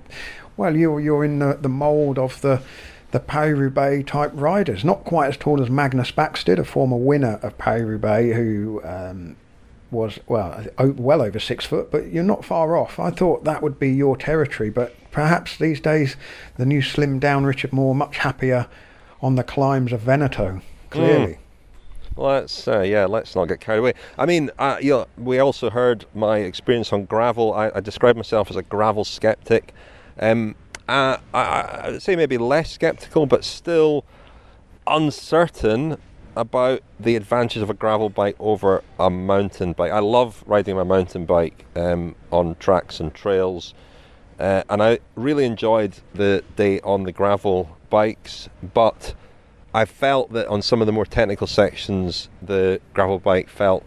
well, 0.57 0.75
you're 0.75 0.99
you're 0.99 1.23
in 1.23 1.37
the, 1.37 1.53
the 1.61 1.69
mould 1.69 2.17
of 2.17 2.41
the 2.41 2.63
the 3.11 3.19
Paris 3.19 3.59
Roubaix 3.59 4.09
type 4.09 4.31
riders. 4.33 4.83
Not 4.83 5.03
quite 5.03 5.27
as 5.27 5.37
tall 5.37 5.61
as 5.61 5.69
Magnus 5.69 6.11
Backstedt, 6.11 6.57
a 6.57 6.63
former 6.63 6.97
winner 6.97 7.39
of 7.43 7.57
Paris 7.59 7.83
Roubaix, 7.83 8.35
who. 8.35 8.81
Um, 8.83 9.35
was 9.93 10.19
well, 10.27 10.65
well 10.77 11.21
over 11.21 11.39
six 11.39 11.65
foot, 11.65 11.91
but 11.91 12.11
you're 12.11 12.23
not 12.23 12.43
far 12.43 12.75
off. 12.75 12.99
I 12.99 13.11
thought 13.11 13.45
that 13.45 13.61
would 13.61 13.79
be 13.79 13.91
your 13.91 14.17
territory, 14.17 14.69
but 14.69 14.95
perhaps 15.11 15.57
these 15.57 15.79
days 15.79 16.17
the 16.57 16.65
new 16.65 16.81
slim 16.81 17.19
down 17.19 17.45
Richard 17.45 17.71
Moore 17.71 17.95
much 17.95 18.17
happier 18.17 18.67
on 19.21 19.35
the 19.35 19.43
climbs 19.43 19.93
of 19.93 20.01
Veneto. 20.01 20.61
Clearly. 20.89 21.33
Mm. 21.33 21.37
Let's 22.15 22.67
uh, 22.67 22.81
yeah, 22.81 23.05
let's 23.05 23.35
not 23.35 23.45
get 23.45 23.59
carried 23.59 23.79
away. 23.79 23.93
I 24.17 24.25
mean, 24.25 24.51
uh, 24.59 24.77
you 24.81 24.91
know, 24.91 25.07
we 25.17 25.39
also 25.39 25.69
heard 25.69 26.05
my 26.13 26.39
experience 26.39 26.93
on 26.93 27.05
gravel. 27.05 27.53
I, 27.53 27.71
I 27.73 27.79
describe 27.79 28.15
myself 28.15 28.51
as 28.51 28.55
a 28.55 28.61
gravel 28.61 29.03
skeptic. 29.03 29.73
Um, 30.19 30.55
uh, 30.87 31.17
I, 31.33 31.81
I'd 31.85 32.01
say 32.01 32.15
maybe 32.15 32.37
less 32.37 32.71
skeptical, 32.71 33.25
but 33.25 33.43
still 33.43 34.05
uncertain 34.85 35.97
about 36.35 36.81
the 36.99 37.15
advantages 37.15 37.61
of 37.61 37.69
a 37.69 37.73
gravel 37.73 38.09
bike 38.09 38.35
over 38.39 38.83
a 38.99 39.09
mountain 39.09 39.73
bike. 39.73 39.91
I 39.91 39.99
love 39.99 40.43
riding 40.47 40.75
my 40.75 40.83
mountain 40.83 41.25
bike 41.25 41.65
um, 41.75 42.15
on 42.31 42.55
tracks 42.55 42.99
and 42.99 43.13
trails, 43.13 43.73
uh, 44.39 44.63
and 44.69 44.81
I 44.81 44.99
really 45.15 45.45
enjoyed 45.45 45.95
the 46.13 46.43
day 46.55 46.79
on 46.81 47.03
the 47.03 47.11
gravel 47.11 47.77
bikes. 47.89 48.49
But 48.73 49.13
I 49.73 49.85
felt 49.85 50.33
that 50.33 50.47
on 50.47 50.61
some 50.61 50.81
of 50.81 50.87
the 50.87 50.93
more 50.93 51.05
technical 51.05 51.47
sections, 51.47 52.29
the 52.41 52.81
gravel 52.93 53.19
bike 53.19 53.49
felt 53.49 53.83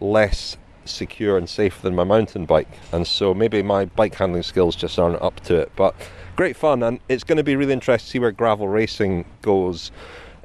less 0.00 0.56
secure 0.84 1.36
and 1.36 1.48
safe 1.48 1.82
than 1.82 1.94
my 1.94 2.04
mountain 2.04 2.44
bike, 2.44 2.68
and 2.92 3.06
so 3.06 3.34
maybe 3.34 3.62
my 3.62 3.84
bike 3.84 4.14
handling 4.14 4.42
skills 4.42 4.76
just 4.76 4.98
aren't 4.98 5.20
up 5.22 5.40
to 5.40 5.56
it. 5.56 5.72
But 5.76 5.94
great 6.36 6.56
fun, 6.56 6.82
and 6.82 7.00
it's 7.08 7.24
going 7.24 7.38
to 7.38 7.44
be 7.44 7.56
really 7.56 7.72
interesting 7.72 8.06
to 8.06 8.10
see 8.10 8.18
where 8.18 8.32
gravel 8.32 8.68
racing 8.68 9.24
goes 9.42 9.90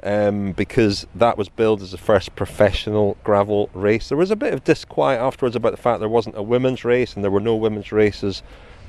um, 0.02 0.52
because 0.52 1.06
that 1.14 1.38
was 1.38 1.48
billed 1.48 1.82
as 1.82 1.92
the 1.92 1.98
first 1.98 2.34
professional 2.36 3.16
gravel 3.24 3.70
race. 3.74 4.08
There 4.08 4.18
was 4.18 4.30
a 4.30 4.36
bit 4.36 4.52
of 4.52 4.64
disquiet 4.64 5.20
afterwards 5.20 5.56
about 5.56 5.72
the 5.72 5.78
fact 5.78 6.00
there 6.00 6.08
wasn't 6.08 6.36
a 6.36 6.42
women's 6.42 6.84
race 6.84 7.14
and 7.14 7.22
there 7.22 7.30
were 7.30 7.40
no 7.40 7.56
women's 7.56 7.92
races 7.92 8.42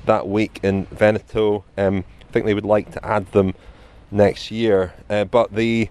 that 0.05 0.27
week 0.27 0.59
in 0.63 0.85
Veneto. 0.87 1.63
Um, 1.77 2.03
I 2.27 2.31
think 2.31 2.45
they 2.45 2.53
would 2.53 2.65
like 2.65 2.91
to 2.91 3.05
add 3.05 3.31
them 3.31 3.53
next 4.11 4.51
year, 4.51 4.93
uh, 5.09 5.25
but 5.25 5.53
the 5.53 5.89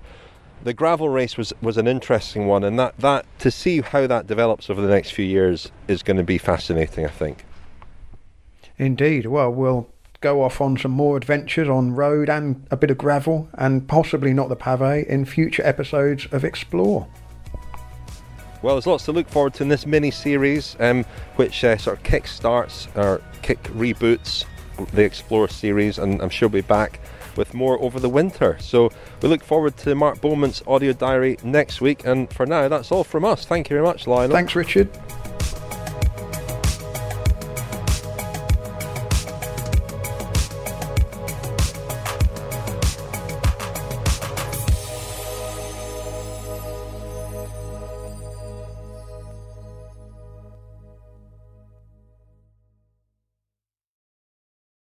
the 0.65 0.73
gravel 0.73 1.09
race 1.09 1.37
was, 1.37 1.53
was 1.61 1.77
an 1.77 1.89
interesting 1.89 2.47
one, 2.47 2.63
and 2.63 2.79
that, 2.79 2.97
that 2.99 3.27
to 3.41 3.51
see 3.51 3.81
how 3.81 4.07
that 4.07 4.29
develops 4.29 4.71
over 4.71 4.81
the 4.81 4.89
next 4.89 5.11
few 5.11 5.25
years 5.25 5.73
is 5.89 6.05
going 6.05 6.19
to 6.19 6.23
be 6.23 6.39
fascinating. 6.39 7.05
I 7.05 7.09
think. 7.09 7.45
Indeed. 8.79 9.27
Well, 9.27 9.51
we'll 9.51 9.89
go 10.23 10.43
off 10.43 10.61
on 10.61 10.79
some 10.79 10.93
more 10.93 11.17
adventures 11.17 11.69
on 11.69 11.95
road 11.95 12.31
and 12.31 12.67
a 12.71 12.77
bit 12.77 12.91
of 12.91 12.99
gravel, 12.99 13.49
and 13.55 13.87
possibly 13.87 14.33
not 14.33 14.49
the 14.49 14.57
pavé 14.57 15.07
in 15.07 15.25
future 15.25 15.65
episodes 15.67 16.27
of 16.33 16.45
Explore. 16.45 17.07
Well, 18.63 18.77
there's 18.77 18.87
lots 18.87 19.05
to 19.07 19.13
look 19.13 19.29
forward 19.29 19.55
to 19.55 19.65
in 19.65 19.69
this 19.69 19.87
mini 19.87 20.13
series, 20.13 20.77
um, 20.79 21.05
which 21.37 21.65
uh, 21.65 21.77
sort 21.77 21.99
of 21.99 22.05
kick 22.05 22.29
starts 22.29 22.87
or 22.95 23.21
kick 23.43 23.63
reboots 23.65 24.45
the 24.93 25.03
Explore 25.03 25.49
series, 25.49 25.99
and 25.99 26.23
I'm 26.23 26.31
sure 26.31 26.49
we'll 26.49 26.63
be 26.63 26.67
back 26.67 27.01
with 27.37 27.55
more 27.55 27.81
over 27.83 27.99
the 27.99 28.09
winter. 28.09 28.57
So 28.61 28.91
we 29.21 29.29
look 29.29 29.43
forward 29.43 29.77
to 29.79 29.95
Mark 29.95 30.21
Beaumont's 30.21 30.63
audio 30.67 30.93
diary 30.93 31.39
next 31.43 31.81
week, 31.81 32.07
and 32.07 32.33
for 32.33 32.47
now, 32.47 32.69
that's 32.69 32.93
all 32.93 33.05
from 33.05 33.25
us. 33.25 33.45
Thank 33.45 33.69
you 33.69 33.75
very 33.75 33.87
much, 33.87 34.07
Lionel. 34.07 34.35
Thanks, 34.35 34.55
Richard. 34.55 34.89